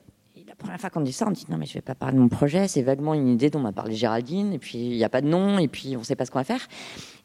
Première 0.64 0.80
fois 0.80 0.90
qu'on 0.90 1.02
dit 1.02 1.12
ça, 1.12 1.28
on 1.28 1.32
dit 1.32 1.46
non, 1.50 1.58
mais 1.58 1.66
je 1.66 1.74
vais 1.74 1.82
pas 1.82 1.94
parler 1.94 2.16
de 2.16 2.22
mon 2.22 2.30
projet, 2.30 2.70
c'est 2.70 2.82
vaguement 2.82 3.14
une 3.14 3.28
idée 3.28 3.50
dont 3.50 3.60
m'a 3.60 3.74
parlé 3.74 3.96
Géraldine, 3.96 4.54
et 4.54 4.60
puis 4.60 4.78
il 4.78 4.96
n'y 4.96 5.04
a 5.04 5.10
pas 5.10 5.20
de 5.20 5.28
nom, 5.28 5.60
et 5.60 5.68
puis 5.68 5.98
on 5.98 6.00
ne 6.00 6.06
sait 6.06 6.16
pas 6.16 6.26
ce 6.26 6.32
qu'on 6.32 6.40
va 6.40 6.46
faire. 6.46 6.68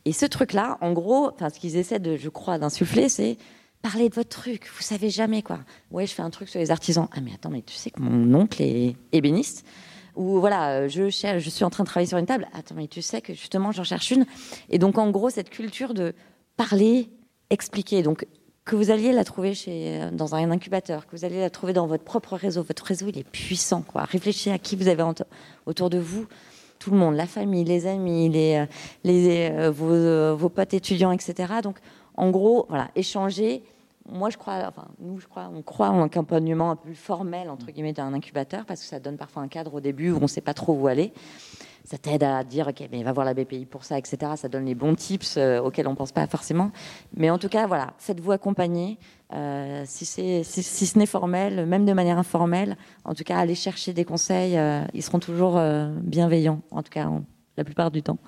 Et 0.05 0.13
ce 0.13 0.27
truc-là, 0.27 0.77
en 0.81 0.93
gros, 0.93 1.31
ce 1.39 1.59
qu'ils 1.59 1.77
essaient 1.77 2.01
de, 2.01 2.17
je 2.17 2.29
crois, 2.29 2.59
d'insuffler, 2.59 3.09
c'est 3.09 3.37
parler 3.81 4.09
de 4.09 4.15
votre 4.17 4.29
truc. 4.29 4.69
Vous 4.77 4.83
savez 4.83 5.09
jamais 5.09 5.43
quoi. 5.43 5.61
Ouais, 5.93 6.05
je 6.05 6.15
fais 6.15 6.23
un 6.23 6.31
truc 6.31 6.49
sur 6.49 6.59
les 6.59 6.73
artisans. 6.73 7.09
Ah 7.13 7.21
mais 7.21 7.33
attends, 7.33 7.51
mais 7.51 7.63
tu 7.63 7.75
sais 7.75 7.91
que 7.91 8.01
mon 8.01 8.35
oncle 8.35 8.61
est 8.61 8.97
ébéniste. 9.13 9.65
Ou 10.17 10.41
voilà, 10.41 10.89
je, 10.89 11.09
je 11.09 11.49
suis 11.49 11.65
en 11.65 11.71
train 11.71 11.85
de 11.85 11.89
travailler 11.89 12.09
sur 12.09 12.19
une 12.19 12.27
table. 12.27 12.49
Attends, 12.53 12.75
mais 12.75 12.89
tu 12.89 13.03
sais 13.03 13.21
que 13.21 13.35
justement, 13.35 13.71
j'en 13.71 13.85
cherche 13.85 14.11
une. 14.11 14.27
Et 14.69 14.79
donc, 14.79 14.99
en 14.99 15.11
gros, 15.11 15.31
cette 15.31 15.49
culture 15.49 15.95
de 15.95 16.13
parler, 16.57 17.09
expliquer. 17.51 18.03
Donc, 18.03 18.27
que 18.69 18.77
vous 18.77 18.91
alliez 18.91 19.13
la 19.13 19.25
trouver 19.25 19.55
chez, 19.55 19.99
euh, 19.99 20.11
dans 20.11 20.35
un 20.35 20.51
incubateur, 20.51 21.07
que 21.07 21.17
vous 21.17 21.25
alliez 21.25 21.41
la 21.41 21.49
trouver 21.49 21.73
dans 21.73 21.87
votre 21.87 22.05
propre 22.05 22.37
réseau. 22.37 22.63
Votre 22.63 22.85
réseau, 22.85 23.07
il 23.09 23.19
est 23.19 23.29
puissant. 23.29 23.83
Réfléchissez 23.95 24.51
à 24.51 24.59
qui 24.59 24.77
vous 24.77 24.89
avez 24.89 25.03
autour 25.65 25.89
de 25.89 25.99
vous 25.99 26.27
tout 26.79 26.91
le 26.93 26.99
monde, 26.99 27.17
la 27.17 27.27
famille, 27.27 27.65
les 27.65 27.87
amis, 27.87 28.29
les, 28.29 28.57
euh, 28.57 28.67
les, 29.03 29.51
euh, 29.51 29.71
vos, 29.71 30.37
vos, 30.37 30.49
potes 30.49 30.75
étudiants, 30.75 31.11
etc. 31.11 31.55
Donc, 31.63 31.79
en 32.15 32.31
gros, 32.31 32.67
voilà, 32.69 32.91
échanger. 32.95 33.65
Moi, 34.07 34.29
je 34.31 34.37
crois, 34.37 34.63
enfin, 34.69 34.87
nous, 35.01 35.19
je 35.19 35.27
crois, 35.27 35.51
on 35.53 35.63
croit 35.63 35.89
en 35.89 36.03
un 36.03 36.05
accompagnement 36.05 36.71
un 36.71 36.77
peu 36.77 36.93
formel, 36.93 37.49
entre 37.49 37.67
guillemets, 37.73 37.95
d'un 37.95 38.13
incubateur, 38.13 38.65
parce 38.67 38.83
que 38.83 38.87
ça 38.87 39.01
donne 39.01 39.17
parfois 39.17 39.43
un 39.43 39.49
cadre 39.49 39.75
au 39.75 39.81
début 39.81 40.13
où 40.13 40.19
on 40.19 40.23
ne 40.23 40.27
sait 40.27 40.41
pas 40.43 40.55
trop 40.55 40.75
où 40.75 40.87
aller 40.87 41.13
ça 41.89 41.97
t'aide 41.97 42.23
à 42.23 42.45
dire, 42.45 42.69
OK, 42.69 42.87
mais 42.93 43.03
va 43.03 43.13
voir 43.13 43.25
la 43.25 43.33
BPI 43.33 43.65
pour 43.65 43.83
ça, 43.83 43.99
etc. 43.99 44.33
Ça 44.37 44.51
donne 44.51 44.67
les 44.67 44.75
bons 44.75 44.95
tips 44.95 45.39
euh, 45.39 45.59
auxquels 45.59 45.87
on 45.87 45.93
ne 45.93 45.97
pense 45.97 46.13
pas 46.13 46.27
forcément. 46.27 46.71
Mais 47.17 47.31
en 47.31 47.39
tout 47.39 47.49
cas, 47.49 47.67
voilà, 47.67 47.95
faites-vous 47.97 48.33
accompagner. 48.33 48.99
Euh, 49.33 49.85
si, 49.87 50.05
si, 50.05 50.45
si, 50.45 50.87
ce 50.87 50.99
n'est 50.99 51.07
formel, 51.07 51.65
même 51.65 51.87
de 51.87 51.95
manière 51.95 52.19
informelle, 52.19 52.77
en 53.05 53.15
tout 53.15 53.25
cas, 53.25 53.39
allez 53.39 53.55
chercher 53.55 53.95
des 53.95 54.05
conseils. 54.05 54.59
Euh, 54.59 54.83
ils 54.93 55.03
seront 55.03 55.19
toujours 55.19 55.59
bienveillants, 56.03 56.61
en 56.71 56.83
tout 56.83 56.91
cas, 56.91 57.11
la 57.57 57.65
plupart 57.65 57.91
du 57.91 58.03
temps. 58.03 58.19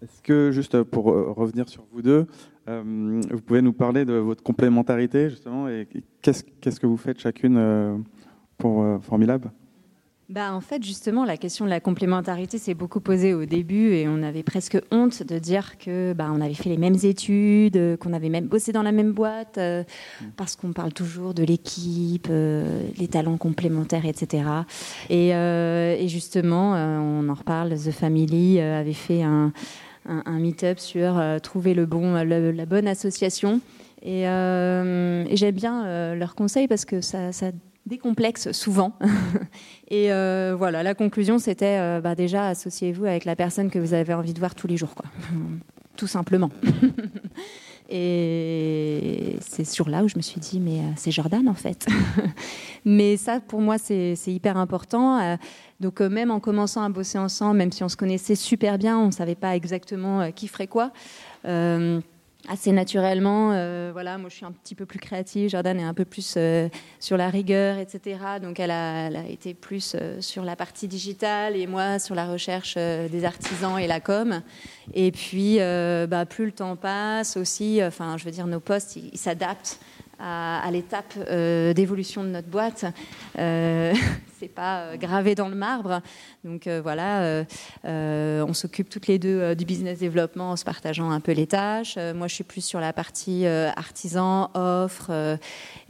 Est-ce 0.00 0.22
que, 0.22 0.50
juste 0.50 0.82
pour 0.82 1.04
revenir 1.04 1.68
sur 1.68 1.84
vous 1.92 2.00
deux, 2.00 2.26
vous 2.66 3.40
pouvez 3.44 3.60
nous 3.60 3.74
parler 3.74 4.06
de 4.06 4.14
votre 4.14 4.42
complémentarité, 4.42 5.28
justement, 5.28 5.68
et 5.68 5.86
qu'est-ce, 6.22 6.42
qu'est-ce 6.62 6.80
que 6.80 6.86
vous 6.86 6.96
faites 6.96 7.18
chacune 7.18 8.02
pour 8.56 8.82
Formilab? 9.02 9.50
Bah, 10.30 10.54
en 10.54 10.60
fait, 10.60 10.84
justement, 10.84 11.24
la 11.24 11.36
question 11.36 11.64
de 11.64 11.70
la 11.70 11.80
complémentarité 11.80 12.56
s'est 12.56 12.74
beaucoup 12.74 13.00
posée 13.00 13.34
au 13.34 13.46
début 13.46 13.94
et 13.94 14.06
on 14.06 14.22
avait 14.22 14.44
presque 14.44 14.78
honte 14.92 15.24
de 15.24 15.40
dire 15.40 15.76
que 15.76 16.12
bah, 16.12 16.30
on 16.32 16.40
avait 16.40 16.54
fait 16.54 16.68
les 16.68 16.76
mêmes 16.76 16.98
études, 17.02 17.96
qu'on 17.98 18.12
avait 18.12 18.28
même 18.28 18.46
bossé 18.46 18.70
dans 18.70 18.84
la 18.84 18.92
même 18.92 19.10
boîte, 19.10 19.58
euh, 19.58 19.82
mm. 20.20 20.26
parce 20.36 20.54
qu'on 20.54 20.72
parle 20.72 20.92
toujours 20.92 21.34
de 21.34 21.42
l'équipe, 21.42 22.28
euh, 22.30 22.84
les 22.96 23.08
talents 23.08 23.38
complémentaires, 23.38 24.06
etc. 24.06 24.44
Et, 25.08 25.34
euh, 25.34 25.96
et 25.98 26.06
justement, 26.06 26.74
on 26.74 27.28
en 27.28 27.34
reparle, 27.34 27.74
The 27.74 27.90
Family 27.90 28.60
avait 28.60 28.92
fait 28.92 29.24
un, 29.24 29.52
un, 30.06 30.38
meet-up 30.38 30.78
sur 30.78 31.20
trouver 31.42 31.74
le 31.74 31.86
bon, 31.86 32.14
la 32.14 32.66
bonne 32.66 32.86
association. 32.86 33.60
Et, 34.02 34.22
et 34.22 35.36
j'aime 35.36 35.54
bien 35.56 36.14
leurs 36.14 36.36
conseils 36.36 36.68
parce 36.68 36.84
que 36.84 37.00
ça, 37.00 37.32
ça 37.32 37.50
des 37.90 37.98
complexes 37.98 38.52
souvent. 38.52 38.92
et 39.88 40.10
euh, 40.12 40.54
voilà, 40.56 40.82
la 40.82 40.94
conclusion, 40.94 41.38
c'était 41.38 41.78
euh, 41.78 42.00
bah, 42.00 42.14
déjà 42.14 42.46
associez-vous 42.46 43.04
avec 43.04 43.26
la 43.26 43.36
personne 43.36 43.68
que 43.68 43.78
vous 43.78 43.92
avez 43.92 44.14
envie 44.14 44.32
de 44.32 44.38
voir 44.38 44.54
tous 44.54 44.66
les 44.66 44.78
jours, 44.78 44.94
quoi. 44.94 45.06
tout 45.96 46.06
simplement. 46.06 46.50
et 47.90 49.36
c'est 49.40 49.64
sur 49.64 49.90
là 49.90 50.04
où 50.04 50.08
je 50.08 50.16
me 50.16 50.22
suis 50.22 50.40
dit, 50.40 50.60
mais 50.60 50.78
euh, 50.78 50.92
c'est 50.96 51.10
Jordan 51.10 51.46
en 51.48 51.54
fait. 51.54 51.86
mais 52.86 53.18
ça, 53.18 53.40
pour 53.40 53.60
moi, 53.60 53.76
c'est 53.76 54.14
hyper 54.28 54.56
important. 54.56 55.36
donc 55.80 56.00
même 56.00 56.30
en 56.30 56.40
commençant 56.40 56.82
à 56.82 56.88
bosser 56.88 57.18
ensemble, 57.18 57.58
même 57.58 57.72
si 57.72 57.84
on 57.84 57.88
se 57.88 57.96
connaissait 57.96 58.36
super 58.36 58.78
bien, 58.78 58.98
on 58.98 59.06
ne 59.06 59.12
savait 59.12 59.34
pas 59.34 59.56
exactement 59.56 60.30
qui 60.32 60.48
ferait 60.48 60.68
quoi 60.68 60.92
assez 62.48 62.72
naturellement. 62.72 63.52
Euh, 63.52 63.90
voilà, 63.92 64.18
moi, 64.18 64.28
je 64.30 64.36
suis 64.36 64.44
un 64.44 64.52
petit 64.52 64.74
peu 64.74 64.86
plus 64.86 64.98
créative. 64.98 65.50
Jordan 65.50 65.78
est 65.78 65.84
un 65.84 65.94
peu 65.94 66.04
plus 66.04 66.34
euh, 66.36 66.68
sur 66.98 67.16
la 67.16 67.28
rigueur, 67.28 67.78
etc. 67.78 68.18
Donc, 68.42 68.60
elle 68.60 68.70
a, 68.70 69.08
été 69.28 69.54
plus 69.54 69.94
euh, 69.94 70.20
sur 70.20 70.44
la 70.44 70.56
partie 70.56 70.88
digitale 70.88 71.56
et 71.56 71.66
moi 71.66 71.98
sur 71.98 72.14
la 72.14 72.26
recherche 72.26 72.76
des 72.76 73.24
artisans 73.24 73.78
et 73.78 73.86
la 73.86 74.00
com. 74.00 74.42
Et 74.94 75.12
puis, 75.12 75.58
bah, 75.58 76.26
plus 76.26 76.46
le 76.46 76.52
temps 76.52 76.76
passe 76.76 77.36
aussi, 77.36 77.80
enfin, 77.82 78.16
je 78.16 78.24
veux 78.24 78.30
dire, 78.30 78.46
nos 78.46 78.60
postes, 78.60 78.96
ils 78.96 79.18
s'adaptent 79.18 79.78
à, 80.20 80.68
l'étape 80.70 81.14
euh, 81.16 81.72
d'évolution 81.72 82.22
de 82.22 82.28
notre 82.28 82.48
boîte. 82.48 82.84
Euh, 83.38 83.94
c'est 84.38 84.48
pas 84.48 84.80
euh, 84.80 84.96
gravé 84.96 85.34
dans 85.34 85.48
le 85.48 85.54
marbre. 85.54 86.02
Donc 86.44 86.66
voilà, 86.82 87.44
on 87.84 88.52
s'occupe 88.54 88.88
toutes 88.88 89.06
les 89.06 89.18
deux 89.18 89.54
du 89.54 89.66
business 89.66 89.98
développement 89.98 90.52
en 90.52 90.56
se 90.56 90.64
partageant 90.64 91.10
un 91.10 91.20
peu 91.20 91.32
les 91.32 91.46
tâches. 91.46 91.98
moi, 92.14 92.28
je 92.28 92.34
suis 92.34 92.44
plus 92.44 92.64
sur 92.64 92.80
la 92.80 92.94
partie 92.94 93.46
artisan, 93.46 94.50
offre, 94.54 95.38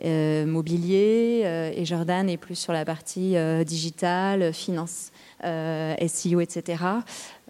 mobilier, 0.02 1.72
et 1.76 1.84
Jordan 1.84 2.28
est 2.28 2.36
plus 2.36 2.56
sur 2.56 2.72
la 2.72 2.84
partie 2.84 3.36
digitale, 3.64 4.52
finance. 4.52 5.12
Euh, 5.44 5.94
SEO, 6.07 6.40
etc. 6.40 6.83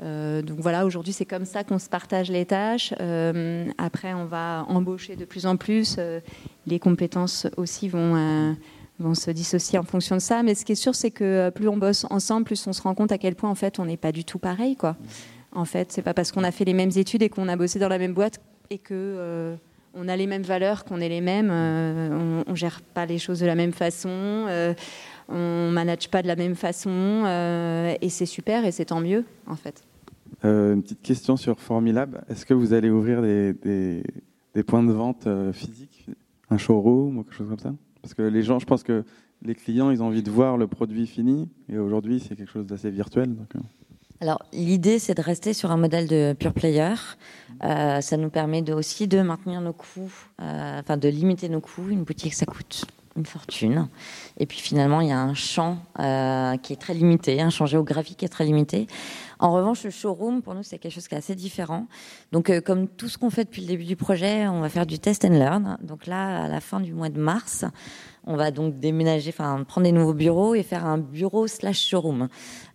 Euh, 0.00 0.42
donc 0.42 0.61
voilà, 0.61 0.87
aujourd'hui 0.87 1.12
c'est 1.12 1.24
comme 1.24 1.44
ça 1.44 1.64
qu'on 1.64 1.81
se 1.81 1.88
partage 1.88 2.31
les 2.31 2.46
tâches. 2.46 2.94
Euh, 3.00 3.66
après, 3.79 4.14
on 4.14 4.26
va 4.26 4.64
embaucher 4.68 5.16
de 5.16 5.24
plus 5.24 5.44
en 5.44 5.57
plus. 5.57 5.98
les 6.66 6.79
compétences 6.79 7.46
aussi 7.57 7.88
vont 7.88 8.57
vont 9.00 9.14
se 9.14 9.31
dissocier 9.31 9.79
en 9.79 9.83
fonction 9.83 10.14
de 10.16 10.20
ça. 10.20 10.42
Mais 10.42 10.55
ce 10.55 10.64
qui 10.64 10.72
est 10.72 10.76
sûr, 10.76 10.94
c'est 10.94 11.11
que 11.11 11.50
plus 11.50 11.68
on 11.68 11.76
bosse 11.76 12.07
ensemble, 12.11 12.44
plus 12.44 12.64
on 12.66 12.72
se 12.72 12.83
rend 12.83 12.94
compte 12.94 13.12
à 13.12 13.18
quel 13.18 13.35
point 13.35 13.50
en 13.50 13.55
fait 13.55 13.79
on 13.79 13.87
n'est 13.87 13.96
pas 13.96 14.12
du 14.12 14.24
tout 14.24 14.38
pareil. 14.38 14.76
Quoi. 14.76 14.96
En 15.53 15.64
fait, 15.64 15.90
c'est 15.90 16.03
pas 16.03 16.14
parce 16.14 16.31
qu'on 16.31 16.44
a 16.44 16.53
fait 16.53 16.64
les 16.64 16.74
mêmes 16.74 16.92
études 16.94 17.22
et 17.22 17.29
qu'on 17.29 17.48
a 17.48 17.57
bossé 17.57 17.79
dans 17.79 17.88
la 17.88 17.98
même 17.98 18.14
boîte 18.14 18.40
et 18.68 18.79
que 18.79 19.57
on 19.94 20.07
a 20.07 20.14
les 20.16 20.29
mêmes 20.29 20.42
valeurs, 20.42 20.85
qu'on 20.85 21.00
est 21.00 21.09
les 21.09 21.20
mêmes. 21.20 21.50
on, 21.50 22.44
on, 22.46 22.55
gère 22.55 22.83
pas 22.83 23.07
les 23.07 23.18
choses 23.18 23.40
de 23.40 23.46
la 23.46 23.57
même 23.57 23.72
façon 23.72 24.46
on 25.30 25.70
manage 25.70 26.08
pas 26.08 26.22
de 26.22 26.26
la 26.26 26.36
même 26.36 26.54
façon 26.54 26.90
euh, 26.90 27.94
et 28.00 28.08
c'est 28.08 28.26
super 28.26 28.64
et 28.64 28.72
c'est 28.72 28.86
tant 28.86 29.00
mieux 29.00 29.24
en 29.46 29.56
fait. 29.56 29.82
Euh, 30.44 30.74
une 30.74 30.82
petite 30.82 31.02
question 31.02 31.36
sur 31.36 31.60
Formilab. 31.60 32.22
Est-ce 32.28 32.46
que 32.46 32.54
vous 32.54 32.72
allez 32.72 32.90
ouvrir 32.90 33.22
des, 33.22 33.52
des, 34.54 34.62
points 34.62 34.82
de 34.82 34.92
vente 34.92 35.26
euh, 35.26 35.52
physiques, 35.52 36.06
un 36.50 36.58
showroom 36.58 37.18
ou 37.18 37.22
quelque 37.24 37.34
chose 37.34 37.48
comme 37.48 37.58
ça? 37.58 37.74
Parce 38.02 38.14
que 38.14 38.22
les 38.22 38.42
gens, 38.42 38.58
je 38.58 38.66
pense 38.66 38.82
que 38.82 39.04
les 39.42 39.54
clients, 39.54 39.90
ils 39.90 40.02
ont 40.02 40.06
envie 40.06 40.22
de 40.22 40.31
voir 40.31 40.56
le 40.56 40.66
produit 40.66 41.06
fini 41.06 41.48
et 41.68 41.78
aujourd'hui, 41.78 42.20
c'est 42.20 42.37
quelque 42.37 42.50
chose 42.50 42.66
d'assez 42.66 42.90
virtuel. 42.90 43.35
alors, 44.20 44.42
l'idée, 44.52 44.98
c'est 44.98 45.14
de 45.14 45.22
rester 45.22 45.52
sur 45.52 45.70
un 45.70 45.76
modèle 45.76 46.06
de 46.06 46.35
pure 46.38 46.54
player. 46.54 46.94
ça 47.60 48.16
nous 48.16 48.31
permet 48.31 48.62
de, 48.62 48.72
aussi 48.72 49.08
de 49.08 49.20
maintenir 49.20 49.60
nos 49.60 49.72
coûts, 49.72 50.12
enfin 50.38 50.96
de 50.96 51.08
limiter 51.08 51.48
nos 51.48 51.60
coûts. 51.60 51.88
Une 51.90 52.04
boutique, 52.04 52.35
ça 52.35 52.46
coûte 52.46 52.87
une 53.17 53.27
fortune. 53.27 53.88
Et 54.38 54.46
puis 54.46 54.58
finalement, 54.58 55.00
il 55.00 55.08
y 55.08 55.13
a 55.13 55.21
un 55.21 55.35
champ 55.35 55.79
euh, 55.98 56.56
qui 56.58 56.73
est 56.73 56.77
très 56.77 56.94
limité, 56.94 57.40
un 57.40 57.50
champ 57.50 57.67
géographique 57.67 58.19
qui 58.19 58.25
est 58.25 58.29
très 58.29 58.44
limité. 58.44 58.87
En 59.38 59.52
revanche, 59.52 59.85
le 59.85 59.90
showroom, 59.90 60.42
pour 60.42 60.54
nous, 60.54 60.63
c'est 60.63 60.79
quelque 60.79 60.92
chose 60.92 61.08
qui 61.08 61.15
est 61.15 61.19
assez 61.19 61.35
différent. 61.35 61.87
Donc, 62.31 62.50
euh, 62.50 62.61
comme 62.61 62.88
tout 62.88 63.08
ce 63.08 63.19
qu'on 63.19 63.31
fait 63.31 63.44
depuis 63.44 63.63
le 63.63 63.69
début 63.69 63.85
du 63.85 63.96
projet, 63.96 64.46
on 64.48 64.61
va 64.61 64.69
faire 64.69 64.87
du 64.87 64.98
test 64.98 65.25
and 65.25 65.31
learn. 65.31 65.79
Donc 65.83 66.06
là, 66.06 66.44
à 66.44 66.48
la 66.48 66.61
fin 66.61 66.81
du 66.81 66.92
mois 66.92 67.08
de 67.08 67.19
mars, 67.19 67.65
on 68.27 68.37
va 68.37 68.50
donc 68.50 68.79
déménager, 68.79 69.31
enfin 69.31 69.64
prendre 69.66 69.87
des 69.87 69.92
nouveaux 69.92 70.14
bureaux 70.14 70.54
et 70.54 70.62
faire 70.62 70.85
un 70.85 70.98
bureau 70.98 71.46
slash 71.46 71.81
showroom. 71.81 72.29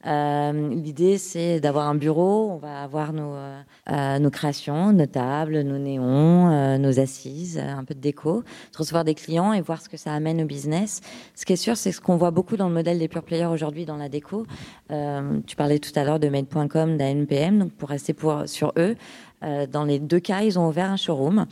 Euh, 0.06 0.70
L'idée, 0.76 1.18
c'est 1.18 1.60
d'avoir 1.60 1.88
un 1.88 1.96
bureau. 1.96 2.52
On 2.52 2.58
va 2.58 2.82
avoir 2.82 3.14
nos, 3.14 3.34
euh, 3.34 3.62
euh 3.90 4.20
nos 4.20 4.30
créations, 4.30 4.92
nos 4.92 5.06
tables, 5.06 5.62
nos 5.62 5.78
néons, 5.78 6.78
nos 6.78 7.00
assises, 7.00 7.60
un 7.60 7.84
peu 7.84 7.94
de 7.94 8.00
déco, 8.00 8.44
recevoir 8.78 9.04
des 9.04 9.16
clients 9.16 9.54
et 9.54 9.62
voir 9.62 9.82
ce 9.82 9.90
que 9.90 9.98
ça 9.98 10.14
amène 10.14 10.42
au 10.42 10.46
business. 10.46 11.02
Ce 11.36 11.46
qui 11.46 11.54
est 11.54 11.58
sûr, 11.58 11.78
c'est 11.78 11.92
ce 11.92 12.02
qu'on 12.02 12.18
voit 12.18 12.32
beaucoup 12.32 12.58
dans 12.58 12.68
le 12.68 12.74
modèle 12.74 13.00
des 13.00 13.08
pure 13.08 13.24
players 13.24 13.46
aujourd'hui 13.46 13.86
dans 13.86 13.98
la 13.98 14.10
déco. 14.10 14.46
Tu 14.90 15.56
parlais 15.56 15.80
tout 15.80 15.92
à 15.96 16.04
l'heure 16.04 16.20
de 16.20 16.30
Made.com, 16.30 16.98
d'ANPM, 16.98 17.60
donc 17.60 17.72
pour 17.74 17.90
rester 17.90 18.14
pour, 18.14 18.44
sur 18.48 18.74
eux. 18.78 18.96
Euh, 19.44 19.68
dans 19.68 19.84
les 19.84 20.00
deux 20.00 20.20
cas, 20.20 20.42
ils 20.42 20.58
ont 20.58 20.68
ouvert 20.68 20.90
un 20.90 20.98
showroom. 20.98 21.46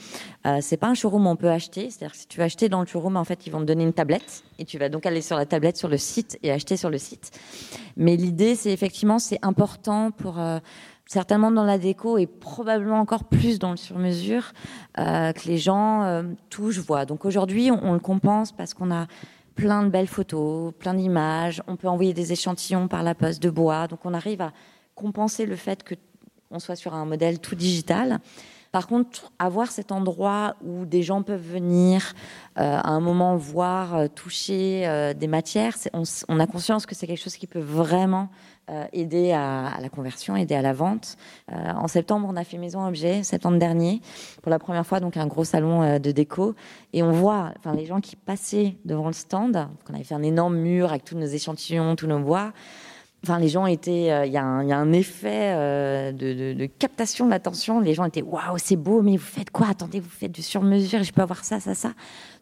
Euh, 0.46 0.60
c'est 0.62 0.78
pas 0.78 0.88
un 0.88 0.94
showroom 0.94 1.28
où 1.28 1.30
on 1.30 1.36
peut 1.36 1.50
acheter, 1.50 1.90
c'est-à-dire 1.90 2.12
que 2.14 2.18
si 2.18 2.28
tu 2.28 2.38
veux 2.38 2.44
acheter 2.44 2.70
dans 2.70 2.82
le 2.82 2.86
showroom, 2.86 3.18
en 3.18 3.24
fait, 3.24 3.46
ils 3.46 3.52
vont 3.52 3.60
te 3.60 3.66
donner 3.66 3.84
une 3.84 3.94
tablette 3.94 4.44
et 4.60 4.66
tu 4.66 4.78
vas 4.78 4.90
donc 4.90 5.06
aller 5.06 5.22
sur 5.22 5.36
la 5.36 5.46
tablette 5.46 5.78
sur 5.78 5.90
le 5.90 5.98
site 5.98 6.40
et 6.44 6.52
acheter 6.52 6.78
sur 6.78 6.90
le 6.90 6.98
site. 6.98 7.32
Mais 7.98 8.16
l'idée, 8.16 8.56
c'est 8.56 8.72
effectivement, 8.72 9.20
c'est 9.20 9.40
important 9.42 10.12
pour 10.12 10.40
euh, 10.40 10.60
certainement 11.06 11.52
dans 11.52 11.66
la 11.66 11.78
déco 11.78 12.18
et 12.18 12.26
probablement 12.26 13.00
encore 13.00 13.26
plus 13.26 13.60
dans 13.60 13.72
le 13.72 13.78
sur-mesure 13.78 14.54
euh, 14.98 15.32
que 15.34 15.48
les 15.48 15.58
gens 15.58 16.24
touchent, 16.50 16.80
voient. 16.80 17.06
Donc 17.06 17.26
aujourd'hui, 17.26 17.70
on 17.72 17.94
le 17.94 18.00
compense 18.00 18.52
parce 18.52 18.74
qu'on 18.74 18.92
a 18.92 19.08
plein 19.56 19.84
de 19.84 19.90
belles 19.90 20.08
photos, 20.08 20.74
plein 20.80 20.94
d'images. 20.94 21.62
On 21.68 21.76
peut 21.76 21.88
envoyer 21.88 22.14
des 22.14 22.32
échantillons 22.32 22.88
par 22.88 23.04
la 23.04 23.16
poste 23.16 23.42
de 23.42 23.50
bois. 23.50 23.88
Donc 23.88 24.00
on 24.06 24.14
arrive 24.14 24.42
à 24.42 24.52
compenser 24.96 25.46
le 25.46 25.56
fait 25.56 25.84
que 25.84 25.96
on 26.54 26.60
soit 26.60 26.76
sur 26.76 26.93
un 26.93 27.06
modèle 27.06 27.39
tout 27.39 27.56
digital. 27.56 28.20
Par 28.74 28.88
contre, 28.88 29.32
avoir 29.38 29.72
cet 29.72 29.91
endroit 29.91 30.56
où 30.66 30.86
des 30.86 31.04
gens 31.04 31.22
peuvent 31.22 31.39
venir 31.39 32.16
euh, 32.58 32.78
à 32.78 32.89
un 32.89 32.99
moment 32.99 33.36
voir, 33.38 33.95
euh, 33.95 34.08
toucher 34.08 34.88
euh, 34.88 35.14
des 35.14 35.28
matières, 35.28 35.76
on, 35.93 36.39
a 36.39 36.47
conscience 36.47 36.88
que 36.88 36.95
c'est 36.95 37.06
quelque 37.06 37.22
chose 37.22 37.38
qui 37.38 37.45
peut 37.45 37.60
vraiment 37.60 38.30
aider 38.93 39.34
à, 39.34 39.78
la 39.82 39.89
conversion, 39.89 40.38
aider 40.38 40.56
à 40.56 40.62
la 40.62 40.72
vente. 40.72 41.18
En 41.51 41.89
septembre, 41.89 42.30
on 42.32 42.38
a 42.38 42.45
fait 42.45 42.58
Maison 42.58 42.88
Objet, 42.88 43.22
septembre 43.22 43.60
dernier, 43.60 44.01
pour 44.41 44.49
la 44.49 44.58
première 44.58 44.88
fois, 44.88 45.01
donc 45.01 45.18
un 45.18 45.28
gros 45.28 45.43
salon 45.43 45.99
de 45.99 46.12
déco. 46.12 46.56
Et 46.93 47.04
on 47.04 47.12
voit 47.12 47.51
enfin, 47.60 47.76
les 47.76 47.86
gens 47.86 47.99
qui 47.99 48.16
passaient 48.16 48.78
devant 48.86 49.08
le 49.08 49.14
stand, 49.14 49.68
on 49.89 49.93
avait 49.93 50.06
fait 50.06 50.16
un 50.16 50.24
énorme 50.24 50.56
mur 50.56 50.91
avec 50.91 51.04
tous 51.04 51.18
nos 51.18 51.26
échantillons, 51.26 51.97
tous 51.97 52.08
nos 52.08 52.20
bois. 52.20 52.54
Enfin, 53.24 53.40
les 53.40 53.48
gens 53.48 53.66
étaient. 53.66 54.06
Il 54.06 54.12
euh, 54.12 54.26
y, 54.26 54.32
y, 54.32 54.38
a 54.38 54.44
un 54.44 54.92
effet 54.92 55.54
euh, 55.56 56.12
de, 56.12 56.66
captation 56.66 57.26
de 57.26 57.30
l'attention. 57.30 57.80
Les 57.80 57.94
gens 57.94 58.04
étaient 58.04 58.22
waouh, 58.22 58.58
c'est 58.58 58.76
beau, 58.76 59.02
mais 59.02 59.16
vous 59.16 59.24
faites 59.24 59.50
quoi? 59.50 59.68
Attendez, 59.70 60.02
vous 60.02 60.10
faites 60.10 60.32
du 60.32 60.42
sur-mesure, 60.42 61.04
je 61.04 61.14
peux 61.14 61.22
avoir 61.22 61.46
ça, 61.46 61.62
ça, 61.62 61.74
ça. 61.74 61.94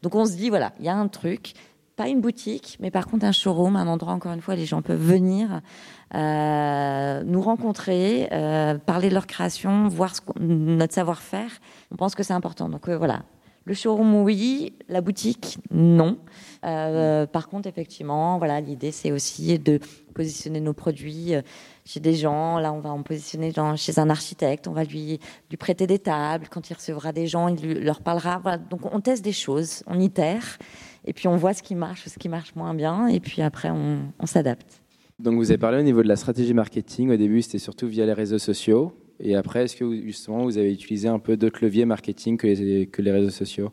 Donc 0.01 0.15
on 0.15 0.25
se 0.25 0.35
dit 0.35 0.49
voilà, 0.49 0.73
il 0.79 0.85
y 0.85 0.89
a 0.89 0.95
un 0.95 1.07
truc, 1.07 1.53
pas 1.95 2.07
une 2.07 2.19
boutique, 2.19 2.77
mais 2.79 2.89
par 2.89 3.05
contre 3.05 3.25
un 3.25 3.31
showroom, 3.31 3.75
un 3.75 3.85
endroit 3.85 4.13
encore 4.13 4.33
une 4.33 4.41
fois, 4.41 4.55
les 4.55 4.65
gens 4.65 4.81
peuvent 4.81 4.99
venir 4.99 5.61
euh, 6.15 7.23
nous 7.25 7.41
rencontrer, 7.41 8.27
parler 8.87 9.09
de 9.09 9.13
leur 9.13 9.27
création, 9.27 9.87
voir 9.87 10.13
notre 10.39 10.93
savoir-faire. 10.95 11.51
On 11.91 11.95
pense 11.95 12.15
que 12.15 12.23
c'est 12.23 12.33
important. 12.33 12.69
Donc 12.69 12.89
voilà, 12.89 13.21
le 13.65 13.75
showroom, 13.75 14.23
oui. 14.23 14.73
La 14.89 15.01
boutique, 15.01 15.59
non. 15.69 16.17
Euh, 16.65 17.27
par 17.27 17.47
contre, 17.47 17.67
effectivement, 17.67 18.39
voilà, 18.39 18.59
l'idée, 18.59 18.91
c'est 18.91 19.11
aussi 19.11 19.57
de 19.59 19.79
positionner 20.15 20.59
nos 20.59 20.73
produits 20.73 21.35
euh, 21.35 21.41
chez 21.85 21.99
des 21.99 22.15
gens. 22.15 22.57
Là, 22.57 22.73
on 22.73 22.79
va 22.79 22.89
en 22.89 23.03
positionner 23.03 23.53
chez 23.75 23.99
un 23.99 24.09
architecte. 24.09 24.67
On 24.67 24.71
va 24.71 24.83
lui, 24.83 25.19
prêter 25.59 25.85
des 25.85 25.99
tables. 25.99 26.47
Quand 26.49 26.69
il 26.69 26.73
recevra 26.73 27.11
des 27.11 27.27
gens, 27.27 27.49
il 27.49 27.83
leur 27.83 28.01
parlera. 28.01 28.57
Donc, 28.57 28.91
on 28.91 28.99
teste 28.99 29.23
des 29.23 29.31
choses, 29.31 29.83
on 29.85 29.99
itère. 29.99 30.57
Et 31.05 31.13
puis, 31.13 31.27
on 31.27 31.35
voit 31.37 31.53
ce 31.53 31.61
qui 31.61 31.75
marche, 31.75 32.07
ce 32.07 32.17
qui 32.17 32.29
marche 32.29 32.55
moins 32.55 32.73
bien. 32.73 33.07
Et 33.07 33.19
puis, 33.19 33.43
après, 33.43 33.69
on, 33.69 33.99
on 34.19 34.25
s'adapte. 34.25 34.81
Donc, 35.19 35.35
vous 35.35 35.51
avez 35.51 35.59
parlé 35.59 35.77
au 35.77 35.83
niveau 35.83 36.01
de 36.01 36.07
la 36.07 36.15
stratégie 36.15 36.55
marketing. 36.55 37.11
Au 37.11 37.17
début, 37.17 37.43
c'était 37.43 37.59
surtout 37.59 37.87
via 37.87 38.07
les 38.07 38.13
réseaux 38.13 38.39
sociaux. 38.39 38.91
Et 39.23 39.35
après, 39.35 39.63
est-ce 39.63 39.75
que 39.75 40.01
justement 40.01 40.43
vous 40.43 40.57
avez 40.57 40.73
utilisé 40.73 41.07
un 41.07 41.19
peu 41.19 41.37
d'autres 41.37 41.63
leviers 41.63 41.85
marketing 41.85 42.37
que 42.37 42.47
les, 42.47 42.87
que 42.87 43.01
les 43.01 43.11
réseaux 43.11 43.29
sociaux? 43.29 43.71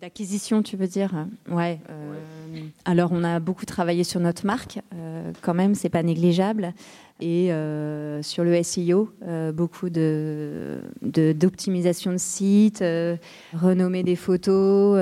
D'acquisition, 0.00 0.62
tu 0.62 0.76
veux 0.76 0.86
dire? 0.86 1.26
Ouais, 1.50 1.80
euh, 1.88 2.54
ouais, 2.54 2.64
Alors, 2.84 3.12
on 3.12 3.24
a 3.24 3.40
beaucoup 3.40 3.64
travaillé 3.64 4.04
sur 4.04 4.20
notre 4.20 4.44
marque, 4.44 4.80
euh, 4.94 5.32
quand 5.40 5.54
même, 5.54 5.74
c'est 5.74 5.88
pas 5.88 6.02
négligeable. 6.02 6.74
Et 7.18 7.50
euh, 7.50 8.22
sur 8.22 8.44
le 8.44 8.62
SEO, 8.62 9.08
euh, 9.26 9.50
beaucoup 9.50 9.88
d'optimisation 9.88 12.10
de, 12.10 12.16
de, 12.16 12.20
site, 12.20 12.82
euh, 12.82 13.16
renommer 13.54 14.02
des 14.02 14.16
photos, 14.16 14.98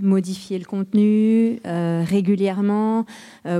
modifier 0.00 0.58
le 0.58 0.64
contenu 0.64 1.60
régulièrement, 1.64 3.04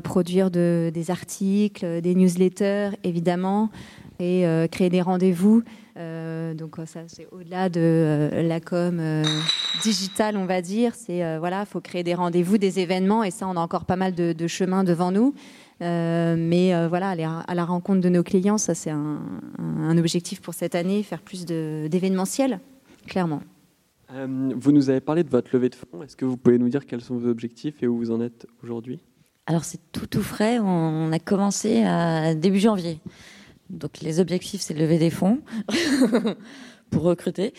produire 0.03 0.51
de, 0.51 0.91
des 0.95 1.11
articles, 1.11 2.01
des 2.01 2.15
newsletters, 2.15 2.93
évidemment 3.05 3.69
et 4.19 4.47
euh, 4.47 4.67
créer 4.67 4.91
des 4.91 5.03
rendez-vous. 5.03 5.63
Euh, 5.97 6.55
donc 6.55 6.77
ça, 6.87 7.01
c'est 7.07 7.27
au-delà 7.33 7.69
de 7.69 7.81
euh, 7.81 8.43
la 8.43 8.61
com 8.61 9.01
digitale, 9.83 10.37
on 10.37 10.47
va 10.47 10.63
dire. 10.63 10.95
C'est 10.95 11.39
voilà, 11.39 11.65
faut 11.65 11.81
créer 11.81 12.03
des 12.03 12.15
rendez-vous, 12.15 12.59
des 12.59 12.81
événements, 12.81 13.25
et 13.25 13.31
ça, 13.31 13.47
on 13.49 13.57
a 13.57 13.61
encore 13.61 13.85
pas 13.85 13.97
mal 13.97 14.15
de, 14.15 14.33
de 14.33 14.47
chemin 14.47 14.85
devant 14.85 15.11
nous. 15.11 15.35
mais 15.81 16.89
voilà, 16.89 17.11
aller 17.11 17.25
à, 17.25 17.41
à, 17.41 17.55
la 17.55 17.65
rencontre 17.65 18.01
de 18.01 18.09
nos 18.09 18.23
clients, 18.23 18.59
ça, 18.59 18.75
c'est 18.75 18.91
un, 18.91 19.21
un, 19.59 19.99
objectif 19.99 20.41
pour 20.41 20.55
cette 20.55 20.75
année, 20.75 21.03
faire 21.03 21.21
plus 21.23 21.45
d'événementiel, 21.45 22.61
clairement. 23.07 23.41
vous 24.11 24.73
nous 24.73 24.91
avez 24.91 25.01
parlé 25.01 25.23
de 25.25 25.31
votre 25.31 25.51
levée 25.53 25.69
de 25.69 25.75
fonds. 25.75 26.03
Est-ce 26.03 26.17
que 26.17 26.25
vous 26.25 26.37
pouvez 26.37 26.59
nous 26.59 26.69
dire 26.69 26.87
quels 26.87 27.01
sont 27.03 27.17
vos 27.17 27.29
objectifs 27.29 27.83
et 27.83 27.87
où 27.87 27.97
vous 27.97 28.11
en 28.11 28.21
êtes 28.21 28.47
aujourd'hui? 28.63 29.01
Alors 29.47 29.65
c'est 29.65 29.81
tout 29.93 30.07
tout 30.07 30.23
frais. 30.23 30.59
On 30.59 31.11
a 31.11 31.19
commencé 31.19 31.83
à 31.83 32.35
début 32.35 32.59
janvier. 32.59 33.01
Donc 33.71 34.01
les 34.01 34.21
objectifs, 34.21 34.61
c'est 34.61 34.75
lever 34.75 34.99
des 34.99 35.11
fonds 35.11 35.41
pour 36.91 37.03
recruter. 37.03 37.53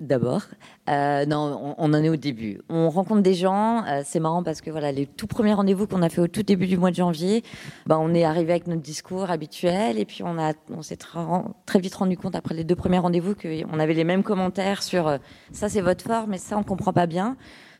D'abord, 0.00 0.44
euh, 0.88 1.26
non, 1.26 1.74
on, 1.76 1.92
en 1.92 2.02
est 2.02 2.08
au 2.08 2.16
début. 2.16 2.62
On 2.70 2.88
rencontre 2.88 3.20
des 3.20 3.34
gens. 3.34 3.84
Euh, 3.84 4.00
c'est 4.02 4.18
marrant 4.18 4.42
parce 4.42 4.62
que 4.62 4.70
voilà, 4.70 4.92
les 4.92 5.04
tout 5.04 5.26
premiers 5.26 5.52
rendez-vous 5.52 5.86
qu'on 5.86 6.00
a 6.00 6.08
fait 6.08 6.22
au 6.22 6.26
tout 6.26 6.42
début 6.42 6.66
du 6.66 6.78
mois 6.78 6.90
de 6.90 6.96
janvier, 6.96 7.44
ben, 7.84 7.98
on 8.00 8.14
est 8.14 8.24
arrivé 8.24 8.52
avec 8.52 8.66
notre 8.66 8.80
discours 8.80 9.30
habituel 9.30 9.98
et 9.98 10.06
puis 10.06 10.22
on 10.22 10.38
a, 10.38 10.54
on 10.70 10.80
s'est 10.80 10.96
très, 10.96 11.20
très 11.66 11.80
vite 11.80 11.94
rendu 11.96 12.16
compte 12.16 12.34
après 12.34 12.54
les 12.54 12.64
deux 12.64 12.76
premiers 12.76 12.98
rendez-vous 12.98 13.34
qu'on 13.34 13.78
avait 13.78 13.92
les 13.92 14.04
mêmes 14.04 14.22
commentaires 14.22 14.82
sur 14.82 15.06
euh, 15.06 15.18
ça 15.52 15.68
c'est 15.68 15.82
votre 15.82 16.02
forme, 16.02 16.30
mais 16.30 16.38
ça 16.38 16.56
on 16.56 16.62
comprend 16.62 16.94
pas 16.94 17.06
bien. 17.06 17.36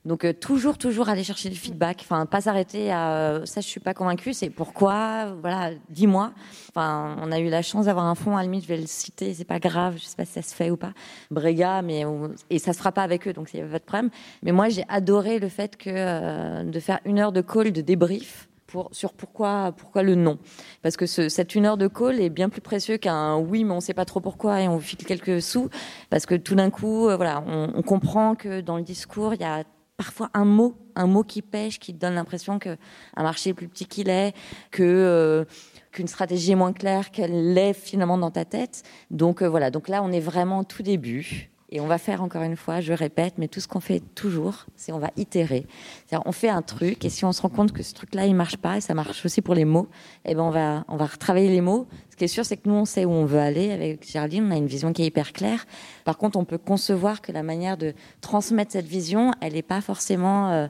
Donc 0.07 0.25
euh, 0.25 0.33
toujours, 0.33 0.79
toujours 0.79 1.09
aller 1.09 1.25
chercher 1.25 1.51
du 1.51 1.57
feedback. 1.57 1.99
Enfin, 2.01 2.25
pas 2.25 2.41
s'arrêter 2.41 2.91
à 2.91 3.13
euh, 3.13 3.47
ça, 3.47 3.61
je 3.61 3.67
suis 3.67 3.81
pas 3.81 3.93
convaincue. 3.93 4.33
C'est 4.33 4.51
pourquoi, 4.51 5.35
voilà, 5.41 5.73
dis-moi. 5.91 6.33
Enfin, 6.71 7.17
on 7.21 7.31
a 7.31 7.39
eu 7.39 7.49
la 7.51 7.63
chance 7.63 7.87
d'avoir 7.87 8.07
un 8.07 8.15
fond. 8.15 8.37
À 8.37 8.45
je 8.45 8.67
vais 8.67 8.79
le 8.79 8.87
citer. 8.87 9.35
C'est 9.35 9.45
pas 9.45 9.59
grave. 9.59 9.97
Je 9.99 10.05
sais 10.05 10.17
pas 10.17 10.25
si 10.25 10.33
ça 10.33 10.43
se 10.43 10.55
fait 10.55 10.71
ou 10.71 10.77
pas. 10.77 10.93
Brega, 11.31 11.83
mais 11.83 12.05
et 12.49 12.59
ça 12.59 12.73
se 12.73 12.79
fera 12.79 12.93
pas 12.93 13.03
avec 13.03 13.29
eux, 13.29 13.33
donc 13.33 13.49
c'est 13.49 13.63
votre 13.63 13.85
problème. 13.85 14.11
Mais 14.43 14.53
moi, 14.53 14.69
j'ai 14.69 14.85
adoré 14.89 15.39
le 15.39 15.49
fait 15.49 15.77
que 15.77 15.91
euh, 15.91 16.65
de 16.65 16.81
faire 16.81 17.01
une 17.05 17.19
heure 17.19 17.33
de 17.33 17.43
call, 17.43 17.73
de 17.73 17.81
débrief. 17.81 18.47
Pour, 18.67 18.89
sur 18.93 19.15
pourquoi, 19.15 19.73
pourquoi 19.77 20.05
le 20.05 20.15
non. 20.15 20.39
Parce 20.83 20.97
que 20.97 21.05
ce, 21.05 21.29
cette 21.29 21.57
une 21.57 21.67
heure 21.67 21.77
de 21.77 21.89
call 21.89 22.21
est 22.21 22.31
bien 22.31 22.49
plus 22.49 22.61
précieux 22.61 22.99
qu'un 22.99 23.37
oui, 23.37 23.65
mais 23.65 23.73
on 23.73 23.77
ne 23.77 23.81
sait 23.81 23.95
pas 23.95 24.05
trop 24.05 24.21
pourquoi 24.21 24.61
et 24.61 24.69
on 24.69 24.79
file 24.79 25.05
quelques 25.05 25.43
sous. 25.43 25.69
Parce 26.09 26.25
que 26.25 26.37
tout 26.37 26.55
d'un 26.55 26.71
coup, 26.71 27.09
euh, 27.09 27.17
voilà, 27.17 27.43
on, 27.49 27.73
on 27.75 27.83
comprend 27.83 28.37
que 28.37 28.61
dans 28.61 28.77
le 28.77 28.85
discours, 28.85 29.35
il 29.35 29.41
y 29.41 29.45
a 29.45 29.65
parfois 30.01 30.31
un 30.33 30.47
mot, 30.47 30.75
un 30.97 31.07
mot 31.07 31.23
qui 31.23 31.43
pêche, 31.43 31.79
qui 31.79 31.93
donne 31.93 32.15
l'impression 32.15 32.59
qu'un 32.59 32.79
marché 33.19 33.51
est 33.51 33.55
plus 33.55 33.69
petit 33.69 33.85
qu'il 33.85 34.09
est, 34.09 34.35
que 34.71 34.83
euh, 34.83 35.45
qu'une 35.93 36.09
stratégie 36.09 36.53
est 36.53 36.55
moins 36.55 36.73
claire 36.73 37.11
qu'elle 37.11 37.53
l'est 37.53 37.75
finalement 37.75 38.17
dans 38.17 38.31
ta 38.31 38.47
tête. 38.47 38.83
Donc 39.11 39.43
euh, 39.43 39.47
voilà, 39.47 39.71
donc 39.71 39.89
là 39.89 40.03
on 40.03 40.11
est 40.11 40.21
vraiment 40.21 40.61
au 40.61 40.65
tout 40.65 40.83
début. 40.83 41.50
Et 41.73 41.81
on 41.81 41.87
va 41.87 41.99
faire 41.99 42.23
encore 42.23 42.43
une 42.43 42.57
fois, 42.57 42.81
je 42.81 42.93
répète, 42.93 43.35
mais 43.39 43.47
tout 43.47 43.61
ce 43.61 43.69
qu'on 43.69 43.81
fait 43.81 44.01
toujours, 44.15 44.67
c'est 44.75 44.91
on 44.91 44.99
va 44.99 45.11
itérer. 45.17 45.67
C'est-à-dire 46.07 46.27
on 46.27 46.33
fait 46.33 46.49
un 46.49 46.63
truc 46.63 47.05
et 47.05 47.11
si 47.11 47.25
on 47.25 47.33
se 47.33 47.41
rend 47.43 47.49
compte 47.49 47.73
que 47.73 47.85
ce 47.85 47.95
truc-là 47.95 48.27
il 48.27 48.35
marche 48.35 48.57
pas 48.57 48.79
et 48.79 48.81
ça 48.81 48.93
marche 48.95 49.25
aussi 49.25 49.41
pour 49.41 49.55
les 49.55 49.65
mots, 49.65 49.89
eh 50.25 50.35
ben 50.35 50.43
on 50.43 50.51
va 50.51 50.85
on 50.89 50.97
va 50.97 51.07
retravailler 51.07 51.49
les 51.49 51.61
mots. 51.61 51.87
Ce 52.11 52.17
qui 52.17 52.25
est 52.25 52.29
sûr, 52.29 52.45
c'est 52.45 52.57
que 52.57 52.69
nous 52.69 52.75
on 52.75 52.85
sait 52.85 53.05
où 53.05 53.11
on 53.13 53.25
veut 53.25 53.39
aller 53.39 53.71
avec 53.71 54.07
Géraldine, 54.07 54.47
on 54.49 54.51
a 54.51 54.57
une 54.57 54.67
vision 54.67 54.93
qui 54.93 55.03
est 55.03 55.07
hyper 55.07 55.33
claire. 55.33 55.65
Par 56.05 56.19
contre, 56.19 56.39
on 56.39 56.45
peut 56.45 56.59
concevoir 56.59 57.23
que 57.23 57.31
la 57.31 57.45
manière 57.45 57.77
de 57.77 57.95
transmettre 58.21 58.73
cette 58.73 58.87
vision, 58.87 59.33
elle 59.41 59.53
n'est 59.53 59.63
pas 59.63 59.81
forcément, 59.81 60.51
euh, 60.51 60.67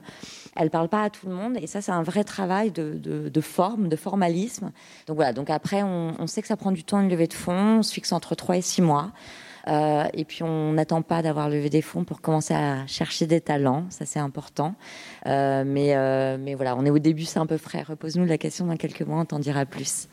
elle 0.55 0.69
parle 0.69 0.87
pas 0.87 1.03
à 1.03 1.09
tout 1.09 1.27
le 1.27 1.33
monde 1.33 1.57
et 1.59 1.65
ça 1.65 1.81
c'est 1.81 1.91
un 1.91 2.03
vrai 2.03 2.23
travail 2.23 2.71
de, 2.71 2.93
de, 2.93 3.27
de, 3.27 3.41
forme, 3.41 3.89
de 3.89 3.95
formalisme. 3.95 4.71
Donc 5.07 5.15
voilà. 5.15 5.33
Donc 5.33 5.49
après, 5.49 5.81
on, 5.81 6.27
sait 6.27 6.43
que 6.43 6.47
ça 6.47 6.57
prend 6.57 6.71
du 6.71 6.83
temps 6.83 7.01
une 7.01 7.09
levée 7.09 7.27
de 7.27 7.33
fonds, 7.33 7.79
on 7.79 7.83
se 7.83 7.91
fixe 7.91 8.11
entre 8.11 8.35
3 8.35 8.57
et 8.57 8.61
6 8.61 8.83
mois. 8.83 9.11
Euh, 9.67 10.03
et 10.13 10.25
puis 10.25 10.43
on 10.43 10.73
n'attend 10.73 11.01
pas 11.01 11.21
d'avoir 11.21 11.49
levé 11.49 11.69
des 11.69 11.81
fonds 11.81 12.03
pour 12.03 12.21
commencer 12.21 12.53
à 12.53 12.85
chercher 12.87 13.27
des 13.27 13.41
talents, 13.41 13.85
ça 13.89 14.05
c'est 14.05 14.19
important. 14.19 14.75
Euh, 15.27 15.63
mais, 15.65 15.95
euh, 15.95 16.37
mais 16.39 16.55
voilà, 16.55 16.75
on 16.75 16.85
est 16.85 16.89
au 16.89 16.99
début, 16.99 17.25
c'est 17.25 17.39
un 17.39 17.45
peu 17.45 17.57
frais. 17.57 17.83
Repose-nous 17.83 18.25
la 18.25 18.37
question 18.37 18.65
dans 18.65 18.77
quelques 18.77 19.01
mois, 19.01 19.19
on 19.19 19.25
t'en 19.25 19.39
dira 19.39 19.65
plus. 19.65 20.07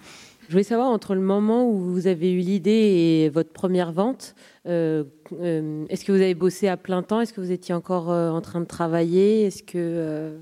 Je 0.48 0.52
voulais 0.52 0.64
savoir, 0.64 0.88
entre 0.88 1.14
le 1.14 1.20
moment 1.20 1.68
où 1.68 1.78
vous 1.78 2.06
avez 2.06 2.32
eu 2.32 2.38
l'idée 2.38 2.70
et 2.70 3.28
votre 3.28 3.52
première 3.52 3.92
vente, 3.92 4.34
euh, 4.66 5.04
euh, 5.42 5.84
est-ce 5.90 6.06
que 6.06 6.12
vous 6.12 6.22
avez 6.22 6.34
bossé 6.34 6.68
à 6.68 6.78
plein 6.78 7.02
temps? 7.02 7.20
Est-ce 7.20 7.34
que 7.34 7.42
vous 7.42 7.52
étiez 7.52 7.74
encore 7.74 8.10
euh, 8.10 8.30
en 8.30 8.40
train 8.40 8.60
de 8.60 8.66
travailler? 8.66 9.42
Est-ce 9.42 9.62
que 9.62 10.38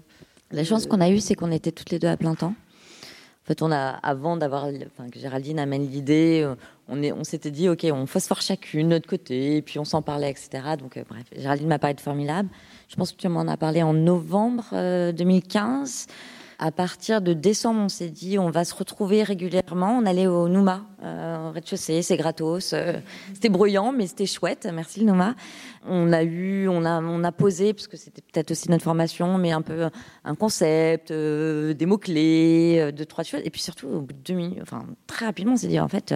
la 0.52 0.62
chance 0.62 0.86
qu'on 0.86 1.00
a 1.00 1.10
eue, 1.10 1.18
c'est 1.18 1.34
qu'on 1.34 1.50
était 1.50 1.72
toutes 1.72 1.90
les 1.90 1.98
deux 1.98 2.06
à 2.06 2.16
plein 2.16 2.36
temps. 2.36 2.54
Fait, 3.46 3.62
on 3.62 3.70
a, 3.70 3.90
avant 4.02 4.36
d'avoir, 4.36 4.64
enfin, 4.64 5.08
que 5.08 5.18
Géraldine 5.18 5.58
amène 5.58 5.88
l'idée, 5.88 6.46
on, 6.88 7.02
est, 7.02 7.12
on 7.12 7.24
s'était 7.24 7.50
dit, 7.50 7.68
OK, 7.68 7.86
on 7.92 8.06
phosphore 8.06 8.40
chacune 8.40 8.88
de 8.88 8.94
notre 8.94 9.08
côté, 9.08 9.56
et 9.56 9.62
puis 9.62 9.78
on 9.78 9.84
s'en 9.84 10.02
parlait, 10.02 10.30
etc. 10.30 10.50
Donc, 10.78 10.98
bref, 11.08 11.24
Géraldine 11.36 11.68
m'a 11.68 11.78
parlé 11.78 11.94
de 11.94 12.00
Formidable. 12.00 12.48
Je 12.88 12.96
pense 12.96 13.12
que 13.12 13.16
tu 13.16 13.28
m'en 13.28 13.42
as 13.42 13.56
parlé 13.56 13.82
en 13.82 13.92
novembre 13.92 14.64
2015. 15.12 16.08
À 16.58 16.72
partir 16.72 17.20
de 17.20 17.34
décembre, 17.34 17.80
on 17.80 17.88
s'est 17.88 18.08
dit 18.08 18.38
on 18.38 18.50
va 18.50 18.64
se 18.64 18.74
retrouver 18.74 19.22
régulièrement. 19.22 19.98
On 19.98 20.06
allait 20.06 20.26
au 20.26 20.48
Nouma, 20.48 20.86
euh, 21.02 21.48
au 21.48 21.50
rez-de-chaussée, 21.50 22.00
c'est 22.00 22.16
gratos. 22.16 22.72
Euh, 22.72 22.98
c'était 23.34 23.50
bruyant, 23.50 23.92
mais 23.92 24.06
c'était 24.06 24.26
chouette. 24.26 24.66
Merci 24.72 25.00
le 25.00 25.06
Nouma. 25.06 25.34
On 25.84 26.12
a 26.14 26.22
eu, 26.22 26.66
on 26.68 26.86
a, 26.86 27.02
on 27.02 27.24
a 27.24 27.32
posé 27.32 27.74
parce 27.74 27.88
que 27.88 27.98
c'était 27.98 28.22
peut-être 28.22 28.52
aussi 28.52 28.70
notre 28.70 28.84
formation, 28.84 29.36
mais 29.36 29.52
un 29.52 29.60
peu 29.60 29.90
un 30.24 30.34
concept, 30.34 31.10
euh, 31.10 31.74
des 31.74 31.84
mots 31.84 31.98
clés, 31.98 32.90
deux 32.96 33.04
trois 33.04 33.24
choses. 33.24 33.42
Et 33.44 33.50
puis 33.50 33.60
surtout, 33.60 33.88
au 33.88 34.00
bout 34.00 34.14
de 34.14 34.18
deux 34.24 34.34
minutes, 34.34 34.58
enfin 34.62 34.86
très 35.06 35.26
rapidement, 35.26 35.52
on 35.52 35.56
s'est 35.58 35.68
dit 35.68 35.80
en 35.80 35.88
fait, 35.88 36.14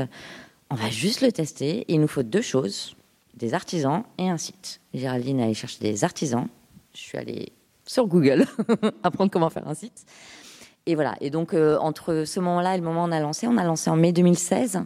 on 0.70 0.74
va 0.74 0.88
juste 0.88 1.20
le 1.20 1.32
tester. 1.32 1.84
Il 1.88 2.00
nous 2.00 2.08
faut 2.08 2.22
deux 2.22 2.42
choses 2.42 2.96
des 3.34 3.52
artisans 3.52 4.04
et 4.16 4.30
un 4.30 4.38
site. 4.38 4.80
Géraldine 4.94 5.40
allée 5.40 5.54
chercher 5.54 5.80
des 5.80 6.02
artisans. 6.02 6.46
Je 6.94 7.00
suis 7.00 7.18
allée 7.18 7.52
sur 7.90 8.06
Google, 8.06 8.46
apprendre 9.02 9.32
comment 9.32 9.50
faire 9.50 9.66
un 9.66 9.74
site. 9.74 10.04
Et 10.86 10.94
voilà. 10.94 11.16
Et 11.20 11.30
donc, 11.30 11.54
euh, 11.54 11.76
entre 11.78 12.22
ce 12.24 12.38
moment-là 12.38 12.74
et 12.74 12.78
le 12.78 12.84
moment 12.84 13.04
où 13.04 13.08
on 13.08 13.12
a 13.12 13.18
lancé, 13.18 13.48
on 13.48 13.56
a 13.56 13.64
lancé 13.64 13.90
en 13.90 13.96
mai 13.96 14.12
2016. 14.12 14.82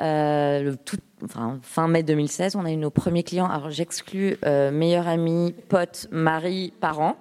Euh, 0.00 0.74
enfin, 1.22 1.58
fin 1.62 1.88
mai 1.88 2.02
2016, 2.02 2.56
on 2.56 2.64
a 2.64 2.70
eu 2.70 2.76
nos 2.76 2.90
premiers 2.90 3.22
clients. 3.22 3.48
Alors, 3.48 3.70
j'exclus 3.70 4.38
euh, 4.46 4.70
meilleur 4.70 5.08
ami, 5.08 5.54
pote, 5.68 6.08
mari, 6.10 6.72
parents. 6.80 7.16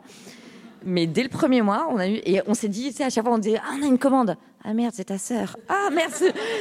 Mais 0.86 1.08
dès 1.08 1.24
le 1.24 1.30
premier 1.30 1.62
mois, 1.62 1.90
on 1.92 1.98
a 1.98 2.08
eu 2.08 2.22
et 2.24 2.42
on 2.48 2.54
s'est 2.54 2.70
dit, 2.70 2.92
tu 2.92 2.98
sais, 2.98 3.04
à 3.04 3.10
chaque 3.10 3.26
fois, 3.26 3.34
on 3.34 3.38
disait, 3.38 3.60
ah, 3.62 3.76
on 3.78 3.84
a 3.84 3.88
une 3.88 4.00
commande. 4.00 4.38
Ah 4.64 4.74
merde, 4.74 4.94
c'est 4.96 5.06
ta 5.06 5.18
sœur. 5.18 5.58
Ah 5.68 5.90
merde, 5.92 6.14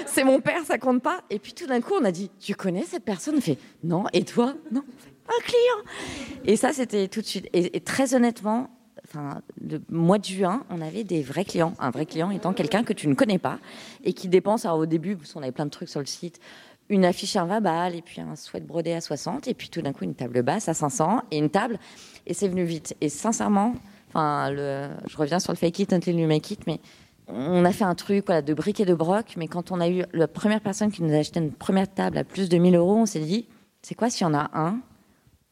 c'est 0.07 0.25
mon 0.25 0.41
père, 0.41 0.64
ça 0.64 0.79
compte 0.79 1.03
pas. 1.03 1.21
Et 1.31 1.39
puis 1.39 1.53
tout 1.53 1.67
d'un 1.67 1.81
coup, 1.81 1.95
on 2.01 2.05
a 2.05 2.11
dit, 2.11 2.31
tu 2.41 2.55
connais 2.55 2.83
cette 2.83 3.05
personne? 3.05 3.37
On 3.37 3.41
fait, 3.41 3.59
non. 3.85 4.05
Et 4.12 4.25
toi? 4.25 4.55
Non 4.73 4.83
un 5.29 5.43
client. 5.43 6.45
Et 6.45 6.57
ça, 6.57 6.72
c'était 6.72 7.09
tout 7.09 7.20
de 7.20 7.27
suite. 7.27 7.49
Et, 7.53 7.81
très 7.81 8.14
honnêtement, 8.14 8.70
enfin, 9.05 9.43
le 9.61 9.81
mois 9.91 10.18
de 10.18 10.24
juin, 10.24 10.64
on 10.70 10.81
avait 10.81 11.05
des 11.05 11.22
vrais 11.22 11.45
clients. 11.45 11.74
Un 11.79 11.91
vrai 11.91 12.07
client 12.07 12.31
étant 12.31 12.53
quelqu'un 12.53 12.85
que 12.85 12.93
tu 12.93 13.09
ne 13.09 13.14
connais 13.14 13.39
pas 13.39 13.59
et 14.05 14.12
qui 14.12 14.29
dépense, 14.29 14.64
alors 14.64 14.79
au 14.79 14.87
début, 14.87 15.16
parce 15.16 15.33
qu'on 15.33 15.43
avait 15.43 15.53
plein 15.53 15.66
de 15.66 15.70
trucs 15.70 15.89
sur 15.89 16.01
le 16.01 16.07
site, 16.07 16.41
une 16.89 17.05
affiche 17.05 17.37
à 17.37 17.45
20 17.45 17.61
balles 17.61 17.95
et 17.95 18.03
puis 18.03 18.20
un 18.20 18.37
sweat 18.37 18.64
brodé 18.64 18.93
à 18.93 19.01
60 19.01 19.49
et 19.49 19.55
puis 19.55 19.68
tout 19.68 19.83
d'un 19.83 19.93
coup 19.93 20.05
une 20.05 20.14
table 20.14 20.43
basse 20.43 20.68
à 20.68 20.74
500 20.74 21.22
et 21.33 21.39
une 21.39 21.51
table 21.51 21.79
et 22.27 22.35
c'est 22.35 22.49
venu 22.49 22.64
vite. 22.64 22.97
Et 23.01 23.09
sincèrement, 23.09 23.74
enfin, 24.09 24.55
je 24.55 25.16
reviens 25.16 25.41
sur 25.41 25.53
le 25.53 25.57
fake 25.57 25.81
it 25.81 25.93
until 25.93 26.18
you 26.18 26.29
make 26.29 26.51
it, 26.51 26.66
mais 26.66 26.81
on 27.29 27.64
a 27.64 27.72
fait 27.72 27.85
un 27.85 27.95
truc 27.95 28.27
voilà, 28.27 28.43
de 28.43 28.55
briques 28.55 28.81
et 28.81 28.85
de 28.85 28.95
broc, 28.95 29.35
mais 29.37 29.49
quand 29.49 29.72
on 29.72 29.81
a 29.81 29.89
eu 29.89 30.05
la 30.12 30.29
première 30.29 30.61
personne 30.61 30.93
qui 30.93 31.03
nous 31.03 31.12
a 31.12 31.18
acheté 31.18 31.41
une 31.41 31.53
première 31.53 31.93
table 31.93 32.18
à 32.18 32.24
plus 32.24 32.49
de 32.49 32.57
1000 32.57 32.77
euros, 32.77 32.97
on 32.97 33.07
s'est 33.07 33.20
dit, 33.20 33.49
c'est 33.83 33.95
quoi 33.95 34.11
s'il 34.11 34.27
y 34.27 34.31
en 34.31 34.35
a 34.35 34.51
un 34.55 34.81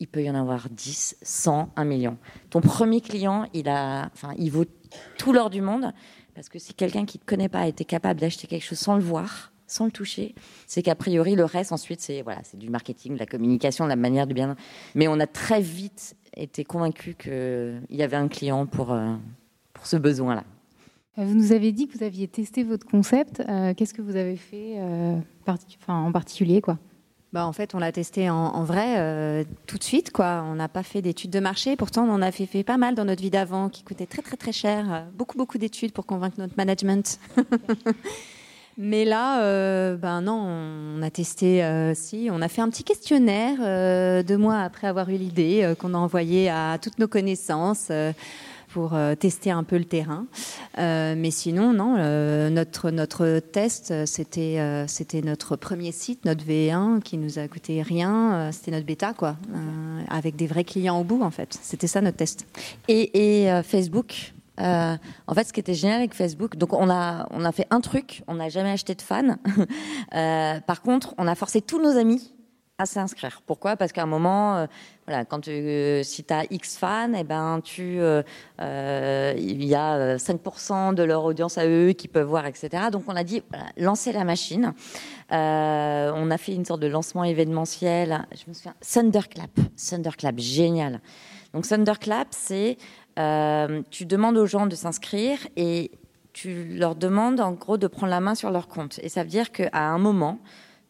il 0.00 0.08
peut 0.08 0.22
y 0.22 0.30
en 0.30 0.34
avoir 0.34 0.68
10, 0.70 1.16
100, 1.22 1.70
1 1.76 1.84
million. 1.84 2.18
Ton 2.50 2.60
premier 2.60 3.00
client, 3.00 3.46
il, 3.54 3.68
a, 3.68 4.10
enfin, 4.12 4.34
il 4.38 4.50
vaut 4.50 4.64
tout 5.18 5.32
l'or 5.32 5.50
du 5.50 5.60
monde, 5.60 5.92
parce 6.34 6.48
que 6.48 6.58
si 6.58 6.74
quelqu'un 6.74 7.04
qui 7.04 7.18
ne 7.18 7.20
te 7.20 7.26
connaît 7.26 7.48
pas 7.48 7.66
était 7.66 7.84
capable 7.84 8.20
d'acheter 8.20 8.46
quelque 8.46 8.64
chose 8.64 8.78
sans 8.78 8.96
le 8.96 9.02
voir, 9.02 9.52
sans 9.66 9.86
le 9.86 9.90
toucher, 9.90 10.34
c'est 10.66 10.82
qu'a 10.82 10.94
priori, 10.94 11.36
le 11.36 11.44
reste, 11.44 11.72
ensuite, 11.72 12.00
c'est 12.00 12.22
voilà, 12.22 12.42
du 12.54 12.68
marketing, 12.70 13.14
de 13.14 13.18
la 13.18 13.26
communication, 13.26 13.84
de 13.84 13.90
la 13.90 13.96
manière 13.96 14.26
de 14.26 14.34
bien. 14.34 14.56
Mais 14.94 15.08
on 15.08 15.18
a 15.20 15.26
très 15.26 15.60
vite 15.60 16.16
été 16.36 16.64
convaincus 16.64 17.14
qu'il 17.18 17.86
y 17.90 18.02
avait 18.02 18.16
un 18.16 18.28
client 18.28 18.66
pour, 18.66 18.92
euh, 18.92 19.14
pour 19.72 19.86
ce 19.86 19.96
besoin-là. 19.96 20.44
Euh, 21.18 21.24
vous 21.24 21.34
nous 21.34 21.52
avez 21.52 21.70
dit 21.72 21.86
que 21.86 21.96
vous 21.96 22.04
aviez 22.04 22.26
testé 22.26 22.64
votre 22.64 22.86
concept. 22.86 23.40
Euh, 23.48 23.72
qu'est-ce 23.74 23.94
que 23.94 24.02
vous 24.02 24.16
avez 24.16 24.36
fait 24.36 24.80
en 25.86 26.12
particulier 26.12 26.60
quoi? 26.60 26.78
Bah, 27.34 27.46
en 27.46 27.52
fait, 27.52 27.74
on 27.74 27.80
l'a 27.80 27.90
testé 27.90 28.30
en, 28.30 28.62
vrai 28.62 28.94
euh, 28.98 29.42
tout 29.66 29.76
de 29.76 29.82
suite. 29.82 30.12
Quoi. 30.12 30.44
On 30.46 30.54
n'a 30.54 30.68
pas 30.68 30.84
fait 30.84 31.02
d'études 31.02 31.32
de 31.32 31.40
marché. 31.40 31.74
Pourtant, 31.74 32.04
on 32.04 32.12
en 32.12 32.22
a 32.22 32.30
fait, 32.30 32.62
pas 32.62 32.76
mal 32.76 32.94
dans 32.94 33.04
notre 33.04 33.22
vie 33.22 33.30
d'avant, 33.30 33.68
qui 33.68 33.82
coûtait 33.82 34.06
très 34.06 34.22
très 34.22 34.36
très 34.36 34.52
cher. 34.52 34.86
Euh, 34.88 35.00
beaucoup 35.12 35.36
beaucoup 35.36 35.58
d'études 35.58 35.90
pour 35.90 36.06
convaincre 36.06 36.36
notre 36.38 36.54
management. 36.56 37.18
Mais 38.78 39.04
là, 39.04 39.42
euh, 39.42 39.96
ben 39.96 40.20
non, 40.20 40.46
on 40.46 41.02
a 41.02 41.10
testé. 41.10 41.64
si, 41.96 42.28
on 42.30 42.40
a 42.40 42.46
fait 42.48 42.60
un 42.60 42.70
petit 42.70 42.84
questionnaire 42.84 44.24
deux 44.24 44.38
mois 44.38 44.60
après 44.60 44.86
avoir 44.86 45.08
eu 45.10 45.16
l'idée 45.16 45.74
qu'on 45.80 45.94
a 45.94 45.98
envoyé 45.98 46.50
à 46.50 46.78
toutes 46.80 47.00
nos 47.00 47.08
connaissances 47.08 47.90
pour 48.74 48.94
euh, 48.94 49.14
tester 49.14 49.52
un 49.52 49.62
peu 49.62 49.78
le 49.78 49.84
terrain. 49.84 50.26
Euh, 50.78 51.14
mais 51.16 51.30
sinon, 51.30 51.72
non, 51.72 51.94
euh, 51.96 52.50
notre, 52.50 52.90
notre 52.90 53.38
test, 53.38 54.04
c'était 54.04 54.84
c'était 54.88 55.22
notre 55.22 55.54
premier 55.54 55.92
site, 55.92 56.24
notre 56.24 56.44
V1, 56.44 57.00
qui 57.00 57.16
nous 57.16 57.38
a 57.38 57.46
coûté 57.46 57.82
rien. 57.82 58.50
c'était 58.50 58.72
notre 58.72 58.84
bêta, 58.84 59.14
quoi, 59.14 59.36
avec 60.08 60.34
des 60.34 60.48
vrais 60.48 60.64
clients 60.64 60.98
au 61.00 61.04
bout, 61.04 61.22
en 61.22 61.30
fait. 61.30 61.56
C'était 61.62 61.86
ça 61.86 62.00
notre 62.00 62.16
test. 62.16 62.46
Et, 62.88 63.48
Facebook 63.62 64.32
en 64.58 65.34
fait, 65.34 65.44
ce 65.44 65.52
qui 65.52 65.60
était 65.60 65.74
génial 65.74 65.98
avec 65.98 66.14
Facebook, 66.14 66.56
donc 66.56 66.72
on 66.72 66.90
a 66.90 67.26
on 67.30 67.44
a 67.44 67.52
fait 67.52 67.66
un 67.70 67.80
truc, 67.80 68.22
on 68.26 68.34
n'a 68.34 68.48
jamais 68.48 68.70
acheté 68.70 68.96
de 68.96 69.02
fans. 69.02 69.36
par 70.66 70.82
contre, 70.82 71.14
on 71.18 71.28
a 71.28 71.34
forcé 71.36 71.60
tous 71.60 71.80
nos 71.80 71.96
amis 71.96 72.34
à 72.78 72.86
s'inscrire. 72.86 73.40
Pourquoi? 73.46 73.76
Parce 73.76 73.92
qu'à 73.92 74.02
un 74.02 74.06
moment, 74.06 74.56
euh, 74.56 74.66
voilà, 75.06 75.24
quand 75.24 75.46
euh, 75.46 76.02
si 76.02 76.24
tu 76.24 76.34
as 76.34 76.44
X 76.50 76.76
fans, 76.76 77.12
eh 77.14 77.22
ben, 77.22 77.60
tu, 77.62 77.98
euh, 78.00 78.22
il 79.38 79.64
y 79.64 79.76
a 79.76 80.16
5% 80.16 80.92
de 80.94 81.04
leur 81.04 81.22
audience 81.24 81.56
à 81.56 81.68
eux 81.68 81.92
qui 81.92 82.08
peuvent 82.08 82.26
voir, 82.26 82.46
etc. 82.46 82.84
Donc 82.90 83.04
on 83.06 83.14
a 83.14 83.22
dit, 83.22 83.42
voilà, 83.48 83.66
lancez 83.76 84.10
la 84.10 84.24
machine. 84.24 84.72
on 85.30 86.30
a 86.30 86.36
fait 86.36 86.52
une 86.52 86.64
sorte 86.64 86.80
de 86.80 86.88
lancement 86.88 87.22
événementiel. 87.22 88.26
Je 88.32 88.42
me 88.48 88.54
souviens, 88.54 88.74
Thunderclap. 88.80 89.50
Thunderclap, 89.76 90.38
génial. 90.38 91.00
Donc 91.52 91.68
Thunderclap, 91.68 92.28
c'est, 92.32 92.76
tu 93.90 94.06
demandes 94.06 94.36
aux 94.36 94.46
gens 94.46 94.66
de 94.66 94.74
s'inscrire 94.74 95.38
et 95.56 95.92
tu 96.32 96.64
leur 96.76 96.96
demandes 96.96 97.38
en 97.38 97.52
gros 97.52 97.76
de 97.78 97.86
prendre 97.86 98.10
la 98.10 98.18
main 98.18 98.34
sur 98.34 98.50
leur 98.50 98.66
compte. 98.66 98.98
Et 99.04 99.08
ça 99.08 99.22
veut 99.22 99.28
dire 99.28 99.52
qu'à 99.52 99.70
un 99.72 99.98
moment, 99.98 100.40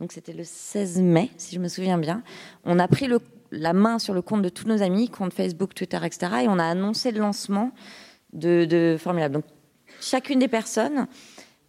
donc 0.01 0.13
c'était 0.13 0.33
le 0.33 0.45
16 0.45 1.01
mai, 1.01 1.31
si 1.37 1.55
je 1.55 1.61
me 1.61 1.69
souviens 1.69 1.99
bien. 1.99 2.23
On 2.65 2.79
a 2.79 2.89
pris 2.89 3.09
la 3.51 3.73
main 3.73 3.99
sur 3.99 4.15
le 4.15 4.23
compte 4.23 4.43
de 4.43 4.49
tous 4.49 4.67
nos 4.67 4.83
amis, 4.83 5.09
compte 5.09 5.33
Facebook, 5.33 5.75
Twitter, 5.75 5.99
etc. 6.05 6.33
Et 6.45 6.49
on 6.49 6.59
a 6.59 6.65
annoncé 6.65 7.13
le 7.13 7.21
lancement 7.21 7.71
de, 8.33 8.65
de 8.65 8.97
Formidable. 8.99 9.35
Donc 9.35 9.45
chacune 10.01 10.39
des 10.39 10.49
personnes 10.49 11.07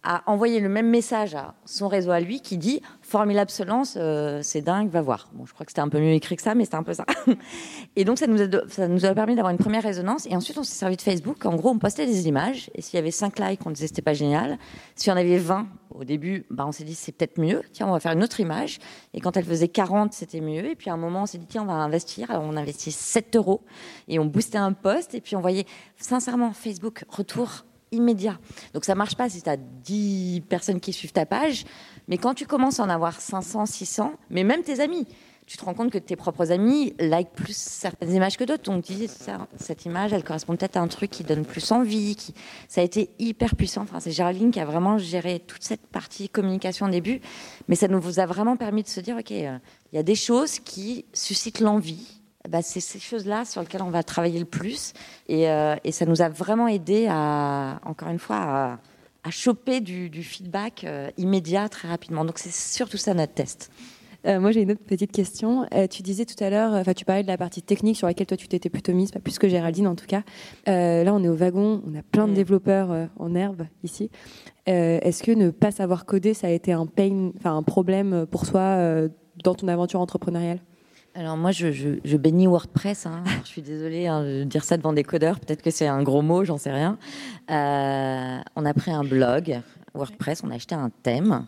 a 0.06 0.22
envoyé 0.26 0.60
le 0.60 0.68
même 0.68 0.88
message 0.88 1.34
à 1.34 1.54
son 1.64 1.88
réseau 1.88 2.12
à 2.12 2.20
lui 2.20 2.40
qui 2.40 2.56
dit 2.56 2.80
Formidable 3.02 3.50
se 3.50 3.64
lance, 3.64 3.96
euh, 3.96 4.40
c'est 4.42 4.62
dingue, 4.62 4.88
va 4.88 5.02
voir. 5.02 5.28
Bon, 5.32 5.46
je 5.46 5.52
crois 5.52 5.66
que 5.66 5.72
c'était 5.72 5.80
un 5.80 5.88
peu 5.88 5.98
mieux 5.98 6.12
écrit 6.12 6.36
que 6.36 6.42
ça, 6.42 6.54
mais 6.54 6.64
c'était 6.64 6.76
un 6.76 6.84
peu 6.84 6.94
ça. 6.94 7.04
et 7.96 8.04
donc, 8.04 8.18
ça 8.18 8.26
nous 8.28 8.40
a, 8.40 8.46
ça 8.68 8.86
nous 8.86 9.04
a 9.04 9.14
permis 9.14 9.34
d'avoir 9.34 9.50
une 9.50 9.58
première 9.58 9.82
résonance. 9.82 10.26
Et 10.26 10.36
ensuite, 10.36 10.58
on 10.58 10.62
s'est 10.62 10.74
servi 10.74 10.96
de 10.96 11.02
Facebook. 11.02 11.44
En 11.44 11.56
gros, 11.56 11.70
on 11.70 11.78
postait 11.78 12.06
des 12.06 12.28
images. 12.28 12.70
Et 12.74 12.82
s'il 12.82 12.94
y 12.94 12.98
avait 12.98 13.10
5 13.10 13.38
likes, 13.40 13.60
on 13.66 13.70
disait 13.70 13.88
c'était 13.88 14.02
pas 14.02 14.14
génial. 14.14 14.58
S'il 14.94 15.10
y 15.10 15.12
en 15.12 15.16
avait 15.16 15.38
20, 15.38 15.66
au 15.90 16.04
début, 16.04 16.46
bah, 16.50 16.64
on 16.66 16.72
s'est 16.72 16.84
dit 16.84 16.94
c'est 16.94 17.12
peut-être 17.12 17.38
mieux. 17.38 17.62
Tiens, 17.72 17.88
on 17.88 17.92
va 17.92 18.00
faire 18.00 18.12
une 18.12 18.22
autre 18.22 18.38
image. 18.38 18.78
Et 19.12 19.20
quand 19.20 19.36
elle 19.36 19.44
faisait 19.44 19.68
40, 19.68 20.12
c'était 20.12 20.40
mieux. 20.40 20.66
Et 20.66 20.76
puis 20.76 20.88
à 20.88 20.94
un 20.94 20.98
moment, 20.98 21.22
on 21.22 21.26
s'est 21.26 21.38
dit 21.38 21.46
tiens, 21.46 21.62
on 21.62 21.66
va 21.66 21.74
investir. 21.74 22.30
Alors, 22.30 22.44
on 22.44 22.56
investit 22.56 22.92
7 22.92 23.34
euros. 23.36 23.62
Et 24.06 24.20
on 24.20 24.24
boostait 24.24 24.58
un 24.58 24.72
post. 24.72 25.14
Et 25.14 25.20
puis 25.20 25.34
on 25.34 25.40
voyait, 25.40 25.66
sincèrement, 25.96 26.52
Facebook, 26.52 27.04
retour 27.08 27.64
immédiat. 27.92 28.38
Donc 28.74 28.84
ça 28.84 28.94
marche 28.94 29.16
pas 29.16 29.28
si 29.28 29.42
tu 29.42 29.48
as 29.48 29.56
10 29.56 30.42
personnes 30.48 30.80
qui 30.80 30.92
suivent 30.92 31.12
ta 31.12 31.26
page, 31.26 31.64
mais 32.08 32.18
quand 32.18 32.34
tu 32.34 32.46
commences 32.46 32.80
à 32.80 32.84
en 32.84 32.88
avoir 32.88 33.20
500, 33.20 33.66
600, 33.66 34.14
mais 34.30 34.44
même 34.44 34.62
tes 34.62 34.80
amis, 34.80 35.06
tu 35.46 35.56
te 35.56 35.64
rends 35.64 35.74
compte 35.74 35.92
que 35.92 35.98
tes 35.98 36.16
propres 36.16 36.50
amis 36.50 36.92
like 36.98 37.30
plus 37.30 37.56
certaines 37.56 38.12
images 38.12 38.36
que 38.36 38.42
d'autres. 38.42 38.64
Donc, 38.64 38.82
dis, 38.82 39.08
cette 39.56 39.84
image, 39.84 40.12
elle 40.12 40.24
correspond 40.24 40.56
peut-être 40.56 40.76
à 40.76 40.80
un 40.80 40.88
truc 40.88 41.10
qui 41.10 41.22
donne 41.22 41.44
plus 41.44 41.70
envie. 41.70 42.16
Qui... 42.16 42.34
Ça 42.68 42.80
a 42.80 42.84
été 42.84 43.10
hyper 43.20 43.54
puissant. 43.54 43.86
C'est 44.00 44.10
Géraldine 44.10 44.50
qui 44.50 44.58
a 44.58 44.64
vraiment 44.64 44.98
géré 44.98 45.38
toute 45.38 45.62
cette 45.62 45.86
partie 45.86 46.28
communication 46.28 46.86
au 46.86 46.90
début. 46.90 47.20
Mais 47.68 47.76
ça 47.76 47.86
nous 47.86 48.18
a 48.18 48.26
vraiment 48.26 48.56
permis 48.56 48.82
de 48.82 48.88
se 48.88 48.98
dire, 48.98 49.16
OK, 49.16 49.30
euh, 49.30 49.58
il 49.92 49.96
y 49.96 49.98
a 49.98 50.02
des 50.02 50.16
choses 50.16 50.58
qui 50.58 51.04
suscitent 51.12 51.60
l'envie 51.60 52.15
bah, 52.48 52.62
c'est 52.62 52.80
ces 52.80 52.98
choses-là 52.98 53.44
sur 53.44 53.60
lesquelles 53.60 53.82
on 53.82 53.90
va 53.90 54.02
travailler 54.02 54.38
le 54.38 54.44
plus. 54.44 54.92
Et, 55.28 55.48
euh, 55.50 55.76
et, 55.84 55.92
ça 55.92 56.06
nous 56.06 56.22
a 56.22 56.28
vraiment 56.28 56.68
aidé 56.68 57.06
à, 57.08 57.80
encore 57.84 58.08
une 58.08 58.18
fois, 58.18 58.36
à, 58.36 58.78
à 59.24 59.30
choper 59.30 59.80
du, 59.80 60.08
du 60.08 60.22
feedback 60.22 60.84
euh, 60.84 61.10
immédiat 61.16 61.68
très 61.68 61.88
rapidement. 61.88 62.24
Donc 62.24 62.38
c'est 62.38 62.52
surtout 62.52 62.96
ça 62.96 63.12
notre 63.12 63.34
test. 63.34 63.70
Euh, 64.26 64.40
moi, 64.40 64.50
j'ai 64.50 64.62
une 64.62 64.72
autre 64.72 64.84
petite 64.84 65.12
question. 65.12 65.66
Euh, 65.72 65.86
tu 65.86 66.02
disais 66.02 66.24
tout 66.24 66.42
à 66.42 66.50
l'heure, 66.50 66.72
enfin, 66.72 66.94
tu 66.94 67.04
parlais 67.04 67.22
de 67.22 67.28
la 67.28 67.38
partie 67.38 67.62
technique 67.62 67.96
sur 67.96 68.06
laquelle 68.08 68.26
toi 68.26 68.36
tu 68.36 68.48
t'étais 68.48 68.70
plutôt 68.70 68.92
mise, 68.92 69.12
pas 69.12 69.20
plus 69.20 69.38
que 69.38 69.48
Géraldine 69.48 69.86
en 69.86 69.94
tout 69.94 70.06
cas. 70.06 70.22
Euh, 70.68 71.04
là, 71.04 71.14
on 71.14 71.22
est 71.22 71.28
au 71.28 71.34
wagon, 71.34 71.82
on 71.86 71.94
a 71.96 72.02
plein 72.02 72.26
de 72.26 72.32
Mm. 72.32 72.34
développeurs 72.34 73.08
en 73.18 73.34
herbe 73.34 73.66
ici. 73.84 74.10
Est-ce 74.66 75.22
que 75.22 75.30
ne 75.30 75.50
pas 75.50 75.70
savoir 75.70 76.06
coder, 76.06 76.34
ça 76.34 76.48
a 76.48 76.50
été 76.50 76.72
un 76.72 76.86
pain, 76.86 77.30
enfin 77.36 77.56
un 77.56 77.62
problème 77.62 78.26
pour 78.26 78.44
toi 78.48 78.78
dans 79.44 79.54
ton 79.54 79.68
aventure 79.68 80.00
entrepreneuriale? 80.00 80.58
Alors 81.18 81.38
moi, 81.38 81.50
je, 81.50 82.16
bénis 82.18 82.46
WordPress. 82.46 83.06
hein. 83.06 83.24
Je 83.42 83.48
suis 83.48 83.62
désolée 83.62 84.06
hein, 84.06 84.22
de 84.22 84.44
dire 84.44 84.64
ça 84.64 84.76
devant 84.76 84.92
des 84.92 85.02
codeurs. 85.02 85.40
Peut-être 85.40 85.62
que 85.62 85.70
c'est 85.70 85.86
un 85.86 86.02
gros 86.02 86.20
mot, 86.20 86.44
j'en 86.44 86.58
sais 86.58 86.70
rien. 86.70 86.98
Euh, 87.50 88.38
on 88.54 88.66
a 88.66 88.74
pris 88.74 88.90
un 88.90 89.02
blog 89.02 89.62
WordPress, 89.94 90.42
on 90.44 90.50
a 90.50 90.56
acheté 90.56 90.74
un 90.74 90.90
thème, 91.02 91.46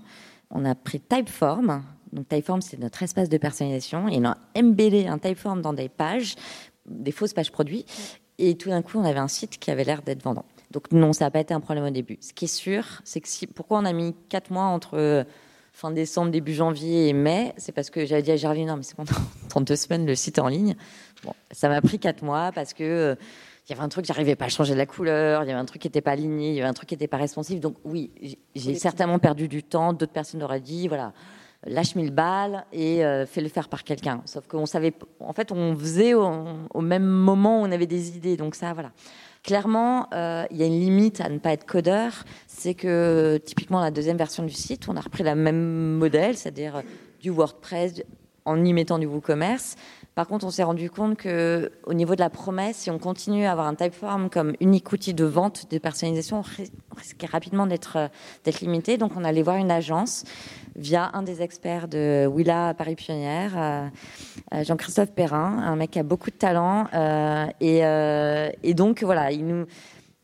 on 0.51 0.65
a 0.65 0.75
pris 0.75 1.01
Typeform. 1.01 1.83
Donc 2.15 2.29
Typeform, 2.31 2.63
c'est 2.63 2.79
notre 2.79 3.03
espace 3.03 3.29
de 3.29 3.37
personnalisation. 3.37 4.09
Et 4.09 4.17
on 4.17 4.25
a 4.25 4.39
embellé 4.57 5.07
un 5.07 5.19
Typeform 5.19 5.61
dans 5.61 5.75
des 5.75 5.91
pages, 5.91 6.37
des 6.87 7.13
fausses 7.13 7.35
pages 7.35 7.53
produits. 7.53 7.85
Et 8.39 8.57
tout 8.57 8.71
d'un 8.71 8.81
coup, 8.81 8.99
on 8.99 9.05
avait 9.05 9.19
un 9.19 9.29
site 9.29 9.59
qui 9.59 9.71
avait 9.71 9.85
l'air 9.85 10.01
d'être 10.01 10.23
vendant. 10.23 10.47
Donc 10.71 10.93
non, 10.93 11.13
ça 11.13 11.27
n'a 11.27 11.31
pas 11.31 11.41
été 11.41 11.53
un 11.53 11.61
problème 11.61 11.85
au 11.85 11.91
début. 11.91 12.17
Ce 12.23 12.33
qui 12.33 12.47
est 12.47 12.49
sûr, 12.49 12.87
c'est 13.05 13.21
que 13.21 13.29
si, 13.29 13.47
pourquoi 13.47 13.81
on 13.81 13.85
a 13.85 13.93
mis 13.93 14.15
quatre 14.31 14.51
mois 14.51 14.65
entre 14.65 15.27
fin 15.79 15.93
décembre, 15.93 16.33
début 16.33 16.55
janvier 16.55 17.09
et 17.09 17.13
mai, 17.13 17.53
c'est 17.57 17.71
parce 17.71 17.89
que 17.89 18.05
j'avais 18.05 18.23
dit 18.23 18.33
à 18.33 18.37
Gerline, 18.37 18.67
non, 18.67 18.77
mais 18.77 18.83
c'est 18.83 18.97
bon, 18.97 19.05
dans 19.55 19.61
deux 19.61 19.77
semaines, 19.77 20.07
le 20.07 20.17
site 20.17 20.39
est 20.39 20.41
en 20.41 20.49
ligne. 20.49 20.75
Bon, 21.23 21.33
ça 21.53 21.69
m'a 21.69 21.81
pris 21.81 22.01
quatre 22.01 22.23
mois 22.23 22.51
parce 22.53 22.75
que 22.75 22.83
euh, 22.83 23.15
il 23.69 23.71
y 23.71 23.75
avait 23.77 23.85
un 23.85 23.89
truc, 23.89 24.05
j'arrivais 24.05 24.35
pas 24.35 24.47
à 24.47 24.49
changer 24.49 24.75
la 24.75 24.87
couleur, 24.87 25.45
il 25.45 25.47
y 25.47 25.51
avait 25.53 25.61
un 25.61 25.65
truc 25.67 25.81
qui 25.81 25.87
n'était 25.87 26.01
pas 26.01 26.11
aligné, 26.11 26.49
il 26.51 26.55
y 26.57 26.61
avait 26.61 26.69
un 26.69 26.73
truc 26.75 26.89
qui 26.89 26.95
n'était 26.97 27.07
pas 27.07 27.17
responsive. 27.17 27.61
Donc 27.61 27.77
oui, 27.85 28.11
j'ai- 28.57 28.75
certainement 28.75 29.21
perdu 29.21 29.47
du 29.47 29.63
temps. 29.63 29.93
D'autres 29.93 30.11
personnes 30.13 30.43
auraient 30.43 30.59
dit, 30.61 30.89
voilà, 30.89 31.13
lâche 31.65 31.95
1000 31.95 32.11
balles 32.11 32.65
et 32.73 33.05
euh, 33.05 33.25
fais-le 33.25 33.49
faire 33.49 33.69
par 33.69 33.85
quelqu'un. 33.85 34.21
Sauf 34.25 34.49
qu'on 34.49 34.67
savait, 34.67 34.93
en 35.21 35.33
fait, 35.33 35.53
on 35.53 35.77
faisait 35.77 36.15
au, 36.15 36.29
au 36.75 36.81
même 36.81 37.05
moment 37.07 37.61
où 37.63 37.67
on 37.67 37.71
avait 37.71 37.87
des 37.87 38.17
idées. 38.17 38.37
Donc 38.37 38.57
ça, 38.57 38.73
voilà. 38.73 38.91
Clairement, 39.49 40.09
euh, 40.13 40.45
il 40.51 40.59
y 40.59 40.63
a 40.63 40.67
une 40.67 40.79
limite 40.79 41.23
à 41.23 41.31
ne 41.31 41.39
pas 41.39 41.55
être 41.55 41.65
codeur. 41.65 42.27
C'est 42.49 42.75
que 42.75 43.41
typiquement 43.43 43.81
la 43.81 43.91
deuxième 43.91 44.19
version 44.19 44.43
du 44.43 44.53
site, 44.53 44.91
on 44.91 44.97
a 44.99 45.01
repris 45.01 45.25
le 45.25 45.35
même 45.35 45.97
modèle, 45.97 46.37
c'est-à-dire 46.37 46.83
du 47.23 47.31
WordPress 47.31 48.03
en 48.45 48.63
y 48.63 48.75
mettant 48.75 48.99
du 48.99 49.07
WooCommerce. 49.07 49.77
Par 50.19 50.27
contre, 50.27 50.47
on 50.47 50.51
s'est 50.51 50.65
rendu 50.65 50.91
compte 50.91 51.17
que 51.17 51.71
au 51.87 51.95
niveau 51.95 52.17
de 52.17 52.21
la 52.21 52.29
promesse, 52.29 52.79
si 52.79 52.91
on 52.91 52.99
continue 52.99 53.45
à 53.47 53.53
avoir 53.53 53.69
un 53.69 53.77
Typeform 53.77 54.31
comme 54.31 54.55
unique 54.59 54.91
outil 54.91 55.15
de 55.15 55.25
vente 55.25 55.71
de 55.71 55.79
personnalisation, 55.79 56.39
on 56.39 56.41
ris- 56.41 56.73
on 56.91 56.99
risquait 56.99 57.29
rapidement 57.29 57.69
d'être 57.69 57.99
euh, 57.99 58.09
d'être 58.43 58.61
limité. 58.61 58.97
Donc, 58.99 59.13
on 59.17 59.23
allait 59.23 59.45
voir 59.45 59.59
une 59.59 59.71
agence 59.71 60.25
via 60.75 61.11
un 61.13 61.23
des 61.23 61.41
experts 61.41 61.87
de 61.87 62.27
Willa 62.27 62.75
Paris 62.75 62.97
Pionnière, 62.97 63.53
euh, 63.57 63.87
euh, 64.55 64.65
Jean-Christophe 64.65 65.13
Perrin, 65.13 65.63
un 65.63 65.77
mec 65.77 65.93
qui 65.93 66.01
a 66.01 66.03
beaucoup 66.03 66.31
de 66.33 66.37
talent. 66.37 66.89
et, 67.61 67.79
et 68.65 68.75
donc, 68.75 69.05
voilà, 69.05 69.31
il 69.31 69.47
nous, 69.47 69.67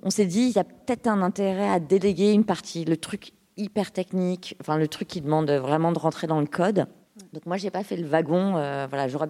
on 0.03 0.11
s'est 0.11 0.27
dit, 0.27 0.47
il 0.51 0.57
y 0.57 0.59
a 0.59 0.65
peut-être 0.65 1.07
un 1.07 1.23
intérêt 1.23 1.71
à 1.71 1.79
déléguer 1.79 2.33
une 2.33 2.45
partie, 2.45 2.85
le 2.85 2.97
truc 2.97 3.31
hyper 3.57 3.93
technique, 3.93 4.57
enfin 4.61 4.77
le 4.77 4.89
truc 4.89 5.07
qui 5.07 5.21
demande 5.21 5.53
vraiment 5.53 5.93
de 5.93 6.01
rentrer 6.01 6.27
dans 6.27 6.41
le 6.41 6.47
code. 6.49 6.87
Donc 7.33 7.47
moi, 7.47 7.59
j'ai 7.59 7.71
pas 7.71 7.85
fait 7.85 7.97
le 7.97 8.09
wagon. 8.09 8.57
euh, 8.57 8.89
voilà, 8.91 9.07
j'aurais 9.07 9.29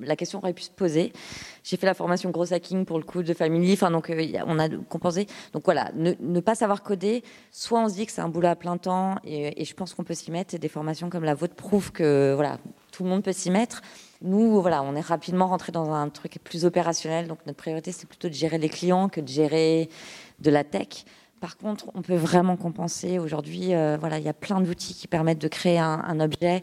la 0.00 0.16
question 0.16 0.38
aurait 0.38 0.52
pu 0.52 0.62
se 0.62 0.70
poser. 0.70 1.12
J'ai 1.64 1.76
fait 1.76 1.86
la 1.86 1.94
formation 1.94 2.30
gros 2.30 2.52
hacking 2.52 2.84
pour 2.84 2.98
le 2.98 3.04
coup 3.04 3.22
de 3.22 3.34
family. 3.34 3.72
Enfin, 3.72 3.90
donc 3.90 4.10
euh, 4.10 4.26
on 4.46 4.58
a 4.58 4.68
compensé. 4.68 5.26
Donc 5.52 5.64
voilà, 5.64 5.90
ne, 5.94 6.12
ne 6.20 6.40
pas 6.40 6.54
savoir 6.54 6.82
coder. 6.82 7.22
Soit 7.50 7.80
on 7.80 7.88
se 7.88 7.94
dit 7.94 8.06
que 8.06 8.12
c'est 8.12 8.20
un 8.20 8.28
boulot 8.28 8.48
à 8.48 8.56
plein 8.56 8.76
temps 8.76 9.16
et, 9.24 9.64
je 9.64 9.74
pense 9.74 9.94
qu'on 9.94 10.04
peut 10.04 10.14
s'y 10.14 10.30
mettre. 10.30 10.54
Et 10.54 10.58
des 10.58 10.68
formations 10.68 11.10
comme 11.10 11.24
la 11.24 11.34
vôtre 11.34 11.54
prouvent 11.54 11.92
que 11.92 12.32
voilà, 12.34 12.58
tout 12.92 13.04
le 13.04 13.08
monde 13.08 13.22
peut 13.22 13.32
s'y 13.32 13.50
mettre. 13.50 13.82
Nous, 14.22 14.60
voilà, 14.60 14.82
on 14.82 14.94
est 14.94 15.00
rapidement 15.00 15.46
rentré 15.46 15.72
dans 15.72 15.92
un 15.92 16.08
truc 16.08 16.38
plus 16.44 16.64
opérationnel. 16.64 17.26
Donc 17.26 17.38
notre 17.46 17.58
priorité, 17.58 17.92
c'est 17.92 18.06
plutôt 18.06 18.28
de 18.28 18.34
gérer 18.34 18.58
les 18.58 18.68
clients 18.68 19.08
que 19.08 19.20
de 19.20 19.28
gérer 19.28 19.88
de 20.40 20.50
la 20.50 20.64
tech. 20.64 21.04
Par 21.40 21.56
contre, 21.56 21.86
on 21.94 22.02
peut 22.02 22.16
vraiment 22.16 22.58
compenser. 22.58 23.18
Aujourd'hui, 23.18 23.74
euh, 23.74 23.96
voilà, 23.98 24.18
il 24.18 24.24
y 24.24 24.28
a 24.28 24.34
plein 24.34 24.60
d'outils 24.60 24.94
qui 24.94 25.08
permettent 25.08 25.40
de 25.40 25.48
créer 25.48 25.78
un 25.78 26.20
objet. 26.20 26.62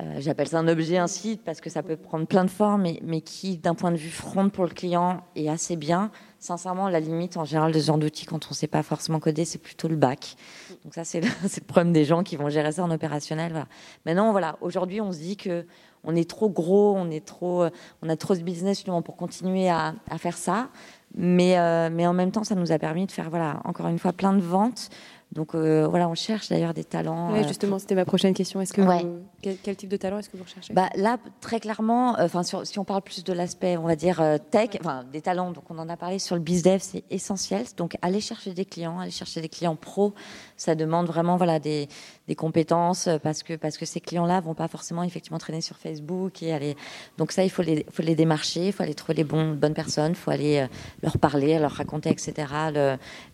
Euh, 0.00 0.16
J'appelle 0.18 0.48
ça 0.48 0.58
un 0.58 0.68
objet, 0.68 0.98
un 0.98 1.06
site, 1.06 1.42
parce 1.44 1.60
que 1.60 1.70
ça 1.70 1.82
peut 1.82 1.96
prendre 1.96 2.26
plein 2.26 2.44
de 2.44 2.50
formes, 2.50 2.82
mais, 2.82 3.00
mais 3.04 3.20
qui, 3.20 3.58
d'un 3.58 3.74
point 3.74 3.90
de 3.90 3.96
vue 3.96 4.10
front 4.10 4.48
pour 4.48 4.64
le 4.64 4.70
client, 4.70 5.20
est 5.36 5.48
assez 5.48 5.76
bien. 5.76 6.10
Sincèrement, 6.38 6.88
la 6.88 7.00
limite, 7.00 7.36
en 7.36 7.44
général, 7.44 7.72
de 7.72 7.78
ce 7.78 7.86
genre 7.86 7.98
d'outils, 7.98 8.26
quand 8.26 8.46
on 8.46 8.50
ne 8.50 8.54
sait 8.54 8.66
pas 8.66 8.82
forcément 8.82 9.20
coder, 9.20 9.44
c'est 9.44 9.58
plutôt 9.58 9.88
le 9.88 9.96
bac. 9.96 10.36
Donc 10.84 10.94
ça, 10.94 11.04
c'est 11.04 11.20
le, 11.20 11.64
problème 11.66 11.92
des 11.92 12.04
gens 12.04 12.22
qui 12.22 12.36
vont 12.36 12.48
gérer 12.48 12.72
ça 12.72 12.82
en 12.82 12.90
opérationnel. 12.90 13.52
Voilà. 13.52 13.66
Maintenant, 14.06 14.32
voilà, 14.32 14.56
aujourd'hui, 14.60 15.00
on 15.00 15.12
se 15.12 15.18
dit 15.18 15.36
que 15.36 15.64
on 16.04 16.16
est 16.16 16.28
trop 16.28 16.50
gros, 16.50 16.94
on 16.96 17.10
est 17.10 17.24
trop, 17.24 17.64
on 18.02 18.08
a 18.08 18.16
trop 18.16 18.34
de 18.34 18.40
business 18.40 18.78
justement 18.78 19.02
pour 19.02 19.16
continuer 19.16 19.68
à, 19.68 19.94
à 20.10 20.18
faire 20.18 20.36
ça. 20.36 20.68
Mais, 21.14 21.58
euh, 21.58 21.90
mais 21.92 22.06
en 22.08 22.12
même 22.12 22.32
temps, 22.32 22.42
ça 22.42 22.54
nous 22.56 22.72
a 22.72 22.78
permis 22.78 23.06
de 23.06 23.12
faire, 23.12 23.30
voilà, 23.30 23.60
encore 23.64 23.86
une 23.86 23.98
fois, 24.00 24.12
plein 24.12 24.32
de 24.32 24.40
ventes. 24.40 24.88
Donc 25.32 25.54
euh, 25.54 25.86
voilà, 25.88 26.08
on 26.08 26.14
cherche 26.14 26.48
d'ailleurs 26.48 26.74
des 26.74 26.84
talents. 26.84 27.32
Ouais, 27.32 27.46
Justement, 27.46 27.78
c'était 27.78 27.94
ma 27.94 28.04
prochaine 28.04 28.34
question. 28.34 28.60
Est-ce 28.60 28.72
que 28.72 28.82
Ouais. 28.82 29.02
vous- 29.02 29.20
quel, 29.42 29.56
quel 29.58 29.76
type 29.76 29.90
de 29.90 29.96
talent 29.96 30.18
est-ce 30.18 30.30
que 30.30 30.36
vous 30.36 30.44
recherchez? 30.44 30.72
Bah, 30.72 30.88
là, 30.94 31.18
très 31.40 31.58
clairement, 31.58 32.16
euh, 32.18 32.26
enfin, 32.26 32.42
si 32.44 32.78
on 32.78 32.84
parle 32.84 33.02
plus 33.02 33.24
de 33.24 33.32
l'aspect, 33.32 33.76
on 33.76 33.82
va 33.82 33.96
dire 33.96 34.20
euh, 34.20 34.38
tech, 34.38 34.70
enfin 34.80 35.04
des 35.12 35.20
talents, 35.20 35.50
donc 35.50 35.64
on 35.68 35.78
en 35.78 35.88
a 35.88 35.96
parlé 35.96 36.20
sur 36.20 36.36
le 36.36 36.40
bizdev, 36.40 36.78
c'est 36.80 37.02
essentiel. 37.10 37.66
Donc 37.76 37.96
aller 38.02 38.20
chercher 38.20 38.54
des 38.54 38.64
clients, 38.64 39.00
aller 39.00 39.10
chercher 39.10 39.40
des 39.40 39.48
clients 39.48 39.74
pros, 39.74 40.14
ça 40.56 40.76
demande 40.76 41.06
vraiment 41.06 41.36
voilà 41.36 41.58
des, 41.58 41.88
des 42.28 42.36
compétences 42.36 43.08
euh, 43.08 43.18
parce 43.18 43.42
que 43.42 43.54
parce 43.54 43.76
que 43.76 43.84
ces 43.84 44.00
clients-là 44.00 44.40
vont 44.40 44.54
pas 44.54 44.68
forcément 44.68 45.02
effectivement 45.02 45.38
traîner 45.38 45.60
sur 45.60 45.76
Facebook 45.76 46.40
et 46.42 46.52
aller. 46.52 46.76
Donc 47.18 47.32
ça, 47.32 47.42
il 47.42 47.50
faut 47.50 47.62
les 47.62 47.84
faut 47.90 48.02
les 48.02 48.14
démarcher, 48.14 48.68
il 48.68 48.72
faut 48.72 48.84
aller 48.84 48.94
trouver 48.94 49.14
les 49.14 49.24
bons 49.24 49.54
bonnes 49.54 49.74
personnes, 49.74 50.12
il 50.12 50.16
faut 50.16 50.30
aller 50.30 50.60
euh, 50.60 50.66
leur 51.02 51.18
parler, 51.18 51.58
leur 51.58 51.72
raconter, 51.72 52.10
etc. 52.10 52.32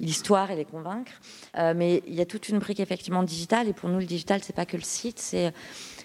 L'histoire 0.00 0.50
et 0.50 0.56
les 0.56 0.64
convaincre. 0.64 1.12
Mais 1.54 2.02
il 2.06 2.14
y 2.14 2.20
a 2.20 2.26
toute 2.26 2.48
une 2.48 2.58
brique 2.58 2.80
effectivement 2.80 3.22
digitale 3.22 3.68
et 3.68 3.72
pour 3.72 3.88
nous 3.88 3.98
le 3.98 4.04
digital 4.04 4.40
c'est 4.42 4.54
pas 4.54 4.66
que 4.66 4.76
le 4.76 4.82
site, 4.82 5.18
c'est 5.18 5.52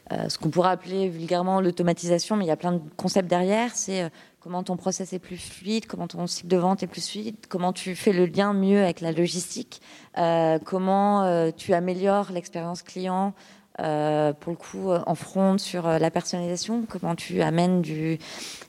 ce 0.09 0.37
qu'on 0.37 0.49
pourrait 0.49 0.71
appeler 0.71 1.09
vulgairement 1.09 1.61
l'automatisation, 1.61 2.35
mais 2.35 2.45
il 2.45 2.49
y 2.49 2.51
a 2.51 2.57
plein 2.57 2.73
de 2.73 2.81
concepts 2.97 3.29
derrière. 3.29 3.71
C'est 3.73 4.03
euh, 4.03 4.09
comment 4.39 4.63
ton 4.63 4.75
process 4.77 5.13
est 5.13 5.19
plus 5.19 5.37
fluide, 5.37 5.85
comment 5.87 6.07
ton 6.07 6.27
cycle 6.27 6.49
de 6.49 6.57
vente 6.57 6.83
est 6.83 6.87
plus 6.87 7.09
fluide, 7.09 7.35
comment 7.47 7.73
tu 7.73 7.95
fais 7.95 8.11
le 8.11 8.25
lien 8.25 8.53
mieux 8.53 8.83
avec 8.83 8.99
la 9.01 9.11
logistique, 9.11 9.81
euh, 10.17 10.59
comment 10.59 11.23
euh, 11.23 11.51
tu 11.55 11.73
améliores 11.73 12.31
l'expérience 12.31 12.83
client. 12.83 13.33
euh, 13.79 14.33
pour 14.33 14.51
le 14.51 14.57
coup, 14.57 14.91
euh, 14.91 14.99
en 15.07 15.15
front 15.15 15.57
sur 15.57 15.87
euh, 15.87 15.97
la 15.97 16.11
personnalisation, 16.11 16.85
comment 16.87 17.15
tu 17.15 17.41
amènes 17.41 17.81
du, 17.81 18.19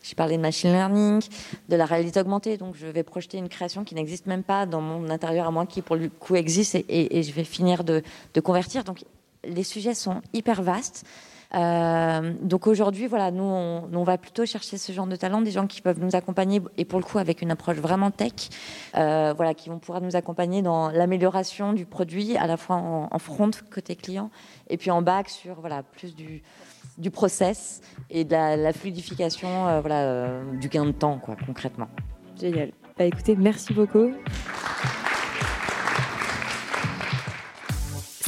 j'ai 0.02 0.14
parlé 0.14 0.36
de 0.36 0.42
machine 0.42 0.70
learning, 0.70 1.22
de 1.68 1.76
la 1.76 1.84
réalité 1.84 2.20
augmentée. 2.20 2.56
Donc, 2.56 2.74
je 2.74 2.86
vais 2.86 3.02
projeter 3.02 3.38
une 3.38 3.48
création 3.48 3.84
qui 3.84 3.94
n'existe 3.94 4.26
même 4.26 4.42
pas 4.42 4.66
dans 4.66 4.80
mon 4.80 5.10
intérieur 5.10 5.46
à 5.46 5.50
moi, 5.50 5.66
qui 5.66 5.82
pour 5.82 5.96
le 5.96 6.08
coup 6.08 6.36
existe, 6.36 6.74
et 6.74 7.22
je 7.22 7.32
vais 7.32 7.44
finir 7.44 7.84
de, 7.84 8.02
de 8.32 8.40
convertir. 8.40 8.84
Donc, 8.84 9.04
les 9.46 9.62
sujets 9.62 9.94
sont 9.94 10.22
hyper 10.32 10.62
vastes. 10.62 11.04
Euh, 11.54 12.32
donc 12.40 12.66
aujourd'hui, 12.66 13.06
voilà, 13.06 13.30
nous 13.30 13.44
on, 13.44 14.04
va 14.04 14.18
plutôt 14.18 14.44
chercher 14.44 14.76
ce 14.76 14.92
genre 14.92 15.06
de 15.06 15.16
talents, 15.16 15.40
des 15.40 15.52
gens 15.52 15.66
qui 15.66 15.80
peuvent 15.80 16.00
nous 16.00 16.16
accompagner 16.16 16.60
et 16.76 16.84
pour 16.84 16.98
le 16.98 17.04
coup 17.04 17.18
avec 17.18 17.42
une 17.42 17.50
approche 17.50 17.76
vraiment 17.76 18.10
tech, 18.10 18.32
euh, 18.96 19.32
voilà, 19.36 19.54
qui 19.54 19.68
vont 19.68 19.78
pouvoir 19.78 20.00
nous 20.00 20.16
accompagner 20.16 20.62
dans 20.62 20.90
l'amélioration 20.90 21.72
du 21.72 21.86
produit, 21.86 22.36
à 22.36 22.46
la 22.46 22.56
fois 22.56 22.76
en, 22.76 23.18
front 23.18 23.50
côté 23.72 23.94
client 23.94 24.30
et 24.68 24.76
puis 24.76 24.90
en 24.90 25.00
back 25.00 25.28
sur 25.28 25.60
voilà 25.60 25.82
plus 25.82 26.14
du 26.14 26.42
du 26.98 27.10
process 27.10 27.80
et 28.10 28.24
de 28.24 28.32
la, 28.32 28.72
fluidification, 28.72 29.68
euh, 29.68 29.80
voilà, 29.80 30.40
du 30.60 30.68
gain 30.68 30.86
de 30.86 30.92
temps 30.92 31.18
quoi, 31.18 31.36
concrètement. 31.46 31.88
Génial. 32.40 32.70
Bah, 32.98 33.04
écoutez, 33.04 33.36
merci 33.36 33.72
beaucoup. 33.72 34.12